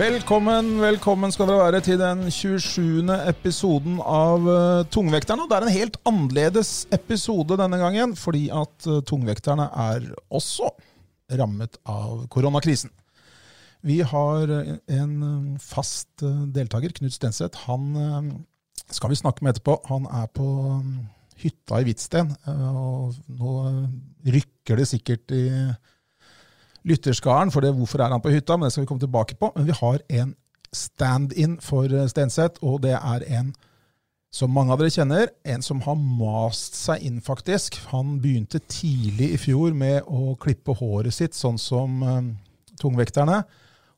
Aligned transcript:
Velkommen, 0.00 0.78
velkommen 0.80 1.28
skal 1.28 1.50
dere 1.50 1.60
være 1.60 1.80
til 1.84 1.98
den 2.00 2.22
27. 2.32 3.10
episoden 3.28 3.98
av 4.00 4.46
uh, 4.48 4.86
Tungvekterne. 4.88 5.44
Det 5.44 5.58
er 5.58 5.66
en 5.66 5.74
helt 5.74 5.98
annerledes 6.08 6.70
episode 6.96 7.58
denne 7.60 7.76
gangen, 7.76 8.14
fordi 8.16 8.46
at 8.48 8.86
uh, 8.88 9.02
Tungvekterne 9.04 9.66
er 9.82 10.06
også 10.32 10.70
rammet 11.36 11.76
av 11.84 12.22
koronakrisen. 12.32 12.88
Vi 13.84 13.98
har 14.00 14.48
uh, 14.48 14.72
en 14.88 15.60
fast 15.60 16.24
deltaker, 16.24 16.96
Knut 16.96 17.18
Stenseth. 17.18 17.66
Han 17.68 18.40
skal 18.88 19.12
vi 19.12 19.20
snakke 19.20 19.44
med 19.44 19.58
etterpå. 19.58 19.82
Han 19.92 20.08
er 20.08 20.32
på 20.32 20.48
um, 20.80 20.94
hytta 21.44 21.82
i 21.82 21.90
Hvitsten, 21.90 22.32
og 22.48 23.20
nå 23.36 23.54
rykker 24.32 24.80
det 24.80 24.88
sikkert 24.94 25.36
i 25.36 25.44
lytterskaren, 26.86 27.50
for 27.52 27.64
det, 27.64 27.74
hvorfor 27.76 28.02
er 28.02 28.12
han 28.14 28.22
på 28.22 28.32
hytta, 28.32 28.56
men 28.56 28.68
det 28.68 28.74
skal 28.74 28.84
vi 28.84 28.90
komme 28.90 29.02
tilbake 29.02 29.36
på. 29.40 29.52
Men 29.56 29.66
vi 29.68 29.76
har 29.76 30.00
en 30.20 30.34
stand-in 30.72 31.58
for 31.64 31.90
Stenseth, 32.08 32.62
og 32.62 32.82
det 32.84 32.94
er 32.96 33.26
en 33.40 33.52
som 34.30 34.52
mange 34.54 34.70
av 34.70 34.78
dere 34.78 34.92
kjenner, 34.94 35.32
en 35.42 35.62
som 35.62 35.80
har 35.82 35.96
mast 35.98 36.76
seg 36.78 37.02
inn, 37.06 37.18
faktisk. 37.24 37.80
Han 37.90 38.20
begynte 38.22 38.62
tidlig 38.70 39.32
i 39.34 39.40
fjor 39.42 39.74
med 39.74 40.06
å 40.06 40.36
klippe 40.40 40.76
håret 40.78 41.16
sitt, 41.16 41.34
sånn 41.34 41.58
som 41.58 41.98
um, 42.06 42.28
tungvekterne. 42.78 43.42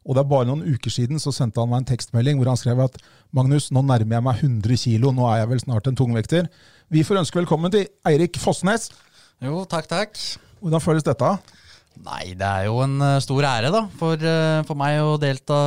Og 0.02 0.16
det 0.16 0.22
er 0.22 0.30
bare 0.32 0.48
noen 0.48 0.64
uker 0.64 0.90
siden 0.90 1.20
så 1.22 1.30
sendte 1.34 1.60
han 1.62 1.70
meg 1.70 1.82
en 1.82 1.90
tekstmelding 1.92 2.40
hvor 2.40 2.48
han 2.50 2.58
skrev 2.58 2.80
at 2.82 2.96
Magnus, 3.36 3.68
nå 3.70 3.84
nærmer 3.86 4.16
jeg 4.16 4.26
meg 4.26 4.40
100 4.40 4.80
kilo, 4.82 5.12
nå 5.14 5.28
er 5.30 5.42
jeg 5.42 5.50
vel 5.52 5.62
snart 5.62 5.90
en 5.90 5.98
tungvekter. 6.00 6.48
Vi 6.92 7.04
får 7.06 7.20
ønske 7.20 7.38
velkommen 7.38 7.72
til 7.74 7.86
Eirik 8.08 8.40
Fossnes. 8.40 8.88
Jo, 9.44 9.62
takk, 9.68 9.86
takk. 9.92 10.16
Hvordan 10.64 10.82
føles 10.82 11.06
dette? 11.06 11.28
Nei, 12.02 12.32
det 12.38 12.46
er 12.46 12.66
jo 12.66 12.80
en 12.82 12.96
uh, 13.02 13.20
stor 13.22 13.44
ære 13.46 13.70
da, 13.74 13.82
for, 14.00 14.18
uh, 14.18 14.62
for, 14.66 14.78
meg 14.78 14.98
å 15.04 15.14
delta 15.20 15.58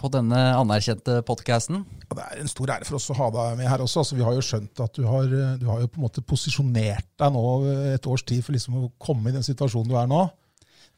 på 0.00 0.10
denne 0.12 0.38
anerkjente 0.56 1.20
podkasten. 1.28 1.84
Det 2.10 2.24
er 2.24 2.40
en 2.42 2.50
stor 2.50 2.72
ære 2.74 2.88
for 2.88 2.98
oss 2.98 3.10
å 3.12 3.18
ha 3.20 3.28
deg 3.36 3.60
med 3.60 3.70
her 3.70 3.84
også. 3.84 4.02
Altså, 4.02 4.16
vi 4.18 4.24
har 4.26 4.34
jo 4.34 4.42
skjønt 4.44 4.82
at 4.82 4.96
du 4.96 5.04
har, 5.06 5.28
du 5.60 5.66
har, 5.68 5.82
jo 5.84 5.90
på 5.90 6.00
en 6.00 6.06
måte 6.08 6.24
posisjonert 6.26 7.06
deg 7.20 7.34
nå 7.36 7.44
et 7.92 8.08
års 8.10 8.24
tid 8.26 8.42
for 8.42 8.56
liksom 8.56 8.80
å 8.80 8.90
komme 8.98 9.30
i 9.30 9.36
den 9.36 9.46
situasjonen 9.46 9.92
du 9.92 9.98
er 10.00 10.08
nå. 10.10 10.24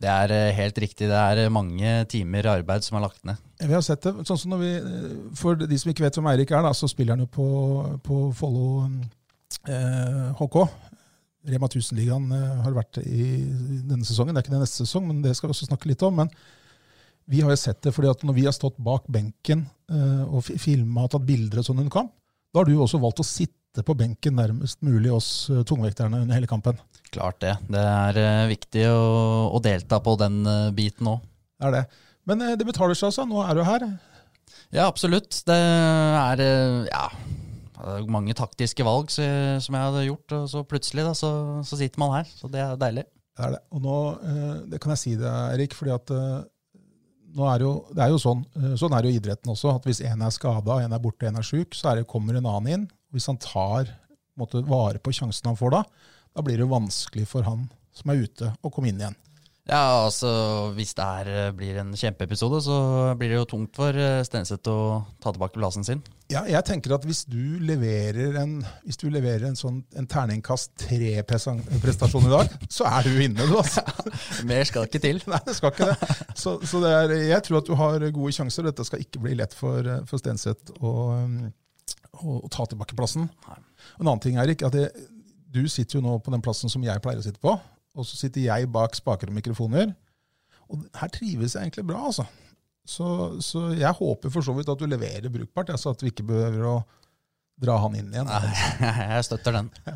Det 0.03 0.11
er 0.11 0.55
helt 0.57 0.79
riktig. 0.83 1.11
Det 1.11 1.19
er 1.19 1.53
mange 1.53 1.91
timer 2.11 2.49
arbeid 2.57 2.87
som 2.87 2.97
er 2.99 3.05
lagt 3.05 3.21
ned. 3.29 3.43
Vi 3.61 3.75
har 3.75 3.85
sett 3.87 4.03
det. 4.07 4.15
sånn 4.27 4.41
som 4.41 4.55
når 4.55 4.63
vi, 4.63 4.73
For 5.39 5.59
de 5.61 5.79
som 5.79 5.93
ikke 5.93 6.07
vet 6.07 6.17
hvem 6.19 6.31
Eirik 6.33 6.55
er, 6.55 6.65
da, 6.65 6.73
så 6.75 6.89
spiller 6.91 7.15
han 7.15 7.23
jo 7.23 7.29
på, 7.31 7.51
på 8.03 8.23
Follo 8.35 8.89
HK. 10.41 10.57
Rema 11.49 11.67
1000-ligaen 11.67 12.29
har 12.63 12.75
vært 12.77 13.01
i 13.03 13.27
denne 13.89 14.07
sesongen. 14.07 14.35
Det 14.35 14.43
er 14.43 14.47
ikke 14.47 14.55
det 14.55 14.63
neste 14.63 14.85
sesong, 14.85 15.09
men 15.09 15.23
det 15.25 15.33
skal 15.35 15.51
vi 15.51 15.57
også 15.57 15.67
snakke 15.67 15.89
litt 15.91 16.05
om. 16.07 16.21
Men 16.21 16.31
vi 17.31 17.41
har 17.43 17.51
jo 17.51 17.59
sett 17.59 17.81
det 17.83 17.93
fordi 17.95 18.11
at 18.13 18.23
når 18.27 18.37
vi 18.37 18.45
har 18.47 18.55
stått 18.55 18.79
bak 18.83 19.09
benken 19.11 19.65
og 20.29 20.47
filma 20.47 21.07
og 21.07 21.13
tatt 21.15 21.27
bilder 21.27 21.63
og 21.63 21.67
sånn 21.67 21.83
under 21.83 21.95
kamp, 21.95 22.13
da 22.53 22.63
har 22.63 22.69
du 22.69 22.77
også 22.77 23.01
valgt 23.03 23.23
å 23.23 23.27
sitte 23.27 23.83
på 23.83 23.97
benken 23.99 24.37
nærmest 24.39 24.79
mulig 24.85 25.11
oss 25.15 25.29
tungvekterne 25.67 26.23
under 26.23 26.37
hele 26.37 26.51
kampen. 26.51 26.79
Klart 27.11 27.41
det. 27.43 27.57
Det 27.73 27.83
er 27.83 28.49
viktig 28.51 28.87
å, 28.93 29.03
å 29.51 29.63
delta 29.65 29.99
på 30.05 30.15
den 30.21 30.43
biten 30.77 31.11
òg. 31.15 31.23
Det 31.59 31.71
er 31.71 31.77
det. 31.81 31.85
Men 32.29 32.47
det 32.55 32.69
betaler 32.69 32.95
seg 32.99 33.11
altså. 33.11 33.27
Nå 33.27 33.43
er 33.43 33.59
du 33.59 33.65
her. 33.67 33.87
Ja, 34.73 34.87
absolutt. 34.87 35.43
Det 35.49 35.57
er 35.59 36.43
ja, 36.87 37.07
mange 38.11 38.35
taktiske 38.39 38.85
valg 38.87 39.11
som 39.13 39.77
jeg 39.77 39.87
hadde 39.89 40.07
gjort, 40.07 40.35
og 40.37 40.47
så 40.53 40.63
plutselig 40.69 41.05
da, 41.09 41.13
så, 41.19 41.31
så, 41.67 41.79
sitter 41.81 42.03
man 42.03 42.15
her. 42.19 42.31
Så 42.31 42.51
det 42.53 42.63
er 42.63 42.79
deilig. 42.81 43.05
Det 43.33 43.47
er 43.47 43.55
det. 43.57 43.63
Og 43.73 43.83
nå 43.85 43.99
det 44.71 44.81
kan 44.83 44.95
jeg 44.95 45.03
si 45.03 45.15
det, 45.19 45.33
Erik, 45.57 45.75
fordi 45.79 45.95
at 45.95 46.13
nå 47.33 47.49
er 47.49 47.65
jo, 47.65 47.73
det 47.97 48.05
er 48.05 48.13
jo 48.13 48.21
sånn, 48.21 48.43
sånn 48.79 48.95
er 48.97 49.09
jo 49.09 49.15
idretten 49.17 49.53
også, 49.53 49.73
at 49.77 49.87
hvis 49.89 50.03
en 50.05 50.25
er 50.25 50.35
skada, 50.35 50.79
en 50.83 50.95
er 50.95 51.03
borte, 51.03 51.29
en 51.29 51.41
er 51.41 51.47
sjuk, 51.47 51.77
så 51.77 51.91
er 51.91 52.01
det, 52.01 52.09
kommer 52.11 52.37
en 52.37 52.49
annen 52.49 52.73
inn. 52.75 52.89
Hvis 53.13 53.29
han 53.31 53.41
tar 53.41 53.89
måtte, 54.39 54.63
vare 54.69 55.01
på 55.03 55.15
sjansen 55.17 55.51
han 55.51 55.59
får 55.59 55.75
da, 55.75 55.83
da 56.33 56.45
blir 56.45 56.59
det 56.59 56.67
jo 56.67 56.73
vanskelig 56.73 57.27
for 57.29 57.47
han 57.49 57.67
som 57.97 58.13
er 58.13 58.25
ute, 58.25 58.53
å 58.65 58.73
komme 58.73 58.93
inn 58.93 59.01
igjen. 59.01 59.17
Ja, 59.71 60.07
altså 60.09 60.29
Hvis 60.75 60.91
det 60.99 61.05
her 61.07 61.53
blir 61.55 61.77
en 61.79 61.93
kjempeepisode, 61.95 62.59
så 62.65 62.77
blir 63.19 63.31
det 63.31 63.37
jo 63.39 63.47
tungt 63.53 63.77
for 63.79 63.95
Stenseth 64.27 64.67
å 64.71 65.05
ta 65.23 65.31
tilbake 65.31 65.55
plassen 65.55 65.87
sin. 65.87 66.03
Ja, 66.33 66.43
jeg 66.49 66.65
tenker 66.67 66.97
at 66.97 67.05
Hvis 67.07 67.23
du 67.31 67.61
leverer 67.63 68.41
en, 68.41 68.57
hvis 68.83 68.99
du 68.99 69.07
leverer 69.13 69.47
en, 69.47 69.59
sånn, 69.59 69.83
en 69.99 70.09
terningkast 70.11 70.75
tre-prestasjon 70.83 72.27
i 72.27 72.33
dag, 72.33 72.57
så 72.77 72.89
er 72.91 73.07
du 73.07 73.23
inne. 73.23 73.47
du 73.47 73.55
altså. 73.61 73.85
Mer 74.51 74.67
skal 74.67 74.89
ikke 74.89 75.03
til. 75.05 75.23
Nei, 75.31 75.41
det 75.47 75.55
skal 75.59 75.75
ikke 75.75 75.93
det. 75.93 76.17
Så, 76.35 76.57
så 76.67 76.83
det 76.83 76.95
er, 76.97 77.15
jeg 77.31 77.47
tror 77.47 77.61
at 77.61 77.71
du 77.71 77.77
har 77.79 78.07
gode 78.19 78.35
sjanser. 78.35 78.67
Dette 78.67 78.87
skal 78.89 79.05
ikke 79.05 79.23
bli 79.23 79.37
lett 79.39 79.55
for, 79.55 79.87
for 80.11 80.23
Stenseth 80.23 80.75
å, 80.81 80.97
å, 82.19 82.41
å, 82.41 82.51
ta 82.51 82.67
tilbake 82.67 82.99
plassen. 82.99 83.31
En 83.47 84.09
annen 84.09 84.25
ting, 84.27 84.43
Erik, 84.43 84.67
at 84.67 84.75
det, 84.75 84.89
du 85.53 85.63
sitter 85.71 86.01
jo 86.01 86.07
nå 86.09 86.17
på 86.25 86.35
den 86.35 86.43
plassen 86.43 86.73
som 86.73 86.83
jeg 86.83 87.05
pleier 87.05 87.23
å 87.23 87.29
sitte 87.29 87.43
på 87.43 87.55
og 87.93 88.09
så 88.09 88.19
sitter 88.19 88.47
jeg 88.47 88.71
bak 88.73 88.97
spaker 88.97 89.31
og 89.31 89.37
mikrofoner. 89.37 89.93
Og 90.73 90.87
her 90.97 91.13
trives 91.13 91.57
jeg 91.57 91.67
egentlig 91.67 91.85
bra, 91.91 92.07
altså. 92.09 92.25
Så, 92.89 93.07
så 93.45 93.69
jeg 93.79 93.95
håper 93.95 94.33
for 94.33 94.43
så 94.43 94.55
vidt 94.57 94.71
at 94.73 94.81
du 94.81 94.89
leverer 94.89 95.31
brukbart, 95.31 95.71
altså 95.71 95.93
at 95.93 96.03
vi 96.03 96.11
ikke 96.11 96.27
behøver 96.27 96.67
å 96.67 96.77
dra 97.63 97.77
han 97.83 97.95
inn 97.95 98.09
igjen. 98.11 98.27
Nei, 98.27 98.55
jeg 99.15 99.27
støtter 99.29 99.55
den. 99.55 99.69
Ja. 99.87 99.95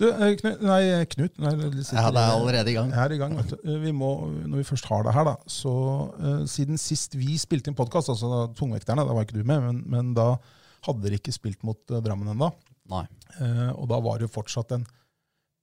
Du, 0.00 0.06
Knut, 0.40 0.62
nei, 0.64 0.80
Knut 1.12 1.42
nei, 1.42 1.52
Ja, 1.92 2.06
det 2.14 2.22
er 2.22 2.32
allerede 2.32 2.72
i 2.72 2.76
gang. 2.78 2.94
Er 2.96 3.12
i 3.12 3.18
gang, 3.20 3.36
vet 3.36 3.52
du. 3.52 3.68
Vi 3.82 3.92
må, 3.96 4.14
når 4.46 4.62
vi 4.62 4.68
først 4.70 4.88
har 4.88 5.04
det 5.06 5.14
her, 5.16 5.28
da, 5.28 5.36
så 5.50 5.74
uh, 6.16 6.42
siden 6.48 6.80
sist 6.80 7.18
vi 7.18 7.36
spilte 7.40 7.70
inn 7.70 7.78
podkast, 7.78 8.12
altså 8.14 8.30
da, 8.32 8.40
Tungvekterne, 8.56 9.04
da 9.04 9.16
var 9.16 9.26
ikke 9.26 9.40
du 9.40 9.44
med, 9.44 9.66
men, 9.66 9.82
men 9.92 10.16
da 10.16 10.30
hadde 10.86 11.04
dere 11.04 11.20
ikke 11.20 11.34
spilt 11.34 11.60
mot 11.66 11.78
uh, 11.92 12.00
Drammen 12.04 12.32
ennå. 12.32 12.52
Uh, 12.92 13.70
og 13.76 13.86
da 13.92 14.00
var 14.04 14.18
det 14.18 14.30
jo 14.30 14.36
fortsatt 14.38 14.74
en 14.78 14.88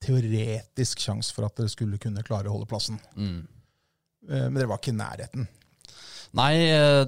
teoretisk 0.04 1.02
sjanse 1.04 1.34
for 1.36 1.48
at 1.48 1.56
dere 1.60 1.72
skulle 1.72 2.00
kunne 2.02 2.26
klare 2.26 2.50
å 2.50 2.58
holde 2.58 2.70
plassen. 2.70 3.00
Mm. 3.16 3.40
Men 4.30 4.60
dere 4.60 4.70
var 4.70 4.82
ikke 4.82 4.94
i 4.94 5.00
nærheten. 5.00 5.48
Nei, 6.38 6.54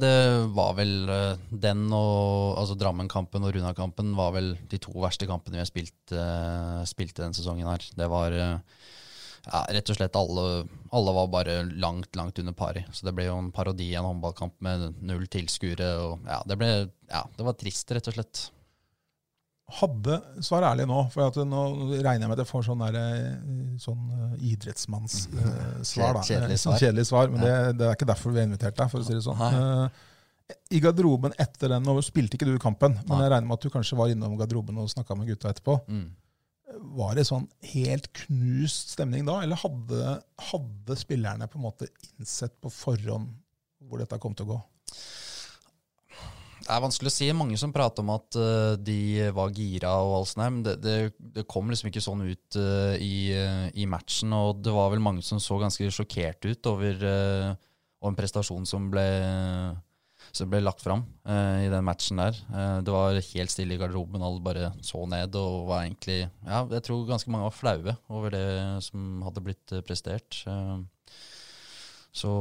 det 0.02 0.14
var 0.56 0.72
vel 0.80 0.96
den 1.52 1.84
og 1.94 2.58
altså 2.58 2.74
Drammen-kampen 2.80 3.44
og 3.46 3.54
Runa-kampen 3.54 4.16
var 4.18 4.32
vel 4.34 4.56
de 4.72 4.80
to 4.82 4.96
verste 5.04 5.28
kampene 5.30 5.60
vi 5.60 5.62
har 5.62 5.70
spilt, 5.70 6.16
spilt 6.90 7.20
denne 7.20 7.38
sesongen 7.38 7.70
her. 7.70 7.86
Det 8.00 8.08
var 8.10 8.34
ja, 9.46 9.62
rett 9.74 9.90
og 9.90 9.98
slett 9.98 10.18
alle, 10.18 10.48
alle, 10.94 11.14
var 11.18 11.30
bare 11.34 11.58
langt, 11.82 12.16
langt 12.18 12.40
under 12.42 12.56
pari. 12.58 12.84
Så 12.94 13.08
det 13.08 13.14
ble 13.18 13.28
jo 13.28 13.38
en 13.40 13.52
parodi 13.54 13.92
i 13.92 13.98
en 14.00 14.08
håndballkamp 14.10 14.58
med 14.66 15.02
null 15.02 15.28
tilskuere. 15.32 15.92
Ja, 16.28 16.42
det 16.48 16.58
ble 16.62 16.72
Ja, 17.12 17.26
det 17.38 17.46
var 17.46 17.58
trist, 17.60 17.92
rett 17.92 18.10
og 18.12 18.18
slett 18.18 18.48
hadde 19.80 20.18
Svar 20.44 20.66
ærlig 20.68 20.86
nå, 20.90 21.00
for 21.14 21.44
nå 21.48 21.64
regner 21.92 22.26
jeg 22.26 22.30
med 22.30 22.36
at 22.36 22.44
jeg 22.44 22.50
får 22.50 22.66
sånn, 22.68 22.84
der, 22.84 23.28
sånn 23.82 24.08
idrettsmannssvar. 24.52 26.20
Uh, 26.20 26.24
kjedelig 26.28 26.58
svar. 26.64 26.80
Kjedelig 26.82 27.06
svar, 27.10 27.30
Men 27.32 27.46
det, 27.46 27.54
det, 27.80 27.90
er 27.90 28.00
ikke 28.00 28.10
derfor 28.10 28.36
vi 28.36 28.42
har 28.42 28.50
invitert 28.50 28.78
deg, 28.78 28.92
for 28.92 29.04
å 29.04 29.08
si 29.08 29.16
det 29.16 29.24
sånn. 29.26 29.42
Uh, 29.42 30.58
I 30.76 30.82
garderoben 30.84 31.36
etter 31.40 31.72
den, 31.76 31.86
nå 31.88 31.96
spilte 32.06 32.38
ikke 32.38 32.50
du 32.50 32.58
kampen, 32.62 32.98
men 33.04 33.14
Nei. 33.14 33.22
jeg 33.26 33.34
regner 33.36 33.52
med 33.52 33.60
at 33.60 33.68
du 33.68 33.74
kanskje 33.74 34.00
var 34.00 34.12
innom 34.12 34.36
garderoben 34.40 34.82
og 34.84 34.92
snakka 34.92 35.18
med 35.20 35.32
gutta 35.32 35.54
etterpå. 35.54 35.78
Mm. 35.88 36.10
Var 37.02 37.16
det 37.20 37.28
sånn 37.28 37.48
helt 37.74 38.12
knust 38.26 38.94
stemning 38.96 39.26
da, 39.28 39.42
eller 39.46 39.60
hadde, 39.60 40.18
hadde 40.52 41.00
spillerne 41.00 41.48
på 41.52 41.60
en 41.60 41.68
måte 41.68 41.90
innsett 42.12 42.56
på 42.64 42.72
forhånd 42.72 43.32
hvor 43.88 44.00
dette 44.04 44.20
kom 44.22 44.36
til 44.38 44.48
å 44.48 44.54
gå? 44.54 44.62
Er 46.72 46.80
vanskelig 46.80 47.12
å 47.12 47.14
si. 47.14 47.28
Mange 47.36 47.58
som 47.60 47.74
prater 47.76 48.04
om 48.04 48.14
at 48.14 48.38
uh, 48.40 48.78
de 48.80 49.28
var 49.36 49.52
gira 49.56 49.92
og 50.00 50.22
alt 50.22 50.32
sånt, 50.32 50.44
men 50.46 50.62
det, 50.64 50.78
det, 50.84 50.96
det, 51.36 51.44
kom 51.50 51.68
liksom 51.72 51.90
ikke 51.90 52.04
sånn 52.04 52.24
ut 52.24 52.58
uh, 52.60 52.96
i, 52.96 53.34
uh, 53.36 53.68
i, 53.76 53.88
matchen. 53.90 54.32
Og 54.38 54.62
det 54.64 54.72
var 54.76 54.92
vel 54.94 55.04
mange 55.04 55.26
som 55.26 55.42
så 55.42 55.60
ganske 55.60 55.90
sjokkert 55.92 56.48
ut 56.48 56.70
over, 56.72 57.04
over 58.00 58.14
en 58.14 58.20
prestasjon 58.20 58.68
som 58.70 58.88
ble, 58.94 59.04
som 60.32 60.52
ble 60.52 60.62
lagt 60.64 60.84
fram 60.84 61.04
i 61.28 61.68
den 61.72 61.86
matchen 61.86 62.22
der. 62.22 62.38
det 62.86 62.94
var 62.94 63.20
helt 63.20 63.52
stille 63.52 63.76
i 63.76 63.80
garderoben, 63.82 64.24
alle 64.24 64.44
bare 64.44 64.72
så 64.86 65.04
ned 65.10 65.36
og 65.38 65.68
var 65.70 65.84
egentlig 65.86 66.22
Ja, 66.24 66.64
jeg 66.64 66.86
tror 66.88 67.04
ganske 67.10 67.34
mange 67.34 67.50
var 67.50 67.58
flaue 67.58 67.96
over 68.10 68.34
det 68.34 68.46
som 68.88 69.22
hadde 69.26 69.44
blitt 69.46 69.76
prestert. 69.88 70.40
Så 72.16 72.32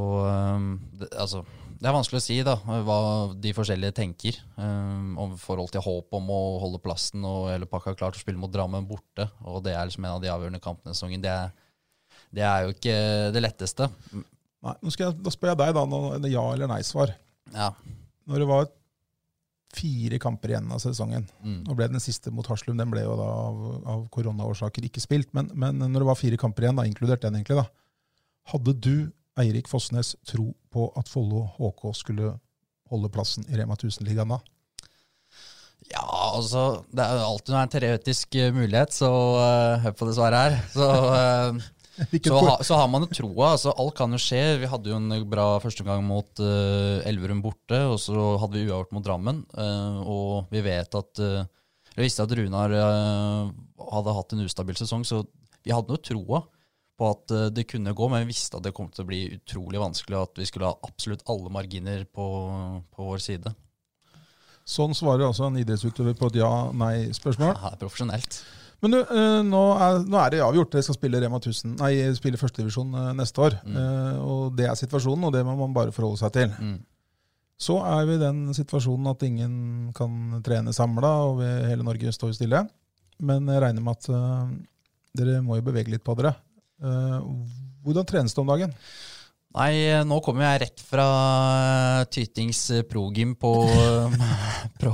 det, 1.01 1.11
altså 1.19 1.43
det 1.81 1.89
er 1.89 1.95
vanskelig 1.95 2.19
å 2.21 2.23
si 2.23 2.35
da, 2.45 2.53
hva 2.85 2.97
de 3.41 3.51
forskjellige 3.57 3.95
tenker. 3.97 4.35
Um, 4.53 5.15
om 5.17 5.31
forhold 5.41 5.71
til 5.73 5.81
håp 5.81 6.13
om 6.13 6.27
å 6.29 6.41
holde 6.61 6.81
plassen 6.83 7.23
og 7.25 7.47
hele 7.49 7.65
pakka 7.69 7.95
klart 7.97 8.19
å 8.19 8.21
spille 8.21 8.37
mot 8.37 8.51
Drammen 8.53 8.85
borte. 8.89 9.25
Og 9.49 9.63
det 9.65 9.73
er 9.73 9.87
liksom 9.89 10.05
en 10.05 10.13
av 10.19 10.21
de 10.21 10.29
avgjørende 10.29 10.61
kampene 10.61 10.93
i 10.93 10.97
sesongen. 10.99 11.23
Det, 11.25 11.33
det, 12.37 12.43
er 12.45 12.67
jo 12.67 12.75
ikke 12.75 12.97
det 13.33 13.41
letteste. 13.41 13.89
Nei, 14.13 14.75
nå 14.77 14.93
skal 14.93 15.07
jeg, 15.09 15.17
Da 15.25 15.33
spør 15.33 15.55
jeg 15.55 15.61
deg, 15.63 15.73
da, 15.79 15.85
noe 15.89 16.19
ja- 16.29 16.45
eller 16.53 16.69
nei-svar. 16.69 17.15
Ja. 17.55 17.71
Når 18.29 18.43
det 18.45 18.49
var 18.51 18.69
fire 19.73 20.19
kamper 20.21 20.51
igjen 20.53 20.69
av 20.75 20.81
sesongen, 20.83 21.25
Mm. 21.41 21.63
nå 21.65 21.75
ble 21.79 21.87
den 21.87 22.03
siste 22.03 22.29
mot 22.29 22.45
Haslum 22.45 22.77
den 22.77 22.91
ble 22.91 23.01
jo 23.05 23.15
da 23.17 23.23
av, 23.23 23.61
av 23.87 24.01
koronaårsaker 24.11 24.83
ikke 24.85 25.01
spilt, 25.01 25.29
men, 25.33 25.49
men 25.55 25.79
når 25.79 26.03
det 26.03 26.09
var 26.09 26.19
fire 26.19 26.37
kamper 26.37 26.67
igjen, 26.67 26.75
da, 26.77 26.83
inkludert 26.85 27.21
den 27.23 27.39
egentlig, 27.39 27.55
da, 27.57 27.65
hadde 28.51 28.73
du, 28.83 28.95
Eirik 29.39 29.69
Fossnes, 29.71 30.15
tro 30.27 30.51
på 30.73 30.89
at 30.99 31.09
Follo 31.11 31.45
HK 31.55 31.91
skulle 31.95 32.33
holde 32.91 33.11
plassen 33.13 33.45
i 33.47 33.59
Rema 33.59 33.77
1000-ligaen 33.77 34.33
da? 34.33 34.41
Ja, 35.91 36.07
altså 36.37 36.83
Det 36.91 37.03
er 37.03 37.19
jo 37.19 37.27
alltid 37.27 37.55
en 37.57 37.71
teoretisk 37.73 38.35
eh, 38.39 38.51
mulighet, 38.55 38.93
så 38.95 39.11
uh, 39.11 39.79
hør 39.83 39.95
på 39.97 40.07
det 40.07 40.15
svaret 40.15 40.43
her. 40.43 40.57
Så, 40.71 40.87
uh, 41.15 42.11
så, 42.13 42.37
ha, 42.37 42.53
så 42.67 42.77
har 42.79 42.91
man 42.91 43.05
jo 43.05 43.11
troa. 43.11 43.53
Altså, 43.53 43.73
alt 43.75 43.95
kan 43.97 44.13
jo 44.15 44.21
skje. 44.21 44.43
Vi 44.61 44.69
hadde 44.71 44.91
jo 44.91 44.99
en 44.99 45.25
bra 45.31 45.47
førsteomgang 45.63 46.05
mot 46.07 46.43
uh, 46.43 47.01
Elverum 47.09 47.41
borte, 47.43 47.81
og 47.91 47.99
så 48.03 48.35
hadde 48.43 48.59
vi 48.59 48.67
uavgjort 48.69 48.95
mot 48.95 49.07
Drammen. 49.07 49.43
og 50.05 50.53
vi 50.53 50.63
vet 50.63 50.95
at 50.95 51.25
Vi 51.91 52.05
visste 52.05 52.23
at 52.23 52.31
Runar 52.37 52.71
hadde 52.71 54.15
hatt 54.15 54.33
en 54.33 54.45
ustabil 54.45 54.77
sesong, 54.79 55.03
så 55.07 55.25
vi 55.65 55.73
hadde 55.75 55.97
jo 55.97 56.03
troa 56.11 56.45
på 57.01 57.09
at 57.15 57.33
eh, 57.33 57.49
det 57.49 57.65
kunne 57.71 57.95
gå, 57.97 58.11
men 58.11 58.23
vi 58.23 58.35
visste 58.35 58.59
at 58.59 58.67
det 58.67 58.75
kom 58.77 58.91
til 58.93 59.05
å 59.05 59.09
bli 59.09 59.23
utrolig 59.39 59.81
vanskelig, 59.81 60.19
og 60.19 60.29
at 60.29 60.41
vi 60.43 60.47
skulle 60.49 60.69
ha 60.69 60.77
absolutt 60.87 61.25
alle 61.31 61.51
marginer 61.53 62.05
på, 62.05 62.27
på 62.93 63.09
vår 63.09 63.23
side. 63.25 63.53
Sånn 64.71 64.93
svarer 64.95 65.25
altså 65.25 65.47
en 65.47 65.57
idrettsutøver 65.59 66.13
på 66.19 66.29
et 66.29 66.41
ja-nei-spørsmål. 66.43 67.55
Er 67.71 67.79
profesjonelt. 67.81 68.43
Men 68.81 68.93
du, 68.93 68.99
eh, 69.01 69.39
nå, 69.45 69.63
er, 69.81 69.99
nå 70.05 70.21
er 70.21 70.33
det 70.33 70.43
avgjort. 70.45 70.71
Dere 70.73 70.85
skal 70.85 70.97
spille 70.97 71.21
Rema 71.21 71.41
1000, 71.41 71.75
nei, 71.81 71.91
spille 72.17 72.39
førstedivisjon 72.41 72.95
neste 73.17 73.43
år. 73.47 73.57
Mm. 73.65 73.81
Eh, 73.81 74.21
og 74.21 74.55
det 74.57 74.69
er 74.69 74.77
situasjonen, 74.77 75.27
og 75.29 75.35
det 75.35 75.43
må 75.47 75.57
man 75.57 75.75
bare 75.75 75.93
forholde 75.95 76.21
seg 76.21 76.33
til. 76.37 76.53
Mm. 76.53 76.79
Så 77.61 77.75
er 77.85 78.07
vi 78.09 78.17
i 78.17 78.21
den 78.21 78.47
situasjonen 78.57 79.11
at 79.11 79.25
ingen 79.25 79.55
kan 79.97 80.39
trene 80.45 80.73
samla, 80.73 81.11
og 81.29 81.43
hele 81.45 81.85
Norge 81.85 82.13
står 82.13 82.33
stille. 82.37 82.63
Men 83.21 83.49
jeg 83.49 83.61
regner 83.61 83.85
med 83.85 83.99
at 83.99 84.09
eh, 84.09 84.55
dere 85.21 85.41
må 85.45 85.59
jo 85.59 85.67
bevege 85.67 85.93
litt 85.93 86.05
på 86.05 86.17
dere. 86.17 86.33
Eh, 86.81 87.17
hvordan 87.85 88.07
trenes 88.09 88.33
det 88.33 88.41
om 88.41 88.49
dagen? 88.49 88.73
Nei, 89.51 89.73
nå 90.07 90.21
kommer 90.23 90.45
jeg 90.45 90.61
rett 90.63 90.81
fra 90.87 91.05
eh, 91.11 92.03
Tytings 92.13 92.61
eh, 92.71 92.85
progym 92.87 93.33
på, 93.39 93.51
pro, 94.81 94.93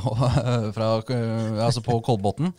fra, 0.73 0.87
altså 1.63 1.83
på 1.85 1.99
Kolbotn. 2.05 2.49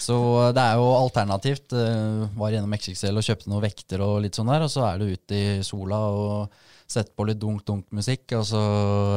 Så 0.00 0.16
det 0.54 0.62
er 0.62 0.78
jo 0.78 0.92
alternativt. 0.96 1.74
Var 1.74 2.54
gjennom 2.54 2.76
XXL 2.78 3.18
og 3.18 3.26
kjøpte 3.26 3.50
noen 3.50 3.66
vekter 3.66 4.04
og 4.06 4.20
litt 4.24 4.38
sånn 4.38 4.52
der, 4.52 4.68
og 4.68 4.72
så 4.72 4.86
er 4.88 5.02
du 5.02 5.10
ute 5.10 5.40
i 5.40 5.66
sola 5.66 6.04
og 6.12 6.62
sette 6.92 7.14
på 7.16 7.26
litt 7.28 7.40
dunk-dunk-musikk, 7.40 8.24
og 8.38 8.44
så 8.48 8.62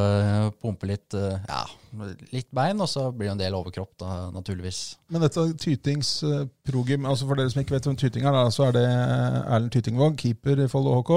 eh, 0.01 0.47
pumpe 0.61 0.87
litt, 0.89 1.15
eh, 1.17 1.41
ja, 1.49 1.61
litt 2.33 2.47
bein, 2.55 2.79
og 2.81 2.89
så 2.91 3.07
blir 3.11 3.29
det 3.29 3.33
en 3.35 3.41
del 3.43 3.57
overkropp, 3.57 3.93
da, 4.01 4.13
naturligvis. 4.33 4.81
Men 5.13 5.25
dette 5.25 5.47
Tytings 5.61 6.17
eh, 6.27 6.45
altså 6.45 7.27
for 7.27 7.39
dere 7.39 7.51
som 7.51 7.63
ikke 7.63 7.77
vet 7.77 7.89
hvem 7.89 7.99
Tyting 7.99 8.27
er, 8.27 8.35
da, 8.35 8.45
så 8.53 8.69
er 8.69 8.77
det 8.77 8.85
Erlend 8.85 9.73
Tytingvåg, 9.75 10.17
keeper 10.21 10.63
i 10.63 10.69
Follo 10.71 10.95
HK. 11.01 11.13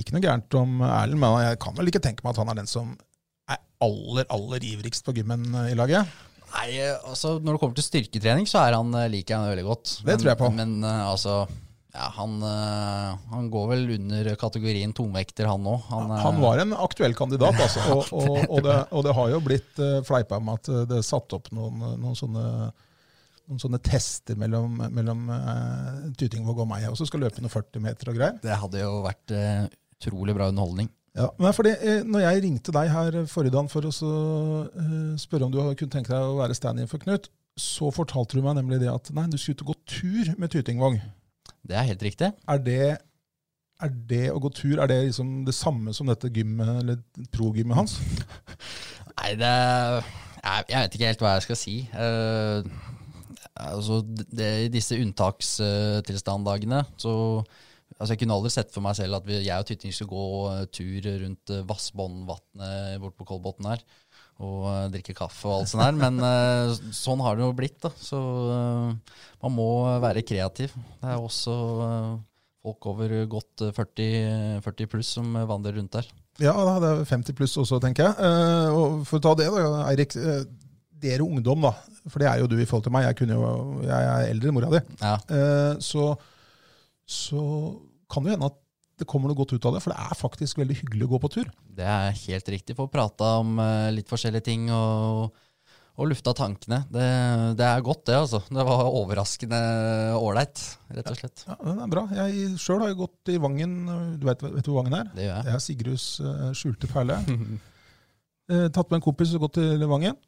Ikke 0.00 0.16
noe 0.16 0.24
gærent 0.24 0.60
om 0.60 0.78
Erlend, 0.84 1.20
men 1.22 1.40
jeg 1.44 1.60
kan 1.64 1.76
vel 1.78 1.90
ikke 1.90 2.04
tenke 2.04 2.26
meg 2.26 2.34
at 2.34 2.42
han 2.42 2.52
er 2.52 2.62
den 2.62 2.70
som 2.70 2.94
er 3.50 3.60
aller, 3.84 4.28
aller 4.32 4.70
ivrigst 4.70 5.04
på 5.06 5.16
gymmen 5.16 5.50
i 5.66 5.74
laget. 5.78 6.08
Nei, 6.54 6.78
altså 7.02 7.40
Når 7.42 7.56
det 7.56 7.60
kommer 7.60 7.76
til 7.80 7.86
styrketrening, 7.88 8.46
så 8.46 8.60
er 8.62 8.76
han, 8.76 8.94
liker 9.10 9.34
jeg 9.34 9.40
han 9.40 9.52
veldig 9.56 9.66
godt. 9.66 9.94
Det 10.06 10.20
tror 10.20 10.30
jeg 10.30 10.40
på. 10.40 10.50
Men 10.54 10.84
altså 10.86 11.44
ja, 11.94 12.08
han, 12.16 12.40
eh, 12.42 13.10
han 13.30 13.50
går 13.50 13.68
vel 13.70 13.84
under 13.96 14.30
kategorien 14.38 14.92
tungvekter, 14.96 15.46
han 15.46 15.66
òg. 15.70 15.84
Han, 15.92 16.10
eh, 16.10 16.22
Han 16.24 16.40
var 16.42 16.58
en 16.58 16.74
aktuell 16.74 17.14
kandidat, 17.14 17.54
altså. 17.54 17.84
Og, 17.94 18.08
og, 18.10 18.40
og, 18.48 18.64
det, 18.66 18.78
og 18.90 19.04
det 19.06 19.14
har 19.14 19.30
jo 19.30 19.38
blitt 19.44 19.78
uh, 19.78 20.00
fleipa 20.06 20.40
med 20.42 20.58
at 20.58 20.72
eh, 20.72 20.82
det 20.90 20.98
er 20.98 21.06
satt 21.06 21.36
opp 21.36 21.52
noen, 21.54 21.78
noen, 22.02 22.18
sånne, 22.18 22.44
noen 23.46 23.62
sånne 23.62 23.80
tester 23.84 24.38
mellom, 24.40 24.82
mellom 24.90 25.30
eh, 25.36 26.02
Tytingvåg 26.18 26.64
og 26.66 26.70
meg. 26.74 26.88
Og 26.90 26.98
så 26.98 27.06
skal 27.06 27.22
løpe 27.28 27.44
noen 27.44 27.54
40 27.54 27.86
meter 27.86 28.10
og 28.10 28.18
greier. 28.18 28.42
Det 28.42 28.58
hadde 28.64 28.82
jo 28.82 28.98
vært 29.06 29.38
eh, 29.38 29.64
utrolig 29.94 30.34
bra 30.34 30.50
underholdning. 30.50 30.90
Ja, 31.14 31.30
men 31.38 31.54
fordi, 31.54 31.76
eh, 31.78 32.02
når 32.02 32.26
jeg 32.26 32.46
ringte 32.48 32.74
deg 32.74 32.90
her 32.90 33.22
forrige 33.30 33.54
dag 33.54 33.70
for 33.70 33.86
å 33.86 33.94
så, 33.94 34.14
eh, 34.74 35.10
spørre 35.22 35.46
om 35.46 35.54
du 35.54 35.62
kunne 35.62 35.94
tenke 35.94 36.10
deg 36.10 36.26
å 36.26 36.40
være 36.42 36.58
stand-in 36.58 36.90
for 36.90 36.98
Knut, 36.98 37.30
så 37.54 37.94
fortalte 37.94 38.34
du 38.34 38.42
meg 38.42 38.58
nemlig 38.58 38.80
det 38.82 38.90
at 38.90 39.14
nei, 39.14 39.28
du 39.30 39.38
skulle 39.38 39.60
ut 39.60 39.68
og 39.68 39.70
gå 39.70 39.82
tur 40.00 40.34
med 40.42 40.50
Tytingvåg. 40.50 40.98
Det 41.64 41.76
er 41.76 41.88
helt 41.88 42.02
riktig. 42.04 42.30
Er 42.48 42.60
det, 42.60 42.80
er 43.82 43.94
det 44.10 44.24
å 44.32 44.40
gå 44.42 44.50
tur 44.54 44.82
er 44.82 44.90
det 44.90 45.00
liksom 45.06 45.42
det 45.46 45.56
samme 45.56 45.94
som 45.96 46.10
dette 46.10 46.32
gymmet, 46.32 46.68
eller 46.82 47.00
pro-gymmet 47.32 47.78
hans? 47.78 47.98
Nei, 49.18 49.32
det 49.40 49.54
jeg, 50.44 50.64
jeg 50.68 50.80
vet 50.80 50.96
ikke 50.96 51.08
helt 51.08 51.24
hva 51.24 51.36
jeg 51.36 51.46
skal 51.46 51.58
si. 51.58 51.76
Uh, 51.96 52.60
altså, 53.56 54.00
det, 54.04 54.50
I 54.66 54.72
disse 54.72 54.98
unntakstilstanddagene 55.00 56.84
så 57.00 57.14
altså 57.94 58.14
Jeg 58.14 58.24
kunne 58.24 58.34
aldri 58.34 58.50
sett 58.50 58.72
for 58.74 58.82
meg 58.82 58.96
selv 58.98 59.20
at 59.20 59.26
vi, 59.28 59.36
jeg 59.46 59.54
og 59.62 59.68
Tytting 59.68 59.92
skulle 59.94 60.10
gå 60.10 60.24
uh, 60.50 60.64
tur 60.74 61.08
rundt 61.22 61.52
uh, 61.54 61.62
Vassbåndvatnet 61.68 62.98
bort 63.00 63.16
på 63.20 63.28
Kolbotn 63.28 63.68
her. 63.70 63.84
Og 64.42 64.64
eh, 64.66 64.86
drikke 64.96 65.14
kaffe 65.14 65.46
og 65.46 65.60
alt 65.60 65.70
sånt 65.70 65.84
her. 65.84 65.94
Men 65.98 66.18
eh, 66.26 66.72
sånn 66.96 67.22
har 67.22 67.38
det 67.38 67.44
jo 67.46 67.52
blitt. 67.56 67.76
da. 67.84 67.92
Så 68.00 68.18
eh, 68.50 69.14
man 69.44 69.54
må 69.54 69.68
være 70.02 70.24
kreativ. 70.26 70.74
Det 70.74 71.12
er 71.12 71.22
også 71.22 71.54
folk 72.64 72.88
over 72.90 73.14
godt 73.30 73.66
eh, 73.68 73.72
40, 73.76 74.60
40 74.66 74.90
pluss 74.90 75.14
som 75.18 75.38
vandrer 75.46 75.78
rundt 75.78 75.94
der. 76.00 76.10
Ja, 76.42 76.54
det 76.82 76.90
er 76.90 77.04
50 77.06 77.36
pluss 77.38 77.54
også, 77.62 77.78
tenker 77.82 78.08
jeg. 78.08 78.30
Og 78.74 79.04
for 79.06 79.20
å 79.20 79.22
ta 79.22 79.36
det, 79.38 79.46
da, 79.54 79.84
Eirik. 79.86 80.16
dere 81.04 81.22
ungdom, 81.22 81.62
da. 81.68 81.76
For 82.10 82.18
det 82.18 82.26
er 82.26 82.42
jo 82.42 82.48
du 82.50 82.56
i 82.58 82.66
forhold 82.66 82.88
til 82.88 82.94
meg. 82.96 83.06
Jeg, 83.06 83.28
jo, 83.30 83.52
jeg 83.86 84.08
er 84.10 84.32
eldre 84.32 84.50
enn 84.50 84.56
mora 84.56 84.72
di. 84.72 84.80
Ja. 84.98 85.14
Så, 85.78 86.08
så 87.06 87.44
kan 88.10 88.26
det 88.26 88.34
hende 88.34 88.50
at 88.50 88.58
det 89.04 89.08
kommer 89.10 89.30
noe 89.30 89.38
godt 89.38 89.54
ut 89.54 89.68
av 89.68 89.76
det. 89.76 89.84
For 89.84 89.92
det 89.94 90.02
er 90.02 90.18
faktisk 90.18 90.60
veldig 90.60 90.76
hyggelig 90.80 91.06
å 91.06 91.14
gå 91.14 91.20
på 91.22 91.32
tur. 91.36 91.48
Det 91.76 91.86
er 91.86 92.14
helt 92.24 92.52
riktig. 92.56 92.76
Få 92.78 92.88
prata 92.90 93.36
om 93.42 93.58
eh, 93.62 93.90
litt 93.94 94.10
forskjellige 94.10 94.46
ting 94.48 94.66
og, 94.74 95.36
og 95.94 96.08
lufta 96.10 96.34
tankene. 96.34 96.80
Det, 96.90 97.06
det 97.60 97.68
er 97.68 97.84
godt, 97.86 98.06
det, 98.08 98.16
altså. 98.24 98.40
Det 98.48 98.66
var 98.66 98.88
overraskende 98.88 99.60
ålreit, 100.18 100.64
rett 100.96 101.12
og 101.12 101.20
slett. 101.20 101.44
Ja, 101.46 101.58
Den 101.68 101.84
er 101.84 101.92
bra. 101.92 102.06
Jeg 102.24 102.56
sjøl 102.62 102.82
har 102.82 102.90
jo 102.94 103.02
gått 103.04 103.34
i 103.34 103.38
Vangen. 103.42 103.76
Du 104.18 104.26
vet, 104.26 104.42
vet 104.48 104.64
du 104.64 104.72
hvor 104.72 104.82
Vangen 104.82 104.98
er? 105.02 105.12
Det 105.14 105.28
gjør 105.28 105.36
jeg. 105.36 105.46
Det 105.46 105.54
er 105.54 105.64
Sigruds 105.68 106.08
eh, 106.24 106.50
skjulte 106.58 106.90
perle. 106.90 107.20
Eh, 108.44 108.66
tatt 108.68 108.90
med 108.90 108.98
en 108.98 109.04
kompis 109.06 109.30
og 109.32 109.46
gått 109.46 109.54
til 109.56 109.86
Vangen. 109.88 110.18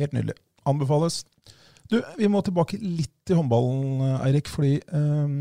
Helt 0.00 0.10
nydelig. 0.16 0.34
Anbefales. 0.66 1.20
Du, 1.86 2.00
Vi 2.18 2.26
må 2.26 2.40
tilbake 2.42 2.78
litt 2.82 3.12
til 3.26 3.38
håndballen, 3.38 4.00
eh, 4.08 4.24
Eirik. 4.26 4.50
Fordi 4.50 4.72
eh, 4.82 5.36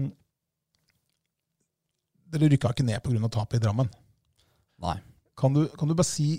dere 2.34 2.50
rykka 2.54 2.74
ikke 2.74 2.86
ned 2.88 3.02
pga. 3.04 3.32
tapet 3.34 3.60
i 3.60 3.64
Drammen. 3.64 3.90
Nei. 4.84 4.98
Kan 5.40 5.56
du, 5.56 5.66
kan 5.80 5.88
du 5.88 5.96
bare 5.96 6.08
si 6.08 6.38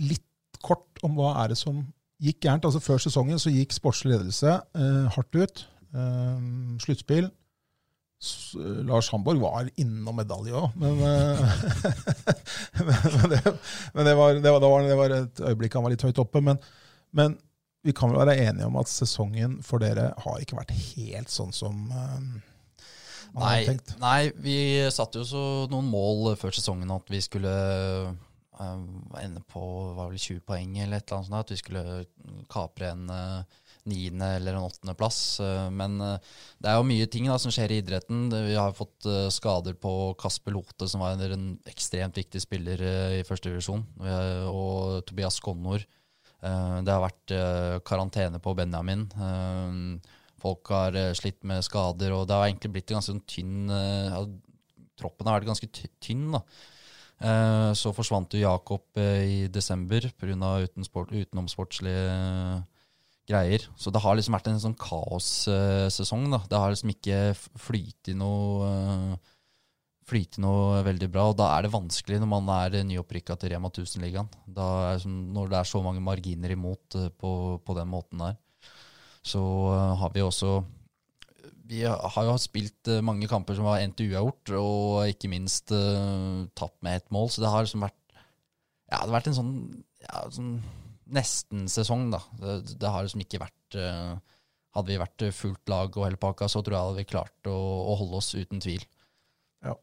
litt 0.00 0.26
kort 0.62 1.00
om 1.06 1.16
hva 1.18 1.34
er 1.42 1.52
det 1.52 1.58
som 1.60 1.82
gikk 2.20 2.44
gærent? 2.44 2.66
Altså 2.68 2.82
Før 2.84 3.00
sesongen 3.02 3.40
så 3.40 3.52
gikk 3.52 3.74
sportslig 3.74 4.14
ledelse 4.14 4.56
eh, 4.56 5.06
hardt 5.14 5.36
ut. 5.36 5.66
Eh, 5.90 6.48
sluttspill. 6.84 7.30
Eh, 8.20 8.80
Lars 8.86 9.08
Hamborg 9.10 9.40
var 9.40 9.70
innom 9.80 10.18
medalje 10.20 10.52
òg, 10.52 10.74
men, 10.80 10.98
eh, 11.08 11.40
men, 12.86 12.98
men, 13.14 13.30
det, 13.32 13.40
men 13.94 14.04
det, 14.04 14.16
var, 14.18 14.34
det, 14.36 14.52
var, 14.52 14.82
det, 14.84 14.98
var, 14.98 15.14
et 15.16 15.40
øyeblikk 15.40 15.78
han 15.78 15.86
var 15.86 15.94
litt 15.94 16.04
høyt 16.04 16.20
oppe. 16.20 16.42
Men, 16.44 16.60
men 17.16 17.38
vi 17.86 17.94
kan 17.96 18.12
vel 18.12 18.20
være 18.20 18.36
enige 18.44 18.68
om 18.68 18.76
at 18.80 18.92
sesongen 18.92 19.58
for 19.64 19.80
dere 19.80 20.10
har 20.20 20.40
ikke 20.42 20.58
vært 20.58 20.76
helt 20.76 21.32
sånn 21.32 21.54
som 21.56 21.88
eh, 21.88 22.18
Nei, 23.38 23.62
nei, 24.00 24.30
vi 24.42 24.56
satte 24.92 25.22
jo 25.22 25.28
så 25.28 25.44
noen 25.70 25.88
mål 25.90 26.34
før 26.40 26.54
sesongen 26.56 26.90
at 26.94 27.10
vi 27.12 27.20
skulle 27.22 27.52
uh, 28.60 29.20
ende 29.20 29.42
på 29.48 29.62
var 29.96 30.10
vel 30.10 30.20
20 30.20 30.42
poeng 30.46 30.78
eller 30.78 30.98
et 30.98 31.06
eller 31.06 31.20
annet 31.20 31.30
sånt. 31.30 31.40
At 31.44 31.52
vi 31.54 31.60
skulle 31.60 32.44
kapre 32.50 32.90
en 32.92 33.06
eh, 33.14 33.60
niende 33.90 34.26
eller 34.36 34.56
en 34.56 34.66
åttendeplass. 34.66 35.20
Uh, 35.40 35.68
men 35.74 36.00
eh, 36.04 36.34
det 36.60 36.70
er 36.70 36.78
jo 36.78 36.88
mye 36.88 37.08
ting 37.10 37.30
da, 37.30 37.38
som 37.40 37.54
skjer 37.54 37.72
i 37.72 37.80
idretten. 37.82 38.28
Vi 38.32 38.58
har 38.58 38.76
fått 38.76 39.08
eh, 39.08 39.28
skader 39.32 39.78
på 39.80 39.94
Kasper 40.20 40.54
Lote, 40.56 40.88
som 40.90 41.04
var 41.04 41.16
en, 41.16 41.54
ekstremt 41.70 42.18
viktig 42.20 42.42
spiller 42.42 42.84
eh, 42.84 43.16
i 43.20 43.26
første 43.26 43.52
divisjon, 43.52 43.86
eh, 44.04 44.46
og 44.50 45.00
Tobias 45.08 45.40
Konnor. 45.44 45.86
Eh, 46.40 46.78
det 46.84 46.94
har 46.94 47.04
vært 47.04 47.36
eh, 47.36 47.76
karantene 47.86 48.42
på 48.42 48.56
Benjamin. 48.58 49.08
Folk 50.40 50.70
har 50.72 50.96
eh, 50.98 51.12
slitt 51.18 51.42
med 51.46 51.64
skader, 51.66 52.14
og 52.16 52.26
det 52.28 52.36
har 52.36 52.48
egentlig 52.48 52.72
blitt 52.76 52.90
en 52.90 53.00
ganske 53.00 53.14
sånn 53.14 53.26
tynn 53.28 53.72
eh, 53.74 54.10
ja, 54.10 54.24
Troppen 55.00 55.28
har 55.28 55.38
vært 55.38 55.48
ganske 55.48 55.68
tynn. 56.04 56.26
da. 56.34 56.42
Eh, 57.24 57.70
så 57.76 57.92
forsvant 57.96 58.36
jo 58.36 58.42
Jakob 58.42 59.00
i 59.00 59.46
desember 59.52 60.04
pga. 60.20 60.52
Utensport, 60.66 61.14
utenomsportslige 61.14 62.04
greier. 63.30 63.64
Så 63.80 63.92
det 63.94 64.02
har 64.04 64.18
liksom 64.18 64.36
vært 64.36 64.50
en 64.52 64.60
sånn 64.60 64.76
kaossesong. 64.76 66.28
da. 66.34 66.42
Det 66.50 66.60
har 66.60 66.74
liksom 66.74 66.92
ikke 66.92 67.20
flytet 67.64 68.18
noe 68.20 69.16
flyte 70.10 70.42
noe 70.42 70.80
veldig 70.82 71.06
bra, 71.12 71.28
og 71.30 71.36
da 71.38 71.52
er 71.54 71.64
det 71.64 71.72
vanskelig 71.74 72.18
når 72.18 72.30
man 72.32 72.48
er 72.56 72.80
nyopprykka 72.82 73.36
til 73.38 73.52
Rema 73.52 73.70
1000-ligaen. 73.70 74.26
Når 74.50 75.52
det 75.52 75.58
er 75.60 75.68
så 75.70 75.82
mange 75.84 76.02
marginer 76.02 76.50
imot 76.50 76.98
på, 77.20 77.32
på 77.62 77.76
den 77.78 77.90
måten 77.92 78.24
der. 78.24 78.38
Så 79.26 79.40
har 80.00 80.12
vi 80.14 80.22
også 80.24 80.60
vi 81.70 81.84
har 81.86 82.26
jo 82.26 82.34
spilt 82.40 82.90
eh, 82.90 83.02
mange 83.04 83.28
kamper 83.30 83.56
som 83.58 83.68
har 83.70 83.84
endt 83.84 84.02
uavgjort, 84.02 84.52
og 84.58 85.12
ikke 85.12 85.30
minst 85.30 85.70
uh, 85.74 86.46
tapt 86.58 86.78
med 86.84 86.98
ett 86.98 87.10
mål. 87.14 87.30
Så 87.30 87.44
det 87.44 87.52
har 87.52 87.66
liksom 87.66 87.86
vært 87.86 87.98
Ja, 88.90 88.98
det 88.98 89.06
har 89.06 89.14
vært 89.14 89.30
en 89.30 89.38
sånn, 89.38 89.52
ja, 90.02 90.24
sånn 90.34 90.56
nesten-sesong, 91.14 92.08
da. 92.14 92.20
Det, 92.40 92.56
det, 92.74 92.90
har 92.90 93.06
liksom 93.06 93.22
ikke 93.22 93.42
vært 93.44 93.78
uh, 93.78 94.18
Hadde 94.74 94.92
vi 94.92 94.98
vært 95.02 95.26
fullt 95.34 95.70
lag 95.70 95.96
og 95.98 96.06
hele 96.06 96.18
pakka, 96.20 96.46
så 96.50 96.62
tror 96.62 96.76
jeg 96.76 96.88
hadde 96.88 97.02
vi 97.02 97.10
klart 97.10 97.48
å, 97.50 97.54
å 97.90 97.96
holde 97.98 98.20
oss 98.20 98.34
uten 98.38 98.62
tvil. 98.62 98.84
Ja. 99.66 99.74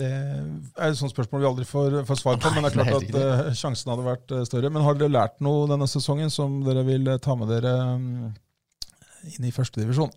Det 0.00 0.10
er 0.10 0.90
et 0.90 0.98
sånt 0.98 1.12
spørsmål 1.12 1.40
vi 1.40 1.48
aldri 1.48 1.64
får, 1.68 2.02
får 2.08 2.20
svar 2.20 2.36
på, 2.40 2.52
men 2.52 2.64
det 2.64 2.70
er 2.70 2.76
klart 2.76 2.98
at 2.98 3.16
uh, 3.16 3.48
sjansen 3.56 3.92
hadde 3.92 4.04
vært 4.04 4.34
større. 4.48 4.72
Men 4.72 4.84
har 4.84 4.96
dere 5.00 5.12
lært 5.12 5.40
noe 5.44 5.68
denne 5.68 5.88
sesongen 5.88 6.32
som 6.32 6.62
dere 6.64 6.84
vil 6.88 7.08
ta 7.24 7.36
med 7.36 7.48
dere 7.52 7.74
um, 7.96 8.30
inn 9.28 9.46
i 9.48 9.54
førstedivisjon? 9.54 10.12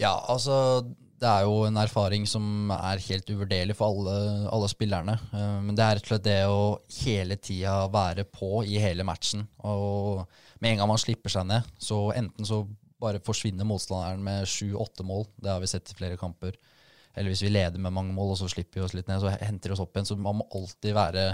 Ja, 0.00 0.16
altså 0.32 0.82
det 1.22 1.30
er 1.30 1.46
jo 1.46 1.62
en 1.68 1.78
erfaring 1.78 2.24
som 2.26 2.72
er 2.74 3.02
helt 3.04 3.28
uvurderlig 3.30 3.76
for 3.78 3.92
alle, 3.92 4.46
alle, 4.50 4.68
spillerne. 4.70 5.14
Eh, 5.30 5.58
men 5.62 5.76
det 5.78 5.84
er 5.84 5.98
rett 5.98 6.08
og 6.08 6.10
slett 6.10 6.26
det 6.26 6.38
å 6.50 6.62
hele 7.04 7.38
tida 7.38 7.76
være 7.92 8.26
på 8.26 8.64
i 8.66 8.80
hele 8.82 9.06
matchen. 9.06 9.44
Og 9.68 10.24
med 10.62 10.72
en 10.72 10.82
gang 10.82 10.90
man 10.90 11.02
slipper 11.02 11.32
seg 11.32 11.46
ned, 11.48 11.68
så 11.78 12.08
enten 12.16 12.48
så 12.48 12.64
bare 13.02 13.22
forsvinner 13.22 13.66
motstanderen 13.66 14.22
med 14.22 14.48
sju-åtte 14.50 15.06
mål. 15.06 15.26
Det 15.42 15.50
har 15.50 15.62
vi 15.62 15.70
sett 15.70 15.90
i 15.90 15.98
flere 15.98 16.18
kamper. 16.18 16.58
Eller 17.14 17.32
hvis 17.32 17.44
vi 17.44 17.52
leder 17.52 17.82
med 17.82 17.94
mange 17.94 18.14
mål, 18.16 18.34
og 18.34 18.40
så 18.40 18.50
slipper 18.50 18.80
vi 18.80 18.86
oss 18.86 18.94
litt 18.96 19.10
ned, 19.10 19.22
så 19.22 19.32
henter 19.42 19.70
vi 19.70 19.76
oss 19.76 19.82
opp 19.84 19.94
igjen. 19.94 20.08
Så 20.08 20.18
man 20.18 20.38
må 20.40 20.48
alltid 20.56 20.96
være 20.96 21.26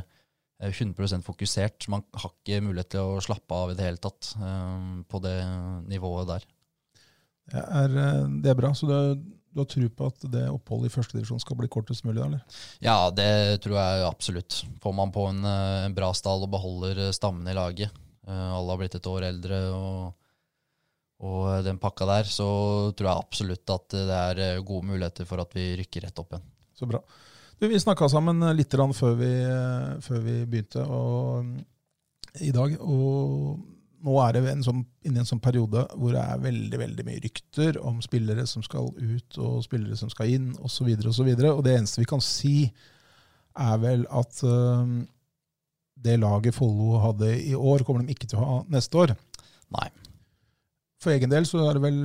100 0.69 1.07
eh, 1.07 1.25
fokusert. 1.25 1.89
Man 1.93 2.05
har 2.19 2.35
ikke 2.35 2.63
mulighet 2.67 2.93
til 2.97 3.17
å 3.17 3.25
slappe 3.25 3.57
av 3.57 3.73
i 3.73 3.79
det 3.79 3.89
hele 3.89 4.03
tatt 4.03 4.33
eh, 4.37 4.95
på 5.09 5.23
det 5.25 5.37
nivået 5.89 6.33
der. 6.35 6.49
Er, 7.53 7.97
eh, 7.97 8.25
det 8.43 8.53
er 8.53 8.59
bra. 8.59 8.73
Så 8.77 8.89
du, 8.89 9.15
du 9.53 9.63
har 9.63 9.69
tro 9.71 9.89
på 9.89 10.11
at 10.11 10.27
det 10.33 10.45
oppholdet 10.53 10.91
i 10.91 10.95
førstedivisjon 10.95 11.43
skal 11.43 11.59
bli 11.61 11.71
kortest 11.73 12.05
mulig? 12.07 12.23
eller? 12.25 12.61
Ja, 12.85 13.11
det 13.15 13.63
tror 13.65 13.79
jeg 13.79 14.07
absolutt. 14.09 14.63
Får 14.83 14.97
man 14.97 15.15
på 15.15 15.29
en, 15.31 15.43
eh, 15.45 15.87
en 15.87 15.97
bra 15.97 16.13
stall 16.17 16.45
og 16.47 16.53
beholder 16.53 17.07
eh, 17.09 17.15
stammen 17.17 17.49
i 17.49 17.57
laget, 17.57 18.05
alle 18.29 18.75
har 18.75 18.77
blitt 18.77 18.93
et 18.93 19.07
år 19.09 19.25
eldre 19.25 19.59
og, 19.73 20.27
og 21.25 21.63
den 21.65 21.79
pakka 21.81 22.05
der, 22.11 22.27
så 22.29 22.49
tror 22.93 23.09
jeg 23.09 23.23
absolutt 23.23 23.73
at 23.73 23.95
det 23.97 24.19
er 24.19 24.67
gode 24.69 24.85
muligheter 24.91 25.25
for 25.25 25.41
at 25.41 25.57
vi 25.57 25.71
rykker 25.81 26.05
rett 26.05 26.21
opp 26.21 26.37
igjen. 26.37 26.45
Så 26.77 26.85
bra. 26.91 27.01
Du, 27.57 27.65
vi 27.73 27.81
snakka 27.81 28.05
sammen 28.13 28.45
litt 28.53 28.77
før 28.77 29.17
vi, 29.17 29.31
før 30.05 30.21
vi 30.27 30.37
begynte 30.45 30.85
og, 30.85 31.49
i 32.45 32.53
dag. 32.53 32.77
og 32.85 33.78
nå 34.05 34.15
er 34.23 34.37
det 34.37 34.45
en 34.53 34.65
sånn, 34.65 34.83
inne 35.07 35.21
i 35.21 35.23
en 35.25 35.29
sånn 35.29 35.43
periode 35.43 35.85
hvor 35.99 36.15
det 36.15 36.23
er 36.23 36.43
veldig 36.43 36.81
veldig 36.81 37.07
mye 37.09 37.23
rykter 37.25 37.79
om 37.83 38.01
spillere 38.05 38.47
som 38.47 38.65
skal 38.67 38.91
ut, 38.95 39.39
og 39.43 39.63
spillere 39.67 39.99
som 39.99 40.11
skal 40.13 40.35
inn, 40.35 40.51
osv. 40.59 40.91
Og, 40.95 41.15
så 41.17 41.27
videre, 41.27 41.53
og, 41.53 41.61
og 41.61 41.67
det 41.67 41.77
eneste 41.79 42.03
vi 42.03 42.11
kan 42.11 42.23
si, 42.25 42.57
er 43.59 43.81
vel 43.83 44.05
at 44.15 44.43
uh, 44.47 44.99
det 45.99 46.19
laget 46.23 46.55
Follo 46.55 47.01
hadde 47.03 47.33
i 47.43 47.57
år, 47.59 47.83
kommer 47.87 48.05
de 48.05 48.15
ikke 48.15 48.31
til 48.31 48.39
å 48.39 48.47
ha 48.47 48.61
neste 48.71 49.01
år. 49.03 49.17
Nei. 49.75 49.89
For 50.99 51.15
egen 51.15 51.31
del 51.31 51.45
så 51.47 51.61
er 51.63 51.77
det 51.77 51.83
vel 51.85 51.99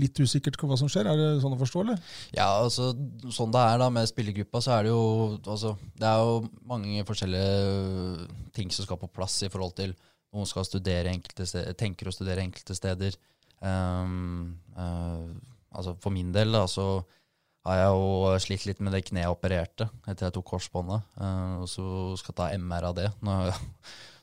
litt 0.00 0.16
usikkert 0.16 0.56
hva 0.60 0.76
som 0.80 0.88
skjer, 0.88 1.08
er 1.08 1.18
det 1.18 1.42
sånn 1.42 1.56
å 1.56 1.60
forstå, 1.60 1.82
eller? 1.84 1.98
Ja, 2.32 2.48
altså 2.62 2.94
sånn 3.28 3.52
det 3.52 3.64
er 3.68 3.80
da 3.82 3.90
med 3.92 4.08
spillergruppa, 4.08 4.62
så 4.64 4.78
er 4.78 4.86
det 4.86 4.94
jo 4.94 5.02
altså, 5.44 5.74
Det 5.96 6.08
er 6.08 6.22
jo 6.24 6.38
mange 6.68 7.04
forskjellige 7.08 8.30
ting 8.56 8.72
som 8.72 8.88
skal 8.88 9.00
på 9.00 9.10
plass 9.12 9.42
i 9.44 9.52
forhold 9.52 9.76
til 9.76 9.92
noen 10.34 10.48
skal 10.48 10.66
studere 10.66 11.12
enkelte 11.12 11.46
steder, 11.48 11.76
tenker 11.78 12.10
å 12.10 12.14
studere 12.14 12.44
enkelte 12.44 12.76
steder. 12.78 13.16
Um, 13.60 14.56
uh, 14.76 15.26
altså 15.74 15.96
For 16.00 16.14
min 16.14 16.30
del 16.32 16.54
da, 16.54 16.64
så 16.70 17.02
har 17.68 17.76
jeg 17.76 17.90
jo 17.92 18.38
slitt 18.40 18.64
litt 18.70 18.78
med 18.80 18.94
det 18.96 19.02
kneet 19.04 19.26
jeg 19.26 19.34
opererte 19.34 19.90
etter 20.08 20.28
jeg 20.28 20.36
tok 20.38 20.48
korsbåndet. 20.54 21.04
Uh, 21.20 21.60
og 21.64 21.68
så 21.70 21.84
skal 22.20 22.32
jeg 22.32 22.40
ta 22.40 22.48
MR 22.62 22.88
av 22.92 22.96
det 22.96 23.10
når, 23.26 23.52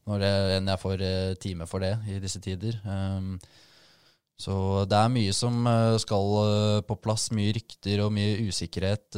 når 0.10 0.28
jeg, 0.28 0.66
jeg 0.72 0.84
får 0.86 1.06
uh, 1.06 1.38
time 1.44 1.70
for 1.70 1.86
det 1.86 1.94
i 2.10 2.20
disse 2.24 2.42
tider. 2.44 2.80
Um, 2.88 3.36
så 4.38 4.86
det 4.86 4.98
er 5.02 5.10
mye 5.10 5.34
som 5.34 5.66
skal 5.98 6.84
på 6.86 6.96
plass. 7.02 7.32
Mye 7.34 7.56
rykter 7.56 8.04
og 8.04 8.12
mye 8.14 8.36
usikkerhet 8.46 9.18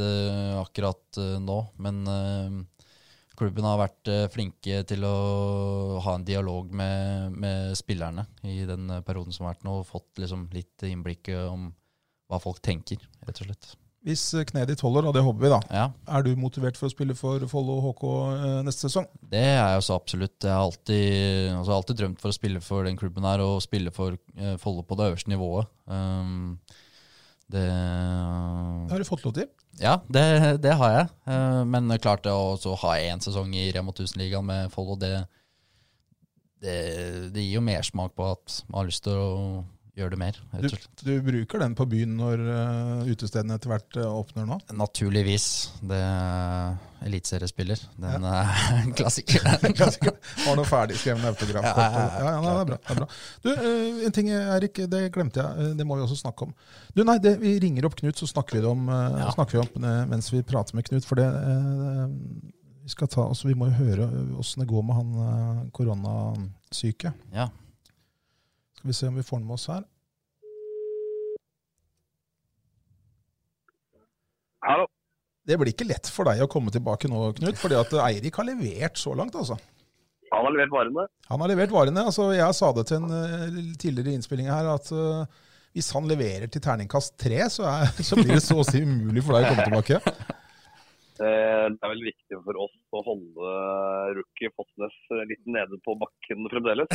akkurat 0.55 1.19
nå. 1.43 1.57
Men 1.83 1.97
klubben 3.39 3.67
har 3.67 3.79
vært 3.81 4.11
eh, 4.11 4.27
flinke 4.31 4.83
til 4.89 5.05
å 5.07 5.15
ha 6.05 6.15
en 6.17 6.25
dialog 6.27 6.71
med, 6.75 7.35
med 7.39 7.75
spillerne 7.79 8.27
i 8.43 8.61
den 8.69 8.89
perioden 9.07 9.35
som 9.35 9.47
har 9.47 9.55
vært 9.55 9.67
nå, 9.67 9.79
og 9.81 9.89
fått 9.89 10.21
liksom 10.21 10.47
litt 10.55 10.87
innblikk 10.87 11.31
om 11.47 11.69
hva 12.29 12.41
folk 12.43 12.61
tenker, 12.65 13.01
rett 13.25 13.41
og 13.41 13.49
slett. 13.49 13.71
Hvis 14.05 14.21
eh, 14.37 14.45
kneet 14.47 14.69
ditt 14.71 14.83
holder, 14.85 15.09
og 15.09 15.15
det 15.15 15.23
håper 15.25 15.43
vi, 15.43 15.51
da, 15.51 15.59
ja. 15.75 15.87
er 16.15 16.23
du 16.23 16.31
motivert 16.39 16.77
for 16.79 16.87
å 16.87 16.93
spille 16.93 17.15
for 17.19 17.43
Follo 17.51 17.79
HK 17.89 18.05
eh, 18.07 18.59
neste 18.67 18.87
sesong? 18.87 19.09
Det 19.33 19.41
er 19.43 19.73
jeg 19.73 19.87
så 19.89 19.97
absolutt. 19.99 20.37
Jeg 20.39 20.53
har 20.53 20.67
alltid, 20.67 21.49
altså, 21.57 21.73
alltid, 21.75 21.99
drømt 22.03 22.21
for 22.23 22.31
å 22.31 22.37
spille 22.37 22.61
for 22.63 22.87
den 22.87 22.99
klubben 22.99 23.27
her, 23.27 23.43
og 23.43 23.63
spille 23.65 23.91
for 23.95 24.19
Follo 24.61 24.85
på 24.87 24.99
det 24.99 25.09
øverste 25.09 25.33
nivået. 25.33 25.67
Um, 25.91 26.55
det, 27.49 27.65
det 27.65 28.93
har 28.93 29.01
du 29.01 29.07
fått 29.07 29.25
lov 29.25 29.33
til? 29.39 29.49
Ja, 29.81 29.97
det, 30.11 30.59
det 30.61 30.75
har 30.77 30.91
jeg. 30.93 31.09
Eh, 31.31 31.61
men 31.65 31.89
klart 32.01 32.25
det 32.25 32.33
å 32.33 32.75
ha 32.83 32.93
én 32.99 33.21
sesong 33.23 33.53
i 33.57 33.69
Rema 33.73 33.93
1000-ligaen 33.95 34.45
med 34.45 34.73
Follo, 34.73 34.97
det, 34.99 35.23
det, 36.61 36.77
det, 37.33 37.45
gir 37.45 37.57
jo 37.57 37.65
mersmak 37.65 38.13
på 38.17 38.27
at 38.35 38.61
man 38.67 38.81
har 38.81 38.89
lyst 38.91 39.05
til 39.07 39.17
å 39.17 39.33
gjør 39.99 40.13
det 40.13 40.19
mer. 40.19 40.37
Du, 40.63 40.67
du, 41.03 41.11
bruker 41.23 41.61
den 41.63 41.75
på 41.77 41.85
byen 41.89 42.15
når 42.19 42.41
uh, 42.45 43.09
utestedene 43.09 43.57
etter 43.59 43.71
hvert 43.71 43.97
uh, 43.99 44.07
åpner 44.11 44.47
nå? 44.47 44.57
Naturligvis. 44.79 45.47
Det 45.85 45.99
er 45.99 46.77
eliteseriespiller. 47.07 47.81
Den 47.99 48.27
ja. 48.27 48.41
er 48.79 48.89
klassiker. 48.97 49.45
klassiker. 49.79 50.15
Har 50.45 50.59
noe 50.59 50.67
ferdigskrevne 50.67 51.31
autografkort. 51.33 51.83
Ja, 51.83 52.09
ja, 52.19 52.33
ja, 52.33 52.41
det 52.43 52.55
er 52.55 52.69
bra. 52.71 52.79
Det 52.81 52.95
er 52.95 53.01
bra. 53.01 53.09
Du, 53.45 53.49
uh, 53.53 54.03
en 54.09 54.15
ting, 54.15 54.31
Erik, 54.35 54.83
det 54.91 55.05
glemte 55.15 55.43
jeg. 55.43 55.73
Det 55.79 55.87
må 55.87 55.99
vi 55.99 56.05
også 56.07 56.19
snakke 56.23 56.49
om. 56.49 56.55
Du, 56.95 57.03
nei, 57.07 57.19
det, 57.23 57.37
Vi 57.43 57.57
ringer 57.63 57.87
opp 57.89 57.99
Knut, 57.99 58.19
så 58.19 58.27
snakker 58.29 58.59
vi 58.59 58.65
om, 58.67 58.87
snakker 59.35 59.59
vi 59.59 59.63
om 59.65 59.89
mens 60.09 60.31
vi 60.31 60.43
prater 60.47 60.77
med 60.77 60.87
Knut. 60.87 61.07
For 61.07 61.19
det 61.19 61.27
vi 62.79 62.91
skal 62.91 63.09
ta, 63.11 63.27
altså, 63.29 63.49
vi 63.49 63.57
må 63.59 63.67
jo 63.69 63.75
høre 63.83 64.07
åssen 64.41 64.63
det 64.63 64.69
går 64.71 64.85
med 64.87 64.97
han 64.97 65.65
koronasyke. 65.75 67.11
Ja. 67.35 67.49
Skal 68.79 68.87
vi 68.87 68.93
se 68.93 69.07
om 69.07 69.15
vi 69.15 69.23
får 69.23 69.41
den 69.41 69.47
med 69.47 69.53
oss 69.57 69.67
her. 69.67 69.81
Hallo. 74.63 74.85
Det 75.43 75.57
blir 75.59 75.73
ikke 75.73 75.87
lett 75.89 76.07
for 76.07 76.29
deg 76.29 76.45
å 76.45 76.47
komme 76.51 76.71
tilbake 76.71 77.09
nå, 77.11 77.25
Knut, 77.35 77.59
fordi 77.59 77.75
at 77.75 77.91
Eirik 78.05 78.39
har 78.39 78.47
levert 78.47 79.01
så 79.01 79.11
langt, 79.19 79.35
altså. 79.35 79.57
Han 80.29 80.47
har 80.47 80.55
levert 80.55 80.71
varene. 80.71 81.05
Han 81.27 81.43
har 81.43 81.51
levert 81.51 81.75
varene. 81.75 82.05
altså 82.07 82.29
Jeg 82.37 82.55
sa 82.55 82.71
det 82.77 82.87
til 82.87 83.01
en 83.01 83.11
uh, 83.11 83.59
tidligere 83.81 84.15
innspilling 84.15 84.47
her, 84.47 84.71
at 84.77 84.87
uh, 84.95 85.25
hvis 85.75 85.91
han 85.97 86.07
leverer 86.07 86.47
til 86.47 86.63
terningkast 86.63 87.17
tre, 87.19 87.41
så, 87.51 87.67
er, 87.67 87.91
så, 88.11 88.15
blir 88.15 88.37
det 88.37 88.45
så 88.45 88.61
å 88.61 88.67
si 88.69 88.85
umulig 88.85 89.25
for 89.27 89.35
deg 89.35 89.49
å 89.49 89.51
komme 89.51 89.67
tilbake. 89.67 89.99
Eh, 91.19 91.65
det 91.67 91.83
er 91.83 91.91
vel 91.91 92.05
viktig 92.05 92.37
for 92.45 92.55
oss 92.63 92.75
å 92.95 92.99
holde 93.03 93.47
nede 95.59 95.79
på 95.85 95.95
bakken 95.99 96.49
fremdeles. 96.53 96.89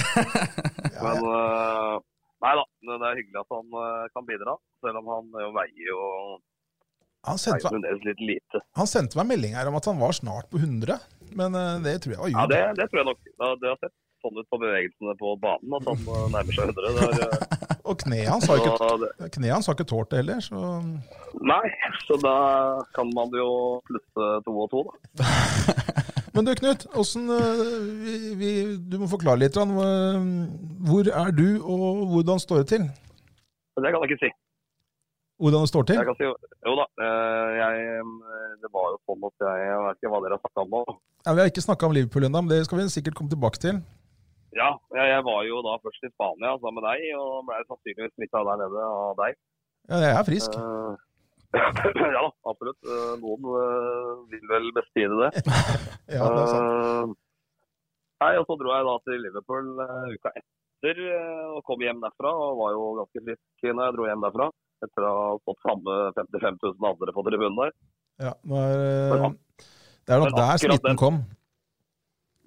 Men 1.04 1.22
uh, 1.28 2.00
nei 2.44 2.56
da, 2.58 2.64
det 2.88 2.98
er 2.98 3.20
hyggelig 3.20 3.40
at 3.44 3.54
han 3.56 3.78
uh, 3.78 4.08
kan 4.16 4.26
bidra. 4.28 4.56
Selv 4.84 5.00
om 5.00 5.12
han 5.12 5.30
veier 5.54 5.86
jo 5.92 6.00
han 7.24 7.38
sendte, 7.40 7.70
meg, 7.72 7.86
litt 8.04 8.18
lite. 8.20 8.60
han 8.76 8.88
sendte 8.90 9.16
meg 9.16 9.30
melding 9.30 9.54
her 9.56 9.70
om 9.70 9.78
at 9.78 9.86
han 9.88 9.96
var 9.96 10.12
snart 10.12 10.50
på 10.52 10.58
100, 10.60 10.98
men 11.40 11.56
det 11.80 11.94
tror 12.04 12.12
jeg 12.12 12.20
var 12.20 12.28
jul. 12.28 12.36
Ja, 12.36 12.44
det, 12.50 12.58
det 12.76 12.86
tror 12.90 13.00
jeg 13.00 13.08
nok. 13.08 13.22
Det 13.62 13.70
har 13.70 13.78
sett 13.80 13.94
sånn 14.24 14.40
ut 14.40 14.48
på 14.52 14.60
bevegelsene 14.62 15.14
på 15.20 15.34
banen 15.42 15.76
at 15.78 15.88
han 15.90 16.32
nærmer 16.32 16.56
seg 16.56 16.72
100. 16.72 17.16
Det 17.18 17.26
er, 17.26 17.44
og 17.88 18.00
kneet 18.00 18.30
hans 18.30 18.48
har 18.48 18.62
ikke, 18.62 19.28
kne 19.36 19.52
ikke 19.74 19.88
tålt 19.90 20.12
det 20.12 20.22
heller, 20.22 20.40
så 20.44 20.80
Nei, 21.44 21.64
så 22.06 22.18
da 22.22 22.36
kan 22.96 23.12
man 23.16 23.32
jo 23.36 23.48
plusse 23.88 24.30
to 24.46 24.56
og 24.64 24.70
to, 24.72 24.84
da. 25.20 25.24
Men 26.34 26.46
du 26.46 26.50
Knut, 26.58 26.86
hvordan, 26.90 27.28
eh, 27.30 27.58
vi, 28.04 28.14
vi, 28.40 28.52
du 28.90 28.96
må 28.98 29.06
forklare 29.10 29.38
litt. 29.38 29.54
Hvor 29.54 31.10
er 31.22 31.30
du, 31.30 31.46
og 31.62 32.00
hvordan 32.10 32.42
står 32.42 32.64
det 32.64 32.68
til? 32.72 32.88
Det 33.78 33.90
kan 33.90 34.02
jeg 34.02 34.10
ikke 34.10 34.26
si. 34.26 34.30
hvordan 35.38 35.62
det 35.62 35.70
står 35.70 35.86
til? 35.86 35.98
Jeg 35.98 36.08
kan 36.08 36.18
si, 36.18 36.26
jo 36.66 36.74
da, 36.78 36.86
eh, 37.06 37.50
jeg, 37.60 38.04
det 38.62 38.70
var 38.74 38.92
jo 38.94 38.98
sånn 39.06 39.26
at 39.30 39.46
jeg, 39.46 39.64
jeg 39.68 39.80
vet 39.86 40.00
ikke 40.00 40.12
hva 40.12 40.22
dere 40.24 40.38
har 40.38 40.42
snakka 40.42 40.66
om 40.66 40.74
nå. 40.74 40.82
Ja, 41.24 41.32
vi 41.32 41.42
har 41.42 41.50
ikke 41.52 41.64
snakka 41.64 41.86
om 41.88 41.94
Liverpool 41.96 42.26
ennå, 42.26 42.42
men 42.42 42.52
det 42.52 42.64
skal 42.66 42.82
vi 42.82 42.90
sikkert 42.92 43.18
komme 43.18 43.32
tilbake 43.32 43.62
til. 43.62 43.80
Ja, 44.54 44.70
jeg, 44.94 45.22
var 45.26 45.40
jo 45.46 45.62
da 45.66 45.78
først 45.82 46.06
i 46.06 46.10
Spania 46.12 46.54
sammen 46.58 46.78
med 46.78 46.86
deg, 46.86 47.06
og 47.18 47.46
ble 47.48 47.62
sannsynligvis 47.66 48.14
smitta 48.14 48.42
der 48.46 48.60
nede 48.62 48.86
av 48.86 49.18
deg. 49.22 49.38
Ja, 49.90 49.98
jeg 50.02 50.12
er 50.14 50.26
frisk. 50.28 50.58
Eh, 50.58 51.02
ja 51.54 52.20
da, 52.22 52.30
absolutt. 52.50 52.78
Eh, 52.84 53.12
Noen 53.22 53.46
eh, 53.60 54.10
vil 54.32 54.48
vel 54.50 54.70
bestride 54.76 55.20
det. 55.22 55.44
Ja, 56.14 56.26
det 56.28 56.40
er 56.42 56.50
sant. 56.50 56.66
Eh, 56.66 57.14
Nei, 58.24 58.32
og 58.40 58.46
Så 58.48 58.56
dro 58.60 58.70
jeg 58.72 58.84
da 58.86 58.94
til 59.04 59.18
Liverpool 59.20 59.66
uka 60.14 60.30
etter 60.38 61.00
og 61.52 61.58
kom 61.66 61.82
hjem 61.84 61.98
derfra. 62.04 62.30
og 62.32 62.58
Var 62.60 62.70
jo 62.76 62.84
ganske 63.00 63.22
frisk 63.26 63.66
når 63.68 63.82
jeg 63.88 63.96
dro 63.98 64.06
hjem 64.08 64.24
derfra. 64.24 64.46
Etter 64.84 65.06
å 65.08 65.12
ha 65.18 65.26
fått 65.44 65.60
samme 65.64 65.96
55 66.16 66.58
000 66.62 66.88
andre 66.90 67.14
på 67.16 67.24
tribunen 67.26 67.58
der. 67.58 67.72
Ja, 68.22 68.32
Men- 68.48 69.36
det 70.06 70.14
er 70.14 70.20
nok 70.22 70.36
der 70.36 70.60
smitten 70.62 70.96
kom. 71.00 71.22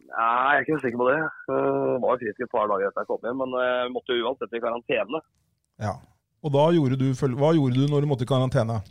Nei, 0.08 0.54
jeg 0.56 0.62
er 0.62 0.66
ikke 0.66 0.82
sikker 0.86 1.02
på 1.02 1.08
det. 1.12 1.18
Jeg 1.52 2.02
var 2.06 2.20
frisk 2.22 2.42
et 2.46 2.52
par 2.54 2.70
dager 2.72 2.88
etter 2.90 3.04
jeg 3.04 3.10
kom 3.12 3.26
hjem, 3.28 3.42
men 3.44 3.56
jeg 3.60 3.92
måtte 3.94 4.16
jo 4.18 4.26
uansett 4.30 4.54
i 4.56 4.62
karantene. 4.64 5.22
Ja. 5.84 5.94
Og 6.46 6.54
da 6.54 6.68
gjorde 6.76 7.00
du, 7.00 7.10
hva 7.18 7.52
gjorde 7.56 7.80
du 7.80 7.90
når 7.90 8.06
du 8.06 8.10
måtte 8.12 8.28
i 8.28 8.30
karantene? 8.30 8.82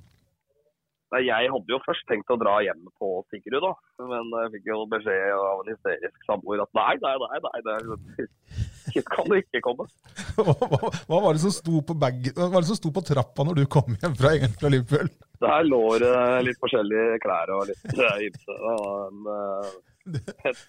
Nei, 1.14 1.22
Jeg 1.28 1.50
hadde 1.52 1.70
jo 1.70 1.78
først 1.84 2.02
tenkt 2.10 2.32
å 2.34 2.38
dra 2.40 2.56
hjem 2.66 2.88
på 2.98 3.10
Sigrud, 3.30 3.62
da. 3.62 3.72
Men 4.10 4.32
jeg 4.42 4.56
fikk 4.56 4.70
jo 4.72 4.80
beskjed 4.90 5.34
av 5.36 5.60
en 5.62 5.70
hysterisk 5.70 6.26
samboer 6.26 6.64
at 6.64 6.72
nei, 6.76 6.94
nei, 7.04 7.14
nei, 7.22 7.38
nei, 7.46 7.60
det 7.68 8.26
hit 8.96 9.06
kan 9.12 9.28
du 9.30 9.36
ikke 9.38 9.62
komme. 9.64 9.86
Hva, 10.36 10.52
hva, 10.52 10.90
hva 11.08 11.20
var 11.24 11.36
det 11.36 11.42
som 11.44 11.54
sto 11.54 11.80
på 11.86 11.94
bag, 11.96 12.32
hva 12.36 12.50
var 12.52 12.64
det 12.64 12.68
som 12.68 12.78
sto 12.78 12.90
på 12.94 13.02
trappa 13.06 13.46
når 13.46 13.62
du 13.62 13.64
kom 13.70 13.94
hjem 13.94 14.16
fra, 14.18 14.34
fra 14.60 14.70
Liverpool? 14.72 15.08
Der 15.42 15.68
lå 15.68 15.80
det 16.00 16.12
litt 16.46 16.60
forskjellige 16.60 17.20
klær 17.24 17.52
og 17.54 17.70
litt 17.70 17.86
uh, 17.92 18.18
ymse. 18.24 18.58
og 18.72 18.90
en, 19.06 19.30
eh, 19.36 20.16
Et. 20.50 20.60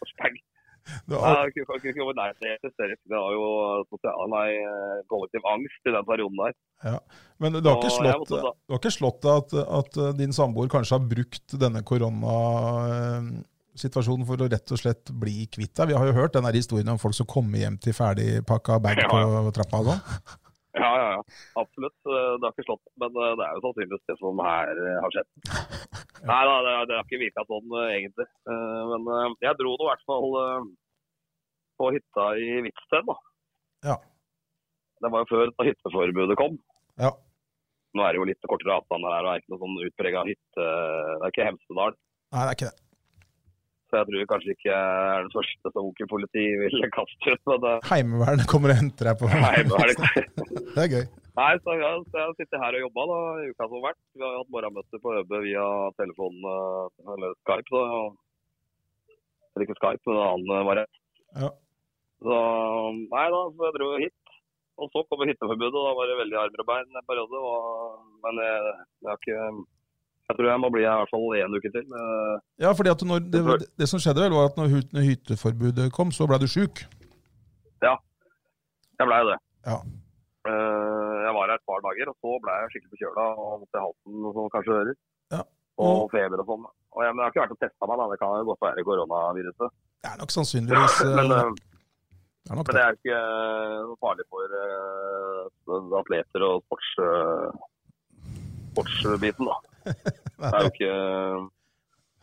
Det 1.07 1.15
Nei, 1.19 1.51
kunne 1.55 1.93
komme 1.97 2.13
nær 2.17 2.33
det. 2.39 2.53
Det 2.63 2.71
var 3.11 3.31
jo 3.35 3.45
sosial, 3.91 4.17
nei, 4.31 4.49
eh, 4.55 4.97
kollektiv 5.11 5.41
angst 5.53 5.81
i 5.83 5.91
den 5.95 6.05
perioden 6.07 6.37
der. 6.41 6.53
men 7.41 7.49
du 7.57 7.67
har 7.69 7.77
ikke 7.81 7.95
slått, 7.95 8.21
måtte 8.23 8.39
du 8.53 8.71
har 8.73 8.81
ikke 8.81 8.99
slått 8.99 9.21
at, 9.33 9.49
at 9.79 9.91
eh, 9.97 10.15
din 10.19 10.33
samboer 10.35 10.67
kanskje 10.71 10.95
har 10.97 11.03
brukt 11.13 11.47
denne 11.59 11.81
koronasituasjonen 11.87 14.25
for 14.29 14.37
å 14.43 14.51
rett 14.51 14.69
og 14.73 14.79
slett 14.81 15.05
bli 15.11 15.37
kvitt 15.51 15.75
deg? 15.75 15.87
Vi 15.91 15.97
har 15.99 16.05
jo 16.09 16.17
hørt 16.17 16.35
den 16.37 16.55
historien 16.55 16.93
om 16.93 17.01
folk 17.01 17.15
som 17.17 17.27
kommer 17.29 17.57
hjem 17.63 17.77
til 17.83 17.93
ferdigpakka 17.97 18.71
bag 18.83 18.95
Ja, 19.03 19.07
på 19.11 19.17
trappa 19.57 19.75
og 19.83 19.87
sånn. 19.91 20.01
Ja, 20.77 20.89
ja, 21.01 21.07
ja. 21.17 21.21
Absolutt. 21.61 21.97
Eh, 22.05 22.33
Det 22.37 22.45
har 22.45 22.53
ikke 22.55 22.65
slått, 22.67 22.83
men 23.01 23.19
eh, 23.23 23.33
det 23.39 23.45
er 23.45 23.55
jo 23.57 23.63
sannsynligvis 23.65 24.09
det 24.09 24.17
som 24.21 24.41
her 24.45 24.81
eh, 24.83 24.97
har 25.03 25.15
skjedd. 25.15 25.29
Nei 26.31 26.41
da, 26.49 26.55
det, 26.65 26.73
det 26.89 26.97
har 26.97 27.05
ikke 27.05 27.21
virka 27.21 27.45
sånn 27.45 27.75
egentlig. 27.83 28.25
Men 28.49 29.35
jeg 29.45 29.57
dro 29.59 29.75
nå 29.77 29.85
i 29.85 29.89
hvert 29.91 30.05
fall 30.09 30.31
på 31.77 31.91
hytta 31.93 32.25
i 32.41 32.47
Hvitsten, 32.65 33.05
da. 33.05 33.15
Ja. 33.85 33.97
Det 34.97 35.11
var 35.13 35.21
jo 35.21 35.29
før 35.29 35.53
hytteforbudet 35.67 36.39
kom. 36.39 36.57
Ja. 36.97 37.11
Nå 37.93 38.01
er 38.03 38.15
det 38.15 38.21
jo 38.21 38.25
litt 38.31 38.49
kortere 38.49 38.79
avstander 38.79 39.13
her, 39.13 39.27
og 39.27 39.35
er 39.35 39.43
ikke 39.43 39.53
noe 39.53 39.61
sånn 39.61 39.77
utprega 39.85 40.25
hytte... 40.25 40.65
Det 40.65 41.21
er 41.21 41.33
ikke 41.35 41.47
Hemsedal. 41.51 41.95
Nei, 42.33 42.41
det 42.41 42.49
er 42.49 42.57
ikke 42.57 42.71
det. 42.71 42.86
Så 43.87 44.01
jeg 44.01 44.07
tror 44.09 44.25
kanskje 44.33 44.53
ikke 44.53 44.73
er 44.75 45.21
den 45.23 45.31
første 45.31 45.71
som 45.71 45.85
Onkel 45.85 46.09
Politi 46.11 46.43
vil 46.59 46.89
kaste 46.95 47.31
ut. 47.31 47.41
Men 47.47 47.61
det, 47.63 47.75
Heimevernet 47.87 48.49
kommer 48.51 48.73
og 48.73 48.79
henter 48.81 49.09
deg 49.09 49.21
på 49.21 49.29
er 49.31 49.63
det 49.63 49.95
Det 50.75 50.83
er 50.83 50.91
gøy. 50.91 51.05
Nei, 51.37 51.51
så 51.61 51.75
jeg, 51.77 52.01
så 52.11 52.19
jeg 52.19 52.35
sitter 52.41 52.63
her 52.63 52.75
og 52.75 52.83
jobba 52.87 53.05
da, 53.11 53.19
i 53.43 53.51
uka 53.53 53.67
som 53.67 53.77
har 53.77 53.85
vært. 53.91 53.99
Vi 54.17 54.25
har 54.25 54.35
hatt 54.39 54.53
morgenmøte 54.55 54.99
på 55.03 55.13
ØB 55.21 55.33
via 55.45 55.65
telefon 56.01 56.49
eh, 56.51 57.13
eller 57.13 57.35
Skype. 57.45 57.71
Da. 57.71 58.01
eller 59.53 59.67
ikke 59.67 59.79
Skype, 59.79 60.03
men 60.09 60.17
en 60.17 60.27
annen 60.27 60.69
variant. 60.71 61.01
Ja. 61.37 61.51
Så 62.25 62.37
nei 63.13 63.25
da, 63.35 63.41
så 63.53 63.69
jeg 63.69 63.77
dro 63.77 63.91
hit. 64.01 64.15
Og 64.77 64.91
så 64.93 65.01
kom 65.09 65.23
hytteforbudet, 65.25 65.73
og 65.73 65.87
da 65.87 65.95
var 65.97 66.09
det 66.09 66.19
veldig 66.19 66.37
armer 66.41 66.61
og 66.61 66.69
bein 66.69 66.91
en 66.91 67.07
periode. 67.07 67.39
Og, 67.53 68.01
men 68.25 68.43
jeg, 68.43 68.73
jeg 69.05 69.09
har 69.13 69.21
ikke 69.21 69.47
Jeg 70.27 70.35
tror 70.35 70.49
jeg 70.51 70.59
må 70.59 70.69
bli 70.73 70.83
her 70.83 70.97
i 70.97 71.01
hvert 71.03 71.11
fall 71.13 71.35
én 71.39 71.55
uke 71.55 71.71
til. 71.71 71.85
Eh, 71.87 72.37
Ja, 72.65 72.73
fordi 72.75 72.91
at 72.91 73.03
når 73.07 73.27
det, 73.31 73.41
det 73.79 73.87
som 73.87 74.01
skjedde 74.03 74.25
vel, 74.25 74.35
var 74.35 74.49
at 74.51 74.57
når 74.59 74.73
når 74.91 75.05
hytteforbudet 75.11 75.91
kom, 75.95 76.11
så 76.11 76.27
ble 76.27 76.39
du 76.43 76.47
sjuk. 76.51 76.83
Jeg 78.97 79.05
blei 79.05 79.19
det. 79.29 79.37
Ja. 79.67 79.77
Eh, 80.47 81.15
jeg 81.25 81.33
var 81.35 81.51
her 81.51 81.59
et 81.59 81.67
par 81.69 81.83
dager, 81.85 82.09
og 82.09 82.17
så 82.17 82.33
ble 82.41 82.55
jeg 82.55 82.71
skikkelig 82.73 82.93
forkjøla 82.95 83.25
og 83.35 83.45
vondt 83.51 83.77
i 83.77 83.83
halsen, 83.83 84.15
som 84.37 84.49
kanskje 84.55 84.73
hører. 84.77 84.95
Ja. 85.35 85.41
Og 85.85 86.07
feber 86.13 86.41
og 86.41 86.49
sånn. 86.49 86.65
Og 86.97 87.03
jeg, 87.05 87.13
men 87.13 87.21
jeg 87.21 87.27
har 87.27 87.33
ikke 87.33 87.43
vært 87.43 87.55
og 87.55 87.61
testa 87.61 87.89
meg, 87.89 88.01
da. 88.01 88.07
det 88.09 88.19
kan 88.21 88.33
jo 88.39 88.47
godt 88.49 88.65
være 88.65 88.85
koronaviruset. 88.87 89.75
Det 90.01 90.09
er 90.11 90.21
nok 90.21 90.33
sannsynligvis 90.33 90.95
Men, 91.19 91.35
eh, 91.35 91.51
det 92.47 92.53
er 92.55 92.57
nok 92.57 92.71
men 92.71 92.79
det. 92.79 92.85
er 92.87 92.97
ikke 92.97 93.19
noe 93.91 93.99
farlig 94.01 94.25
for 94.33 95.99
atleter 96.01 96.47
og 96.47 96.65
sports, 96.65 96.91
sportsbiten, 98.71 99.45
da. 99.45 99.57
Det 100.37 100.53
er 100.53 100.63
jo 100.65 100.71
ikke 100.71 100.93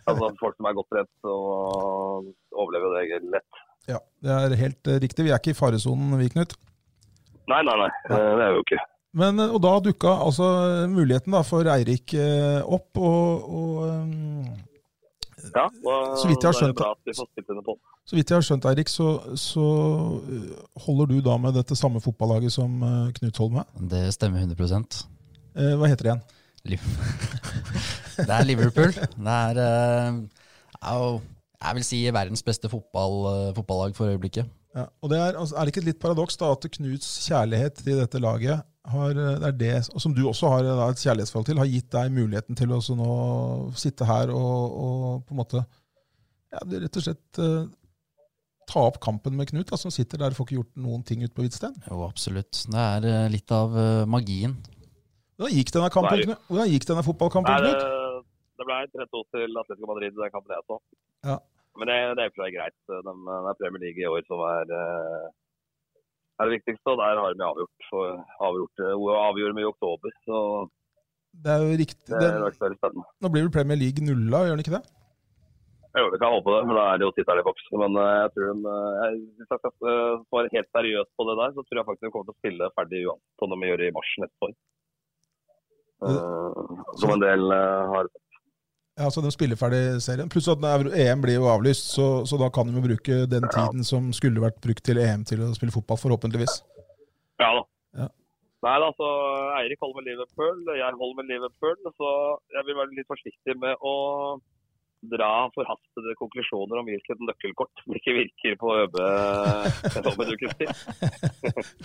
altså, 0.07 0.31
folk 0.41 0.57
som 0.59 0.69
er 0.71 0.77
godt 0.79 0.91
trent 0.93 1.29
og 1.31 2.29
overlever 2.55 2.99
det 3.01 3.23
lett. 3.35 3.63
Ja, 3.91 3.99
det 4.25 4.33
er 4.39 4.55
helt 4.61 4.89
eh, 4.89 5.01
riktig. 5.03 5.27
Vi 5.27 5.33
er 5.35 5.41
ikke 5.41 5.53
i 5.53 5.59
faresonen, 5.59 6.15
vi, 6.21 6.29
Knut. 6.33 6.55
Nei, 7.51 7.61
nei, 7.67 7.75
nei. 7.83 7.89
eh, 8.09 8.15
Det 8.39 8.45
er 8.47 8.53
vi 8.55 8.61
jo 8.61 8.67
ikke. 8.69 8.83
Men, 9.21 9.39
eh, 9.45 9.51
og 9.55 9.61
da 9.63 9.73
dukka 9.85 10.15
altså 10.27 10.47
muligheten 10.91 11.35
da 11.37 11.43
for 11.47 11.69
Eirik 11.75 12.15
eh, 12.19 12.61
opp, 12.65 12.91
og, 12.97 13.51
og 13.59 13.83
eh, 13.91 14.55
Ja, 15.55 15.67
og 15.69 16.15
Så 16.23 16.31
vidt 16.31 16.41
jeg 16.41 16.49
har 16.49 16.55
det 16.55 16.55
er 16.55 16.61
skjønt 16.63 16.79
bra 16.81 16.93
at 16.95 17.03
vi 17.11 17.17
får 17.19 17.29
spilt 17.29 17.51
under 17.53 17.67
på. 17.67 17.75
så 18.09 18.17
vidt 18.17 18.31
jeg 18.33 18.39
har 18.41 18.47
skjønt, 18.49 18.69
Eirik, 18.71 18.89
så, 18.93 19.09
så 19.39 19.67
eh, 20.25 20.49
holder 20.87 21.11
du 21.13 21.19
da 21.29 21.37
med 21.43 21.55
dette 21.59 21.77
samme 21.77 22.01
fotballaget 22.05 22.55
som 22.57 22.79
eh, 22.83 23.13
Knut 23.19 23.43
holder 23.43 23.61
med. 23.61 23.91
Det 23.93 24.07
stemmer 24.17 24.47
100 24.47 25.05
Eh, 25.55 25.75
Hva 25.79 25.87
heter 25.87 26.03
det 26.03 26.11
igjen? 26.11 26.25
Det 28.15 28.31
er 28.31 28.47
Liverpool. 28.47 28.93
Det 28.95 29.35
er, 29.35 29.59
er 29.61 31.23
jeg 31.65 31.79
vil 31.79 31.87
si 31.87 32.03
verdens 32.13 32.45
beste 32.45 32.69
fotball, 32.73 33.17
eh, 33.31 33.55
fotballag 33.57 33.97
for 33.97 34.13
øyeblikket. 34.13 34.49
Ja, 34.75 34.89
og 35.03 35.11
det 35.11 35.19
er, 35.21 35.37
altså, 35.39 35.55
er 35.57 35.61
det 35.65 35.73
ikke 35.73 35.85
et 35.85 35.91
litt 35.93 36.01
paradoks 36.03 36.37
da, 36.41 36.51
at 36.53 36.67
Knuts 36.77 37.11
kjærlighet 37.29 37.79
til 37.85 38.01
dette 38.01 38.21
laget, 38.21 38.65
har, 38.91 39.11
eh, 39.11 39.39
det 39.41 39.49
er 39.49 39.61
det, 39.61 40.01
som 40.03 40.13
du 40.15 40.27
også 40.29 40.51
har 40.51 40.67
da, 40.67 40.89
et 40.91 41.05
kjærlighetsforhold 41.05 41.47
til, 41.49 41.63
har 41.63 41.71
gitt 41.71 41.89
deg 41.95 42.13
muligheten 42.13 42.59
til 42.59 42.75
å 42.75 42.83
nå 42.99 43.15
sitte 43.81 44.09
her 44.09 44.35
og, 44.35 44.77
og 44.85 45.07
på 45.25 45.37
en 45.37 45.41
måte 45.41 45.63
ja, 45.63 46.61
rett 46.61 46.99
og 47.01 47.07
slett 47.07 47.41
uh, 47.43 47.65
ta 48.69 48.83
opp 48.91 49.01
kampen 49.03 49.35
med 49.39 49.49
Knut, 49.49 49.71
da, 49.71 49.79
som 49.81 49.95
sitter 49.95 50.21
der 50.21 50.35
og 50.35 50.39
får 50.39 50.51
ikke 50.51 50.59
gjort 50.59 50.85
noen 50.85 51.03
ting 51.07 51.25
ute 51.25 51.33
på 51.35 51.47
Hvitsten. 51.47 51.75
Jo, 51.89 52.05
absolutt. 52.05 52.61
Det 52.71 52.85
er 52.85 53.33
litt 53.33 53.51
av 53.55 53.75
magien. 54.11 54.55
Hvordan 55.35 55.57
gikk 55.59 55.73
denne, 55.75 55.91
kampen. 55.91 56.37
Hvordan 56.49 56.71
gikk 56.71 56.87
denne 56.91 57.03
fotballkampen, 57.07 57.51
Nei, 57.51 57.73
det, 57.75 58.25
det 58.61 58.67
ble 58.69 58.77
3-2 58.95 59.23
til 59.35 59.61
Atletico 59.63 59.91
Madrid, 59.91 60.15
den 60.15 60.35
kampen 60.35 60.55
jeg 60.55 60.67
så. 60.71 60.79
Ja. 61.27 61.39
Men 61.75 61.91
det, 61.91 61.97
det 62.19 62.27
er 62.29 62.55
greit. 62.55 62.77
De, 62.87 63.01
det 63.03 63.51
er 63.51 63.59
Premier 63.59 63.83
League 63.83 63.99
i 63.99 64.07
år 64.07 64.23
som 64.29 64.43
er, 64.47 64.71
eh, 64.79 65.27
er 66.39 66.47
det 66.47 66.59
viktigste, 66.61 66.87
og 66.93 67.01
der 67.03 67.19
har 67.19 67.35
vi 67.35 67.47
avgjort. 67.51 67.89
For, 67.91 68.19
avgjort 68.49 68.85
eh, 68.87 69.07
avgjorde 69.25 69.57
vi 69.59 69.65
i 69.65 69.71
oktober, 69.73 70.15
så 70.27 70.43
Det 71.35 71.51
er 71.51 71.65
jo 71.65 71.79
riktig. 71.83 72.11
det 72.13 72.21
Det, 72.21 72.29
er 72.31 72.77
spennende. 72.79 73.09
nå 73.19 73.33
blir 73.35 73.49
vel 73.49 73.57
Premier 73.57 73.81
League 73.81 74.07
nulla, 74.07 74.45
gjør 74.47 74.55
den 74.55 74.65
ikke 74.67 74.77
det? 74.79 74.85
Jo, 75.95 76.09
vi 76.11 76.19
kan 76.19 76.35
håpe 76.35 76.51
det, 76.51 76.63
men 76.67 76.75
da 76.75 76.85
er 76.91 76.99
det 76.99 77.07
jo 77.07 77.15
tittelen 77.15 77.43
i 77.43 77.47
boks. 77.47 77.67
Men 77.83 77.99
eh, 78.03 78.15
jeg 78.23 78.31
tror 78.35 78.47
de, 78.51 78.77
jeg, 79.03 79.19
hvis 79.39 79.51
jeg 79.51 79.61
skal 79.65 79.99
være 80.39 80.55
helt 80.55 80.71
seriøst 80.79 81.11
på 81.19 81.27
det 81.27 81.37
der, 81.43 81.53
så 81.59 81.67
tror 81.67 81.81
jeg 81.81 81.89
faktisk 81.91 82.07
de 82.07 82.15
kommer 82.15 82.31
til 82.31 82.35
å 82.35 82.41
spille 82.43 82.71
ferdig 82.79 83.03
uansett 83.11 83.43
som 83.43 83.55
de 83.55 83.69
gjør 83.71 83.83
i 83.83 83.93
mars 83.99 84.15
neste 84.23 84.49
år. 84.49 84.55
Eh, 86.05 86.85
som 87.01 87.15
en 87.15 87.23
del 87.23 87.51
eh, 87.53 87.95
har 87.95 88.11
Ja, 89.01 89.11
så 89.11 89.23
De 89.25 89.33
spiller 89.35 89.59
ferdig 89.59 89.83
serien. 90.05 90.29
Pluss 90.31 90.49
at 90.53 90.63
EM 90.63 91.23
blir 91.25 91.41
jo 91.41 91.49
avlyst, 91.51 91.95
så, 91.97 92.09
så 92.29 92.39
da 92.39 92.51
kan 92.55 92.69
de 92.69 92.77
jo 92.77 92.85
bruke 92.85 93.25
den 93.31 93.47
tiden 93.51 93.87
som 93.87 94.13
skulle 94.15 94.43
vært 94.45 94.61
brukt 94.63 94.85
til 94.87 95.01
EM 95.03 95.25
til 95.27 95.43
å 95.43 95.55
spille 95.57 95.75
fotball, 95.75 95.99
forhåpentligvis. 95.99 96.61
Ja 97.43 97.51
da. 97.59 97.65
Ja. 98.05 98.09
Nei 98.65 98.77
da, 98.81 98.93
så 98.97 99.09
Eirik 99.59 99.83
holder 99.83 99.99
med 99.99 100.07
Liverpool, 100.13 100.61
jeg 100.79 101.01
holder 101.01 101.17
med 101.19 101.33
Liverpool. 101.33 101.77
Så 101.99 102.13
jeg 102.55 102.69
vil 102.69 102.79
være 102.79 102.95
litt 102.97 103.11
forsiktig 103.11 103.59
med 103.61 103.83
å 103.83 103.95
dra 105.13 105.31
forhastede 105.55 106.17
konklusjoner 106.21 106.81
om 106.81 106.89
hvilket 106.89 107.23
nøkkelkort 107.29 107.85
som 107.85 107.97
ikke 107.99 108.17
virker 108.19 108.59
på 108.61 108.75
ØB 108.83 108.99
om 110.13 110.25
en 110.25 110.35
ukes 110.35 110.59
tid. 110.61 110.75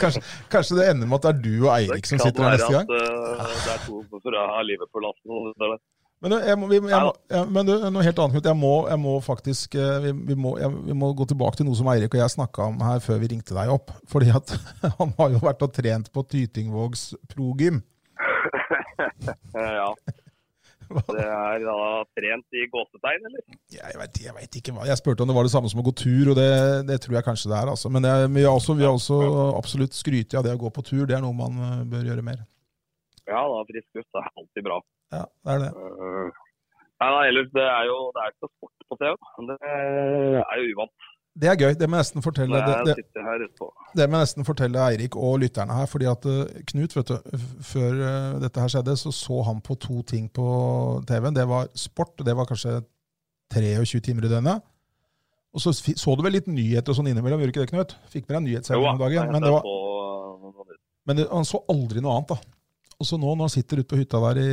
Kanskje, 0.02 0.24
kanskje 0.54 0.80
det 0.80 0.90
ender 0.92 1.10
med 1.10 1.20
at 1.20 1.28
det 1.28 1.32
er 1.34 1.42
du 1.46 1.54
og 1.68 1.72
Eirik 1.78 2.10
som 2.10 2.22
sitter 2.24 2.48
her 2.48 2.58
neste 2.58 2.74
gang? 2.76 2.90
Det 2.90 3.00
kan 3.06 3.24
være 3.24 3.46
at 3.46 3.56
uh, 3.56 3.64
det 3.66 3.74
er 3.76 3.82
to 3.88 4.26
fra 4.28 4.46
Liverpool-lasten 4.70 5.56
der. 5.64 5.80
Men, 6.20 6.34
du, 6.34 6.38
jeg 6.44 6.60
må, 6.60 6.68
vi, 6.68 6.80
jeg 6.84 7.00
må, 7.00 7.12
jeg, 7.32 7.48
men 7.56 7.68
du, 7.68 7.74
noe 7.96 8.04
helt 8.04 8.18
annet, 8.20 8.48
Jeg 8.50 8.60
må, 8.60 8.74
jeg 8.92 9.00
må 9.00 9.14
faktisk 9.24 9.76
eh, 9.80 10.02
vi, 10.04 10.12
vi, 10.28 10.36
må, 10.36 10.52
vi 10.60 10.96
må 10.98 11.14
gå 11.16 11.28
tilbake 11.30 11.62
til 11.62 11.70
noe 11.70 11.80
som 11.80 11.88
Eirik 11.94 12.12
og 12.12 12.20
jeg 12.20 12.34
snakka 12.34 12.66
om 12.74 12.82
her 12.84 13.00
før 13.04 13.22
vi 13.22 13.30
ringte 13.32 13.56
deg 13.56 13.72
opp. 13.72 13.94
Fordi 14.12 14.34
at 14.36 14.52
han 15.00 15.14
har 15.16 15.32
jo 15.36 15.40
vært 15.46 15.64
og 15.64 15.72
trent 15.76 16.12
på 16.12 16.26
Tytingvågs 16.28 17.14
progym. 17.32 17.80
ja. 19.80 19.88
Det 20.90 21.24
er 21.24 21.64
da 21.66 21.80
trent 22.18 22.58
i 22.58 22.66
gåsetegn, 22.74 23.28
eller? 23.30 23.44
Vet, 24.00 24.22
jeg 24.24 24.36
vet 24.36 24.58
ikke 24.60 24.74
hva. 24.74 24.88
Jeg 24.90 25.00
spurte 25.00 25.24
om 25.24 25.30
det 25.30 25.36
var 25.38 25.46
det 25.46 25.54
samme 25.54 25.70
som 25.72 25.82
å 25.82 25.86
gå 25.86 25.94
tur, 26.02 26.32
og 26.34 26.40
det, 26.40 26.50
det 26.90 27.00
tror 27.04 27.20
jeg 27.20 27.28
kanskje 27.28 27.52
det 27.52 27.60
er. 27.60 27.72
Altså. 27.74 27.92
Men 27.94 28.08
vi 28.34 28.46
har 28.46 28.56
også, 28.56 28.78
vi 28.80 28.88
har 28.88 28.96
også 28.96 29.20
absolutt 29.54 29.98
skrytt 29.98 30.34
av 30.40 30.48
det 30.48 30.56
å 30.56 30.62
gå 30.62 30.72
på 30.74 30.86
tur. 30.88 31.06
Det 31.10 31.18
er 31.18 31.24
noe 31.26 31.38
man 31.38 31.62
eh, 31.68 31.86
bør 31.90 32.10
gjøre 32.10 32.26
mer. 32.26 32.42
Ja 33.30 33.44
da, 33.46 33.62
frisk 33.70 34.00
luft 34.00 34.18
er 34.18 34.30
alltid 34.34 34.66
bra. 34.66 34.80
Ja, 35.14 35.26
det 35.46 35.56
er 35.56 35.64
det. 35.66 35.70
Uh, 35.78 36.30
nei, 37.02 37.10
da, 37.14 37.20
ellers, 37.30 37.52
det 37.54 37.66
er 37.66 37.90
jo 37.90 37.98
det 38.16 38.24
er 38.24 38.34
ikke 38.34 38.50
sport 38.50 38.90
på 38.90 39.00
TV. 39.04 39.14
Det 39.52 39.58
er 39.70 40.64
jo 40.64 40.74
uvant. 40.74 41.09
Det 41.40 41.48
er 41.48 41.56
gøy. 41.56 41.74
Det 41.80 41.88
må 41.88 41.96
jeg 41.96 42.04
nesten 42.04 42.24
fortelle, 42.24 42.60
det, 42.68 42.96
det, 42.98 43.04
det 43.96 44.08
må 44.10 44.20
jeg 44.20 44.28
nesten 44.28 44.48
fortelle 44.48 44.82
Eirik 44.90 45.16
og 45.16 45.38
lytterne 45.40 45.76
her. 45.78 45.88
fordi 45.88 46.10
at 46.12 46.26
eh, 46.28 46.64
Knut, 46.72 46.96
vet 46.98 47.14
du, 47.14 47.38
før 47.64 48.02
eh, 48.10 48.40
dette 48.44 48.64
her 48.64 48.74
skjedde, 48.74 48.96
så 49.00 49.14
så 49.16 49.40
han 49.48 49.62
på 49.64 49.78
to 49.80 50.02
ting 50.04 50.28
på 50.36 50.48
TV-en. 51.08 51.38
Det 51.38 51.48
var 51.48 51.70
sport, 51.80 52.18
og 52.20 52.28
det 52.28 52.36
var 52.36 52.50
kanskje 52.50 52.82
23 53.56 54.04
timer 54.10 54.28
i 54.28 54.34
døgnet. 54.34 54.66
Og 55.56 55.64
så 55.64 55.74
så 55.74 56.14
du 56.16 56.22
vel 56.26 56.36
litt 56.38 56.50
nyheter 56.52 56.92
og 56.92 57.00
sånn 57.00 57.08
innimellom, 57.10 57.40
gjorde 57.42 57.56
du 57.56 57.58
ikke 57.58 57.66
det, 57.66 57.74
Knut? 57.74 57.96
Fikk 58.12 58.28
med 58.28 58.36
deg 58.36 58.46
nyhetsserien 58.50 58.92
om 58.92 59.00
dagen. 59.00 59.32
Men, 59.32 59.46
det 59.46 59.54
var, 59.56 59.66
men 61.10 61.24
han 61.32 61.48
så 61.48 61.64
aldri 61.72 62.04
noe 62.04 62.20
annet, 62.20 62.36
da. 62.36 62.59
Og 63.00 63.08
så 63.08 63.16
nå 63.16 63.32
når 63.32 63.48
han 63.48 63.52
sitter 63.54 63.80
ute 63.80 63.88
på 63.88 64.02
hytta 64.02 64.20
der 64.26 64.42
i, 64.42 64.48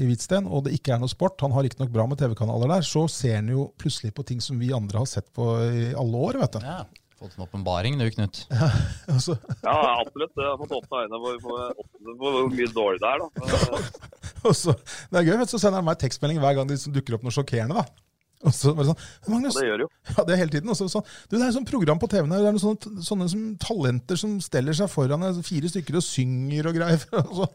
i 0.00 0.06
Hvitsten, 0.08 0.46
og 0.48 0.64
det 0.64 0.72
ikke 0.78 0.94
er 0.94 1.02
noe 1.02 1.12
sport, 1.12 1.36
han 1.44 1.52
har 1.52 1.66
ikke 1.68 1.82
nok 1.82 1.90
bra 1.92 2.06
med 2.08 2.20
TV-kanaler 2.22 2.70
der, 2.72 2.86
så 2.88 3.02
ser 3.12 3.36
han 3.36 3.50
jo 3.52 3.66
plutselig 3.76 4.14
på 4.16 4.24
ting 4.30 4.40
som 4.40 4.56
vi 4.60 4.70
andre 4.72 5.02
har 5.02 5.10
sett 5.10 5.28
på 5.36 5.48
i 5.68 5.90
alle 5.92 6.22
år, 6.28 6.40
vet 6.40 6.56
du. 6.56 6.64
Ja. 6.64 6.80
Fått 7.22 7.36
en 7.36 7.44
åpenbaring 7.44 7.98
du, 8.00 8.06
Knut. 8.10 8.40
Ja, 8.50 8.70
altså. 9.12 9.36
Ja, 9.60 9.76
absolutt. 10.00 10.32
Jeg 10.34 10.48
har 10.48 10.56
fått 10.58 10.72
åpna 10.80 11.02
øynene 11.04 11.20
for, 11.22 11.36
for, 11.44 11.84
for 12.16 12.16
hvor 12.24 12.48
mye 12.50 12.70
dårlig 12.74 13.02
det 13.04 13.12
er. 13.12 13.22
da. 13.22 13.82
og 14.48 14.56
så, 14.58 14.74
det 15.12 15.20
er 15.20 15.28
gøy, 15.28 15.36
vet 15.36 15.52
du, 15.52 15.52
så 15.52 15.60
sender 15.60 15.78
han 15.82 15.86
meg 15.86 16.00
tekstmelding 16.00 16.40
hver 16.42 16.56
gang 16.56 16.72
det 16.72 16.80
liksom 16.80 16.96
dukker 16.96 17.18
opp 17.18 17.28
noe 17.28 17.36
sjokkerende. 17.36 17.84
da. 17.84 18.08
Og 18.42 18.54
så 18.56 18.72
bare 18.74 18.88
sånn, 18.90 19.02
Magnus, 19.30 19.54
Og 19.54 19.60
det 19.60 19.68
gjør 19.68 19.84
jo. 19.84 19.88
ja, 20.16 20.24
det 20.26 20.34
er 20.34 20.40
hele 20.40 20.54
tiden. 20.56 20.72
Og 20.72 20.78
så 20.78 20.88
sånn, 20.90 21.04
du, 21.28 21.36
det 21.36 21.42
er 21.42 21.48
et 21.50 21.58
sånt 21.58 21.70
program 21.70 22.00
på 22.02 22.08
TV-en 22.10 22.34
her, 22.34 22.42
det 22.42 22.50
er 22.50 22.56
noen 22.56 22.64
sånne, 22.64 23.04
sånne 23.06 23.28
som, 23.30 23.44
talenter 23.62 24.18
som 24.18 24.34
steller 24.42 24.76
seg 24.76 24.90
foran 24.90 25.28
eh, 25.28 25.42
fire 25.46 25.70
stykker 25.70 26.00
og 26.00 26.06
synger 26.06 26.70
og 26.70 26.80
greier. 26.80 27.06
Og 27.22 27.36
så. 27.42 27.50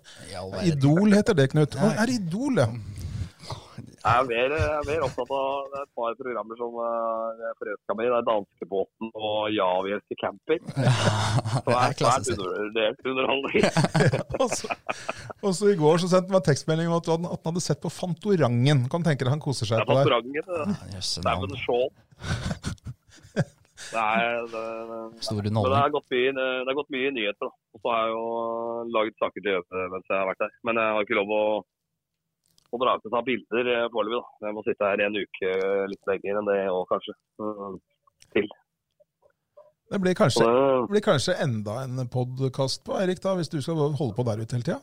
Idol 0.63 1.17
heter 1.17 1.38
det, 1.38 1.50
Knut. 1.52 1.76
Hva 1.80 1.91
er 2.04 2.15
Idol, 2.15 2.63
ja? 2.63 2.69
Jeg 4.07 4.21
er 4.21 4.27
mer, 4.29 4.53
jeg 4.55 4.67
er 4.71 4.85
mer 4.87 5.01
opptatt 5.03 5.31
av 5.35 5.73
er 5.75 5.81
et 5.83 5.89
par 5.99 6.13
programmer 6.19 6.59
som 6.59 6.75
uh, 6.79 7.33
jeg 7.35 7.47
er 7.49 7.57
forelska 7.59 7.95
i. 7.97 8.05
Det 8.05 8.17
er 8.17 8.27
Danskebåten 8.29 9.09
og 9.11 9.39
Ja, 9.57 9.67
vi 9.83 9.95
elsker 9.97 10.19
camping. 10.21 10.61
det 10.63 10.93
Så 10.93 11.73
er 11.73 11.81
er 11.81 11.97
svært 11.99 12.29
undervurdert 12.35 13.09
underholdning. 13.11 13.67
Og 14.43 14.53
så, 14.53 14.69
og 15.41 15.53
så 15.57 15.71
i 15.71 15.77
går 15.79 15.99
så 16.01 16.09
sendte 16.11 16.29
han 16.29 16.37
meg 16.37 16.45
tekstmelding 16.45 16.91
om 16.91 16.97
at 16.99 17.07
han, 17.11 17.25
at 17.25 17.41
han 17.41 17.51
hadde 17.51 17.63
sett 17.65 17.81
på 17.83 17.91
Fantorangen. 17.91 18.85
Kan 18.91 19.05
tenke 19.05 19.25
deg 19.25 19.33
han 19.33 19.43
koser 19.43 19.67
seg 19.67 19.81
er 19.81 19.87
på 19.87 19.97
der. 19.97 20.07
Fantorangen. 20.07 20.77
Dæven 21.25 21.57
navn. 21.57 22.85
Det 23.87 24.01
er, 24.01 24.41
det, 24.51 24.61
det, 24.89 25.41
det 25.47 25.61
er 25.63 25.75
har 25.77 25.91
gått 25.93 26.09
mye, 26.11 26.31
det 26.35 26.67
har 26.67 26.75
gått 26.75 26.89
mye 26.91 27.11
nyheter. 27.13 27.51
Og 27.75 27.79
så 27.79 27.91
har 27.93 28.01
jeg 28.03 28.15
jo 28.15 28.23
laget 28.95 29.21
saker 29.21 29.43
til 29.43 29.53
Jøpe 29.53 29.83
mens 29.93 30.09
jeg 30.09 30.17
har 30.17 30.27
vært 30.27 30.41
der. 30.43 30.55
Men 30.67 30.79
jeg 30.81 30.95
har 30.95 31.05
ikke 31.05 31.19
lov 31.19 31.33
å, 31.37 31.43
å 32.73 32.80
dra 32.82 32.95
ut 32.97 33.06
og 33.08 33.13
ta 33.13 33.21
bilder 33.27 33.69
eh, 33.73 33.88
foreløpig. 33.93 34.19
da. 34.19 34.47
Jeg 34.47 34.56
må 34.58 34.63
sitte 34.65 34.89
her 34.89 35.03
en 35.08 35.15
uke 35.17 35.51
eh, 35.56 35.84
litt 35.91 36.10
lenger 36.12 36.39
enn 36.41 36.49
det 36.49 36.58
òg, 36.73 36.84
kanskje. 36.91 37.15
Mm, 37.41 37.77
Til. 38.36 38.49
Det 39.88 39.99
blir 40.03 40.15
kanskje, 40.19 40.43
det, 40.43 40.63
det 40.84 40.91
blir 40.91 41.03
kanskje 41.06 41.38
enda 41.45 41.77
en 41.86 42.10
podkast 42.12 42.84
på 42.84 42.97
Eirik, 42.99 43.21
da, 43.23 43.38
hvis 43.39 43.47
du 43.53 43.62
skal 43.63 43.80
holde 43.95 44.15
på 44.17 44.25
der 44.27 44.41
ute 44.43 44.58
hele 44.58 44.67
tida? 44.67 44.82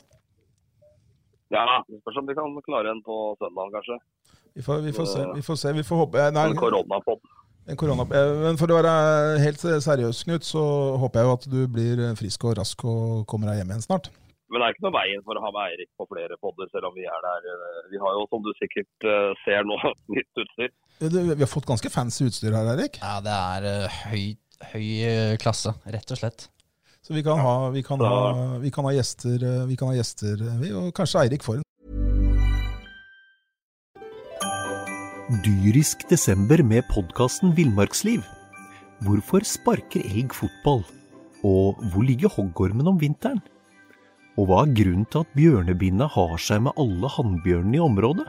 ja, 1.53 1.61
det 1.87 1.99
spørs 2.01 2.17
om 2.19 2.27
vi 2.27 2.33
kan 2.35 2.55
klare 2.65 2.89
en 2.91 3.03
på 3.05 3.15
søndag, 3.39 3.69
kanskje. 3.77 3.99
Vi 4.57 4.63
får, 4.65 4.81
vi 4.87 4.91
får 4.95 5.05
se. 5.11 5.25
Vi 5.35 5.43
får 5.45 5.55
se. 5.61 5.73
Vi 5.77 5.83
får 5.85 5.99
håpe 6.01 6.19
eh, 6.23 6.31
nei, 6.33 6.47
En 6.49 6.57
koronapod. 6.57 7.21
en 7.69 7.77
korona, 7.77 8.03
eh, 8.17 8.33
Men 8.47 8.57
for 8.57 8.73
å 8.73 8.79
være 8.81 8.95
helt 9.43 9.61
seriøs, 9.61 10.23
Knut, 10.25 10.43
så 10.47 10.63
håper 11.03 11.21
jeg 11.21 11.29
jo 11.29 11.35
at 11.37 11.47
du 11.53 11.59
blir 11.77 12.01
frisk 12.17 12.49
og 12.49 12.57
rask 12.57 12.83
og 12.89 13.25
kommer 13.29 13.51
deg 13.53 13.61
hjem 13.61 13.75
igjen 13.75 13.85
snart. 13.85 14.09
Men 14.55 14.61
det 14.63 14.67
er 14.69 14.75
ikke 14.77 14.83
noe 14.85 14.95
veien 14.95 15.23
for 15.27 15.35
å 15.35 15.41
ha 15.43 15.49
med 15.51 15.65
Eirik 15.73 15.89
på 15.99 16.05
flere 16.07 16.35
podder, 16.39 16.69
selv 16.71 16.87
om 16.87 16.93
vi 16.95 17.03
er 17.03 17.23
der. 17.25 17.47
Eh, 17.51 17.79
Vi 17.91 17.99
har 17.99 18.13
jo, 18.15 18.21
som 18.31 18.39
du 18.45 18.53
sikkert 18.55 19.03
eh, 19.03 19.33
ser 19.43 19.65
nå, 19.67 19.75
nytt 20.15 20.39
utstyr. 20.45 20.69
Eh, 21.03 21.17
Vi 21.35 21.41
har 21.43 21.49
fått 21.51 21.67
ganske 21.67 21.89
fancy 21.91 22.29
utstyr 22.29 22.55
her, 22.55 22.69
Eirik. 22.71 22.95
Ja, 23.03 23.17
det 23.25 23.33
er 23.35 23.89
høy, 24.13 24.21
høy 24.71 24.85
klasse, 25.43 25.73
rett 25.91 26.13
og 26.15 26.21
slett. 26.21 26.45
Så 27.03 27.11
vi 27.17 27.21
kan 27.25 27.41
ha, 27.43 27.55
vi 27.75 27.83
kan 27.83 27.99
ha, 27.99 28.13
vi 28.63 28.71
kan 28.71 28.87
ha 28.87 28.93
gjester, 28.95 29.43
vi 29.67 29.75
kan 29.77 29.91
ha 29.91 29.97
gjester, 29.97 30.39
vi, 30.61 30.71
og 30.71 30.87
kanskje 30.95 31.25
Eirik 31.25 31.43
får 31.43 31.59
en 31.59 31.65
Dyrisk 35.43 36.07
desember 36.07 36.63
med 36.63 36.87
podkasten 36.93 37.51
Villmarksliv. 37.57 38.23
Hvorfor 39.03 39.43
sparker 39.43 40.05
elg 40.07 40.31
fotball? 40.37 40.85
Og 41.43 41.83
hvor 41.91 42.07
ligger 42.07 42.31
hoggormen 42.31 42.87
om 42.87 42.97
vinteren? 43.03 43.43
Og 44.35 44.49
hva 44.49 44.63
er 44.65 44.73
grunnen 44.75 45.07
til 45.07 45.23
at 45.23 45.37
bjørnebinna 45.37 46.09
har 46.11 46.35
seg 46.43 46.65
med 46.65 46.75
alle 46.81 47.11
hannbjørnene 47.13 47.79
i 47.79 47.83
området? 47.83 48.27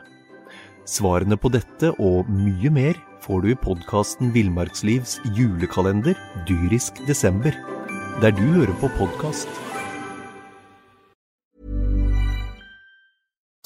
Svarene 0.87 1.35
på 1.35 1.51
dette 1.51 1.91
og 1.99 2.29
mye 2.31 2.71
mer 2.71 2.99
får 3.25 3.43
du 3.43 3.49
i 3.51 3.59
podkasten 3.59 4.31
Villmarkslivs 4.31 5.17
julekalender 5.35 6.15
Dyrisk 6.47 7.03
desember, 7.09 7.51
der 8.23 8.31
du 8.31 8.45
hører 8.55 8.75
på 8.79 8.91
podkast. 8.95 9.51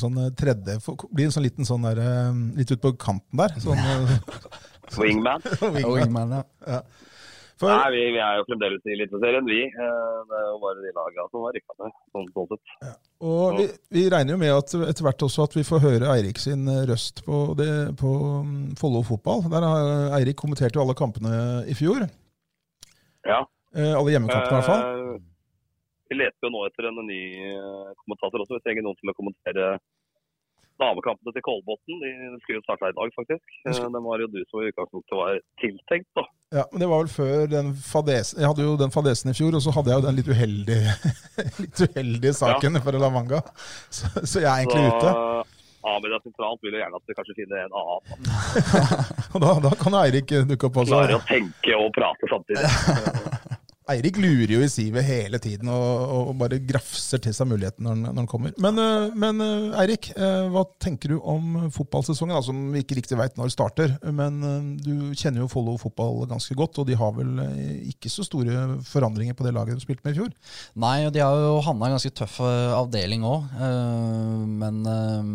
sånn 0.01 0.17
eh, 0.17 0.32
tredje 0.38 0.80
Blir 1.12 1.27
en 1.27 1.36
sånn 1.36 1.45
liten 1.45 1.67
sånn 1.67 1.86
der 1.86 2.01
eh, 2.01 2.41
Litt 2.58 2.73
ut 2.73 2.82
på 2.82 2.95
kanten 2.97 3.41
der. 3.41 3.54
Sånn, 3.62 3.77
eh, 3.91 4.17
Wingman. 4.97 5.45
Wingman, 5.93 6.39
ja. 6.39 6.82
For, 7.62 7.69
Nei, 7.71 7.91
vi, 7.93 8.02
vi 8.15 8.21
er 8.26 8.39
jo 8.39 8.45
fremdeles 8.50 8.88
i 8.88 8.93
Eliteserien, 8.95 9.45
vi. 9.47 9.60
Eh, 9.69 10.17
Det 10.32 10.39
er 10.39 10.47
jo 10.47 10.58
bare 10.63 10.84
de 10.84 10.93
lagene 10.97 11.26
som 11.30 11.45
har 11.45 11.56
rykka 11.58 11.78
ned. 11.78 11.95
Sånn, 12.15 12.28
sånn 12.36 12.62
ja. 12.88 12.93
og 13.32 13.60
vi, 13.60 13.67
vi 13.95 14.06
regner 14.13 14.36
jo 14.36 14.41
med 14.41 14.54
at 14.56 14.76
etter 14.89 15.06
hvert 15.08 15.26
også 15.28 15.45
at 15.45 15.58
vi 15.60 15.65
får 15.67 15.84
høre 15.86 16.12
Eirik 16.15 16.41
sin 16.41 16.65
eh, 16.71 16.84
røst 16.89 17.24
på, 17.28 17.43
det, 17.60 17.69
på 18.02 18.12
mm, 18.47 18.60
Follo 18.82 19.04
fotball. 19.08 19.45
Der 19.54 19.67
har 19.67 20.17
Eirik 20.19 20.39
kommentert 20.41 20.76
jo 20.76 20.84
alle 20.84 20.97
kampene 20.97 21.34
i 21.69 21.78
fjor. 21.78 22.08
Ja. 23.30 23.43
Eh, 23.78 23.93
alle 23.95 24.15
hjemmekampene 24.15 24.52
i 24.52 24.60
hvert 24.60 24.71
fall. 24.71 24.86
Eh, 25.15 25.28
Vi 26.12 26.17
leter 26.19 26.43
jo 26.43 26.50
nå 26.52 26.65
etter 26.67 26.89
en 26.89 26.97
ny 27.08 27.21
eh, 27.39 27.91
kommentator 28.04 28.43
også. 28.43 28.58
Vi 28.58 28.65
trenger 28.65 28.84
noen 28.84 28.97
til 29.00 29.13
å 29.13 29.15
kommentere 29.15 29.67
damekampene 30.81 31.33
til 31.35 31.43
Kolbotn. 31.45 32.01
De 32.01 32.39
skulle 32.43 32.59
jo 32.59 32.65
starta 32.65 32.89
i 32.91 32.97
dag, 32.97 33.13
faktisk. 33.17 33.55
Eh, 33.69 33.79
Den 33.95 34.05
var 34.07 34.23
jo 34.23 34.29
du 34.33 34.39
som 34.49 34.61
i 34.63 34.69
utgangspunktet 34.71 35.17
var 35.19 35.39
tiltenkt, 35.63 36.09
da. 36.17 36.25
Ja, 36.51 36.65
men 36.71 36.83
det 36.83 36.89
var 36.91 36.99
vel 37.05 37.11
før 37.13 37.45
den 37.47 37.69
fadesen 37.79 38.41
Jeg 38.43 38.49
hadde 38.51 38.65
jo 38.65 38.73
den 38.75 38.91
fadesen 38.91 39.31
i 39.31 39.35
fjor, 39.37 39.55
og 39.55 39.63
så 39.63 39.71
hadde 39.71 39.93
jeg 39.93 40.01
jo 40.01 40.07
den 40.07 40.17
litt 40.19 40.31
uheldige, 40.33 40.95
litt 41.63 41.83
uheldige 41.85 42.35
saken 42.41 42.81
for 42.83 42.99
La 42.99 43.11
Manga. 43.13 43.39
Så, 43.87 44.11
så 44.25 44.43
jeg 44.43 44.51
er 44.51 44.65
egentlig 44.65 44.91
ute. 44.91 45.15
Amedia 45.81 46.19
sentralt 46.21 46.61
vil 46.61 46.75
jo 46.75 46.81
gjerne 46.83 46.99
at 46.99 47.09
vi 47.09 47.15
kanskje 47.17 47.37
finner 47.39 47.63
en 47.63 47.79
annen. 47.79 48.27
Da, 49.41 49.55
da 49.65 49.71
kan 49.79 49.97
Eirik 50.03 50.35
dukke 50.49 50.69
opp 50.69 50.83
også. 50.83 50.93
Klare 50.99 51.17
å 51.17 51.23
tenke 51.29 51.79
og 51.79 51.89
prate 51.95 52.29
samtidig. 52.29 53.57
Eirik 53.91 54.17
lurer 54.21 54.56
jo 54.56 54.62
i 54.63 54.71
sivet 54.71 55.06
hele 55.08 55.39
tiden 55.41 55.69
og, 55.71 56.32
og 56.32 56.34
bare 56.39 56.60
grafser 56.63 57.21
til 57.21 57.36
seg 57.36 57.49
muligheten 57.51 57.86
når 57.86 57.95
han, 57.95 58.04
når 58.10 58.19
han 58.23 58.30
kommer. 58.32 58.56
Men, 58.62 58.80
øh, 58.82 59.17
men 59.23 59.43
øh, 59.43 59.80
Eirik, 59.82 60.12
øh, 60.15 60.47
hva 60.54 60.65
tenker 60.82 61.13
du 61.13 61.19
om 61.19 61.69
fotballsesongen, 61.73 62.36
da, 62.36 62.43
som 62.45 62.62
vi 62.73 62.84
ikke 62.84 62.99
riktig 63.01 63.19
veit 63.19 63.38
når 63.39 63.54
starter? 63.54 63.95
Men 64.12 64.41
du 64.82 65.12
kjenner 65.17 65.43
jo 65.43 65.49
Follo 65.51 65.77
fotball 65.82 66.23
ganske 66.30 66.56
godt, 66.58 66.82
og 66.82 66.88
de 66.88 66.97
har 66.97 67.13
vel 67.15 67.39
ikke 67.91 68.12
så 68.12 68.25
store 68.27 68.80
forandringer 68.88 69.38
på 69.38 69.45
det 69.45 69.56
laget 69.56 69.77
de 69.77 69.84
spilte 69.84 70.06
med 70.06 70.15
i 70.15 70.21
fjor? 70.21 70.32
Nei, 70.80 70.97
og 71.08 71.13
de 71.15 71.23
har 71.23 71.36
jo 71.36 71.60
havna 71.65 71.88
i 71.88 71.91
en 71.91 71.97
ganske 71.97 72.13
tøff 72.15 72.39
eh, 72.45 72.73
avdeling 72.75 73.25
òg. 73.27 73.49
men 74.62 74.86
eh, 74.88 75.34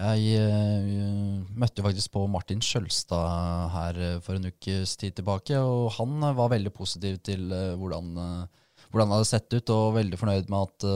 jeg 0.00 0.40
eh, 0.40 1.42
møtte 1.60 1.84
faktisk 1.84 2.14
på 2.14 2.24
Martin 2.32 2.62
Skjølstad 2.64 3.68
her 3.74 4.00
eh, 4.00 4.16
for 4.24 4.38
en 4.38 4.48
ukes 4.48 4.96
tid 5.00 5.18
tilbake, 5.18 5.58
og 5.60 5.90
han 5.98 6.16
eh, 6.24 6.36
var 6.38 6.52
veldig 6.54 6.72
positiv 6.72 7.18
til 7.26 7.50
hvordan, 7.50 8.16
hvordan 8.88 9.12
det 9.12 9.18
hadde 9.18 9.28
sett 9.28 9.56
ut, 9.58 9.74
og 9.76 9.96
veldig 9.98 10.20
fornøyd 10.20 10.50
med 10.52 10.60
at 10.64 10.88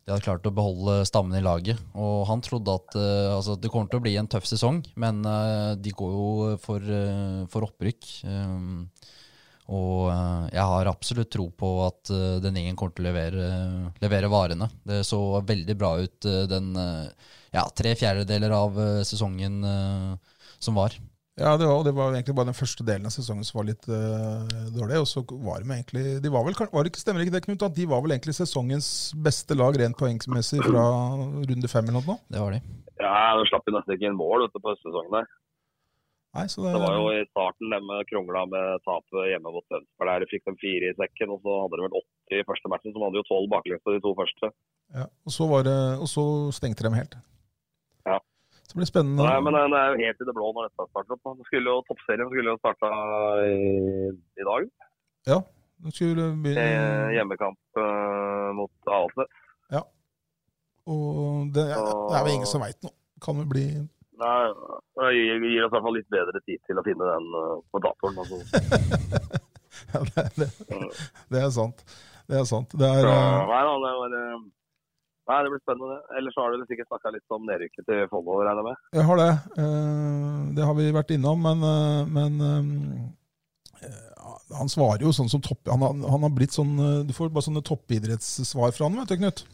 de 0.00 0.14
hadde 0.14 0.24
klart 0.24 0.48
å 0.48 0.54
beholde 0.56 0.96
stammen 1.06 1.36
i 1.36 1.44
laget. 1.44 1.80
Og 1.92 2.24
han 2.30 2.40
trodde 2.42 2.72
at 2.72 2.96
altså, 2.96 3.58
det 3.60 3.70
kommer 3.70 3.92
til 3.92 4.00
å 4.00 4.04
bli 4.06 4.16
en 4.18 4.30
tøff 4.32 4.48
sesong, 4.48 4.80
men 4.98 5.20
de 5.78 5.92
går 5.94 6.14
jo 6.16 6.56
for, 6.62 6.88
for 7.52 7.68
opprykk. 7.68 8.08
Og 9.70 10.08
eh, 10.10 10.46
jeg 10.56 10.66
har 10.72 10.90
absolutt 10.90 11.30
tro 11.30 11.46
på 11.54 11.68
at 11.86 12.10
eh, 12.14 12.40
den 12.42 12.58
gjengen 12.58 12.78
kommer 12.78 12.96
til 12.96 13.06
å 13.06 13.10
levere, 13.10 13.50
levere 14.02 14.30
varene. 14.32 14.70
Det 14.86 15.04
så 15.06 15.20
veldig 15.46 15.76
bra 15.78 15.94
ut 16.00 16.26
eh, 16.26 16.42
den 16.50 16.72
ja, 17.50 17.64
tre 17.74 17.94
fjerdedeler 17.98 18.52
av 18.54 18.76
sesongen 19.06 19.64
som 20.62 20.76
var. 20.78 20.94
Ja, 21.40 21.54
det 21.56 21.66
var, 21.66 21.84
det 21.86 21.92
var 21.96 22.12
egentlig 22.12 22.34
bare 22.36 22.50
den 22.50 22.56
første 22.58 22.84
delen 22.84 23.08
av 23.08 23.14
sesongen 23.14 23.46
som 23.48 23.60
var 23.60 23.66
litt 23.70 23.86
uh, 23.88 24.44
dårlig. 24.74 24.98
Og 25.00 25.08
så 25.08 25.22
var 25.24 25.62
de 25.62 25.72
egentlig 25.72 26.18
de 26.20 26.32
var 26.32 26.44
vel, 26.44 26.56
var 26.58 26.84
det 26.84 26.92
ikke, 26.92 27.00
Stemmer 27.00 27.24
ikke 27.24 27.34
det, 27.38 27.42
Knut? 27.46 27.64
At 27.64 27.76
de 27.78 27.86
var 27.88 28.02
vel 28.04 28.14
egentlig 28.14 28.36
sesongens 28.36 28.90
beste 29.24 29.56
lag 29.56 29.78
rent 29.80 29.96
poengsmessig 29.98 30.60
fra 30.66 30.84
runde 31.16 31.70
fem 31.72 31.88
eller 31.88 32.04
noe? 32.04 32.18
Det 32.28 32.42
var 32.42 32.54
de. 32.54 32.60
Ja, 33.00 33.14
de 33.40 33.48
slapp 33.48 33.70
jo 33.70 33.74
nesten 33.74 33.96
ikke 33.96 34.10
inn 34.10 34.18
mål 34.20 34.44
vet 34.44 34.54
du, 34.54 34.60
på 34.60 34.74
høstsesongen 34.74 35.16
der. 35.16 35.30
Nei, 36.30 36.44
så 36.46 36.62
det, 36.62 36.72
Det 36.76 36.82
var 36.84 36.94
jo 36.94 37.06
i 37.10 37.22
starten 37.32 37.72
de 37.74 37.96
krongla 38.06 38.44
med 38.46 38.82
tapet 38.86 39.24
hjemme 39.32 39.50
mot 39.50 39.64
Tønsberg. 39.66 40.10
Der 40.22 40.30
fikk 40.30 40.44
de 40.46 40.54
fire 40.62 40.92
i 40.92 40.96
sekken, 40.98 41.32
og 41.34 41.40
så 41.42 41.56
hadde 41.64 41.80
de 41.80 41.86
vel 41.88 41.96
åtte 42.00 42.38
i 42.38 42.44
første 42.46 42.70
matchen. 42.70 42.92
Så 42.92 43.00
de 43.00 43.06
hadde 43.06 43.18
jo 43.18 43.26
tolv 43.26 43.48
baklengs 43.50 43.82
på 43.82 43.96
de 43.96 44.02
to 44.04 44.12
første. 44.20 44.52
ja, 44.94 45.06
og, 45.26 45.34
så 45.34 45.48
var 45.50 45.66
det, 45.66 45.78
og 45.98 46.06
så 46.12 46.24
stengte 46.54 46.86
de 46.86 46.94
helt. 46.94 47.18
Ja. 48.06 48.20
Så 48.62 48.76
det 48.76 48.78
blir 48.78 48.92
spennende. 48.92 49.26
Nei, 49.26 49.40
men 49.42 49.58
det 49.58 49.82
er 49.82 49.90
jo 49.90 50.02
helt 50.04 50.22
i 50.22 50.28
det 50.30 50.36
blå 50.38 50.52
når 50.54 50.70
dette 50.70 50.88
starter 50.92 51.18
opp. 51.18 51.34
Det 51.40 51.48
Skulle 51.50 51.74
jo, 51.74 51.82
Toppserien 51.90 52.30
skulle 52.30 52.54
jo 52.54 52.60
starta 52.62 52.92
i, 53.50 53.60
i 54.38 54.50
dag. 54.52 54.70
De 55.80 55.90
skulle 55.96 56.30
Eh, 56.60 57.06
Hjemmekamp 57.16 57.58
eh, 57.82 58.50
mot 58.54 58.70
Avaldsnes. 58.86 59.38
og 60.90 61.50
det, 61.54 61.66
det 61.70 62.16
er 62.18 62.24
vel 62.26 62.36
ingen 62.38 62.48
som 62.50 62.62
veit 62.62 62.78
noe. 62.86 62.94
Kan 63.20 63.36
vel 63.42 63.50
bli 63.50 63.66
Nei, 64.20 64.52
Det 65.00 65.10
gir, 65.16 65.64
oss 65.64 65.72
i 65.72 65.74
hvert 65.74 65.84
fall 65.86 65.96
litt 65.96 66.12
bedre 66.12 66.40
tid 66.44 66.60
til 66.68 66.80
å 66.80 66.84
finne 66.84 67.08
den 67.08 67.26
eh, 67.40 67.58
på 67.72 67.80
datoren. 67.84 68.18
Altså. 68.20 68.36
ja, 69.94 70.02
det, 70.10 70.24
det, 70.36 70.48
det 71.32 71.44
er 71.44 71.52
sant. 71.54 71.84
Det 72.28 72.40
er 72.40 72.48
sant. 72.48 72.74
Det 72.76 72.88
er 72.88 73.00
Så, 73.06 73.12
eh, 73.12 73.14
nei, 73.50 73.60
det, 73.64 73.92
var, 74.00 74.16
eh, 74.18 74.42
nei, 75.30 75.38
det 75.46 75.52
blir 75.54 75.62
spennende. 75.62 75.96
Ellers 76.20 76.36
har 76.40 76.52
du 76.52 76.66
sikkert 76.68 76.90
snakka 76.90 77.14
litt 77.16 77.36
om 77.36 77.48
nedrykket 77.48 77.88
til 77.88 78.02
Follo, 78.12 78.42
regner 78.42 78.60
jeg 78.60 78.68
med. 78.68 78.82
Jeg 78.98 79.08
har 79.08 79.22
det. 79.22 79.30
Det 80.58 80.68
har 80.68 80.76
vi 80.76 80.90
vært 80.98 81.14
innom, 81.16 81.48
men, 81.48 81.64
men 82.12 82.32
han 84.58 84.68
svarer 84.68 85.06
jo 85.06 85.14
sånn 85.16 85.30
som 85.32 85.40
topp... 85.44 85.62
Han 85.70 85.80
har, 85.86 85.96
han 86.12 86.26
har 86.26 86.32
blitt 86.34 86.52
sånn 86.52 86.74
Du 87.06 87.12
får 87.16 87.30
bare 87.32 87.46
sånne 87.46 87.62
toppidrettssvar 87.64 88.74
fra 88.76 88.90
han, 88.90 89.00
vet 89.00 89.14
du, 89.14 89.16
Knut. 89.22 89.44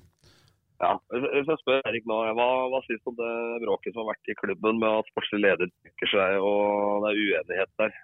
Ja, 0.76 0.90
Hvis 1.08 1.48
jeg 1.48 1.60
spør 1.62 1.86
Erik 1.88 2.04
nå, 2.08 2.18
hva, 2.36 2.48
hva 2.68 2.82
syns 2.84 3.00
du 3.00 3.12
om 3.12 3.16
det 3.16 3.32
bråket 3.62 3.94
som 3.94 4.02
har 4.02 4.10
vært 4.12 4.28
i 4.28 4.36
klubben 4.36 4.82
med 4.82 4.98
at 5.00 5.08
sportslig 5.08 5.40
leder 5.40 5.70
trekker 5.72 6.10
seg, 6.12 6.36
og 6.44 7.06
det 7.06 7.12
er 7.12 7.22
uenighet 7.22 7.72
der? 7.80 7.96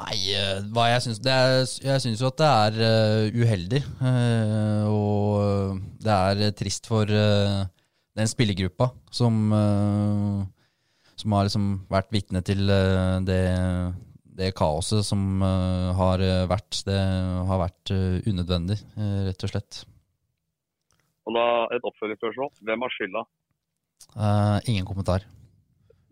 Nei, 0.00 0.16
eh, 0.38 0.60
hva 0.74 0.86
jeg 0.90 1.04
syns 1.04 1.20
er, 1.26 1.58
Jeg 1.84 2.02
syns 2.04 2.22
jo 2.22 2.30
at 2.30 2.40
det 2.40 2.50
er 2.50 2.78
eh, 2.86 3.38
uheldig. 3.42 3.82
eh, 4.10 4.84
og 4.90 5.80
det 6.00 6.16
er 6.16 6.54
trist 6.58 6.88
for 6.90 7.06
den 7.10 8.28
spillergruppa 8.28 8.90
som, 9.14 9.52
som 11.20 11.34
har 11.36 11.46
liksom 11.46 11.66
vært 11.92 12.10
vitne 12.14 12.42
til 12.44 12.64
det, 13.28 13.42
det 14.40 14.50
kaoset 14.58 15.04
som 15.06 15.42
har 15.44 16.24
vært. 16.50 16.80
Det 16.88 16.98
har 17.50 17.62
vært 17.62 17.92
unødvendig, 18.26 18.80
rett 19.28 19.46
og 19.46 19.52
slett. 19.52 19.82
Og 21.28 21.36
da 21.36 21.44
Et 21.76 21.84
oppfølgingsspørsmål. 21.90 22.50
Hvem 22.66 22.86
har 22.86 22.94
skylda? 22.96 23.22
Uh, 24.16 24.58
ingen 24.70 24.86
kommentar. 24.88 25.26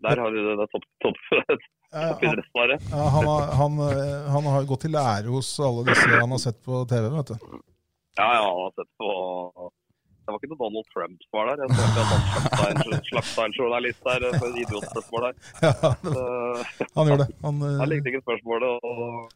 Der 0.05 0.21
har 0.21 0.31
du 0.31 0.38
det, 0.44 0.55
det 0.61 0.68
topp, 0.71 0.85
topp, 1.03 1.18
Ja, 1.88 2.11
toppidrettssvaret. 2.12 2.83
Uh, 2.92 3.01
han, 3.16 3.25
har, 3.27 3.47
han, 3.57 3.79
eh, 3.88 4.27
han 4.35 4.44
har 4.53 4.66
gått 4.68 4.83
til 4.85 4.92
lære 4.92 5.33
hos 5.33 5.49
alle 5.64 5.87
disse 5.88 6.05
han 6.12 6.35
har 6.35 6.42
sett 6.42 6.59
på 6.66 6.83
TV, 6.90 7.09
vet 7.14 7.33
du. 7.33 7.49
Ja, 8.18 8.27
ja, 8.37 8.42
han 8.44 8.61
har 8.66 8.75
sett 8.77 8.90
på 9.01 9.09
Det 9.09 10.35
var 10.35 10.37
ikke 10.42 10.51
noe 10.53 10.61
Donald 10.61 10.90
Trump 10.92 11.25
som 11.25 11.38
var 11.38 11.49
der. 11.49 11.62
Jeg 11.64 11.73
så 11.73 11.87
ikke 11.88 12.05
at 12.05 12.85
han 12.92 13.07
slapp 13.09 13.33
en 13.47 13.57
journalist 13.57 14.05
der 14.05 14.27
et 14.29 14.47
idiotspørsmål 14.66 15.27
der. 15.31 15.35
Ja, 15.64 15.92
det- 16.05 16.88
han 16.99 17.09
gjorde 17.11 17.25
det. 17.25 17.29
Han, 17.47 17.62
eh, 17.71 17.79
Han 17.81 17.92
likte 17.94 18.12
ikke 18.12 18.25
spørsmålet 18.27 18.88
og 18.92 19.33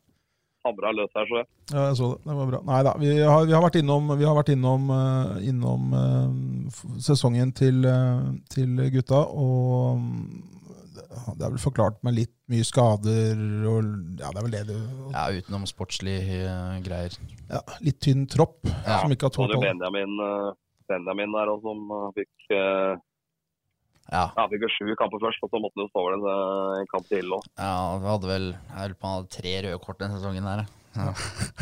hamra 0.67 0.93
løs 0.95 1.11
her, 1.17 1.27
så 1.29 1.39
jeg. 1.41 1.47
Ja, 1.73 1.83
jeg 1.89 1.97
så 1.99 2.09
det. 2.13 2.23
Det 2.29 2.37
var 2.39 2.49
bra. 2.53 2.61
Nei 2.69 2.81
da, 2.87 2.95
vi 3.01 3.13
har, 3.19 3.45
vi 3.49 3.55
har 3.57 3.65
vært 3.65 3.79
innom, 3.81 4.13
vi 4.19 4.27
har 4.29 4.37
vært 4.39 4.53
innom, 4.55 4.89
uh, 4.95 5.37
innom 5.43 5.93
uh, 5.97 6.81
sesongen 7.03 7.53
til, 7.59 7.83
uh, 7.89 8.31
til 8.53 8.79
gutta, 8.95 9.23
og 9.27 10.03
det 11.37 11.45
er 11.45 11.53
vel 11.53 11.61
forklart 11.61 11.99
med 12.07 12.17
litt 12.17 12.33
mye 12.53 12.65
skader 12.65 13.37
og 13.69 13.89
Ja, 14.21 14.31
det 14.33 14.39
er 14.39 14.45
vel 14.47 14.55
det 14.55 14.63
du 14.71 14.77
Ja, 15.13 15.27
utenom 15.35 15.67
sportslige 15.69 16.55
greier. 16.85 17.17
ja, 17.51 17.61
Litt 17.85 17.99
tynn 18.05 18.25
tropp 18.33 18.63
Ja, 18.65 19.03
som 19.03 19.13
ikke 19.13 19.29
har 19.29 19.35
Så 19.35 19.43
tålt 19.43 19.57
alt. 19.59 19.67
Benjamin, 19.67 20.15
Benjamin 20.89 21.35
der 21.37 21.53
også, 21.53 21.75
som 21.75 22.15
fikk 22.17 22.53
Ja, 24.11 24.25
ja, 24.37 24.45
fikk 24.51 24.67
jo 24.67 24.71
sju 24.75 24.95
kamper 24.99 25.23
først, 25.23 25.45
og 25.47 25.53
så 25.53 25.61
måtte 25.63 25.79
han 25.79 25.91
stå 25.93 26.03
over 26.03 26.17
en, 26.17 26.27
eh, 26.33 26.89
kamp 26.91 27.07
til 27.09 27.37
òg. 27.37 27.47
ja 27.57 27.77
vi 28.03 28.11
hadde 28.11 28.31
vel 28.33 28.49
Jeg 28.51 28.91
lurer 28.91 28.99
på 28.99 29.09
han 29.09 29.17
hadde 29.21 29.35
tre 29.37 29.55
røde 29.63 29.79
kort 29.85 30.03
denne 30.03 30.19
sesongen 30.19 30.51
her. 30.51 30.67
Ja. 30.93 31.09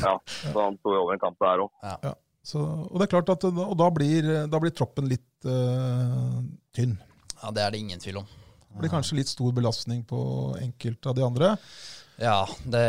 Ja, 0.00 0.14
så 0.26 0.56
han 0.56 0.78
sto 0.80 0.96
over 0.96 1.14
en 1.14 1.22
kamp 1.22 1.38
der 1.38 1.66
òg. 1.66 2.16
Så, 2.42 2.58
og 2.64 2.96
det 2.96 3.04
er 3.04 3.12
klart 3.12 3.30
at 3.34 3.44
og 3.44 3.76
da 3.76 3.90
blir, 3.92 4.26
da 4.48 4.58
blir 4.58 4.72
troppen 4.72 5.06
litt 5.10 5.44
uh, 5.44 6.40
tynn. 6.72 6.96
ja, 7.36 7.50
det 7.52 7.62
er 7.62 7.74
det 7.74 7.82
ingen 7.84 8.00
tvil 8.00 8.22
om. 8.22 8.30
Det 8.70 8.80
blir 8.80 8.92
kanskje 8.92 9.18
litt 9.18 9.28
stor 9.28 9.52
belastning 9.52 10.04
på 10.08 10.20
enkelte 10.62 11.10
av 11.10 11.18
de 11.18 11.26
andre. 11.26 11.56
Ja, 12.20 12.44
det 12.68 12.84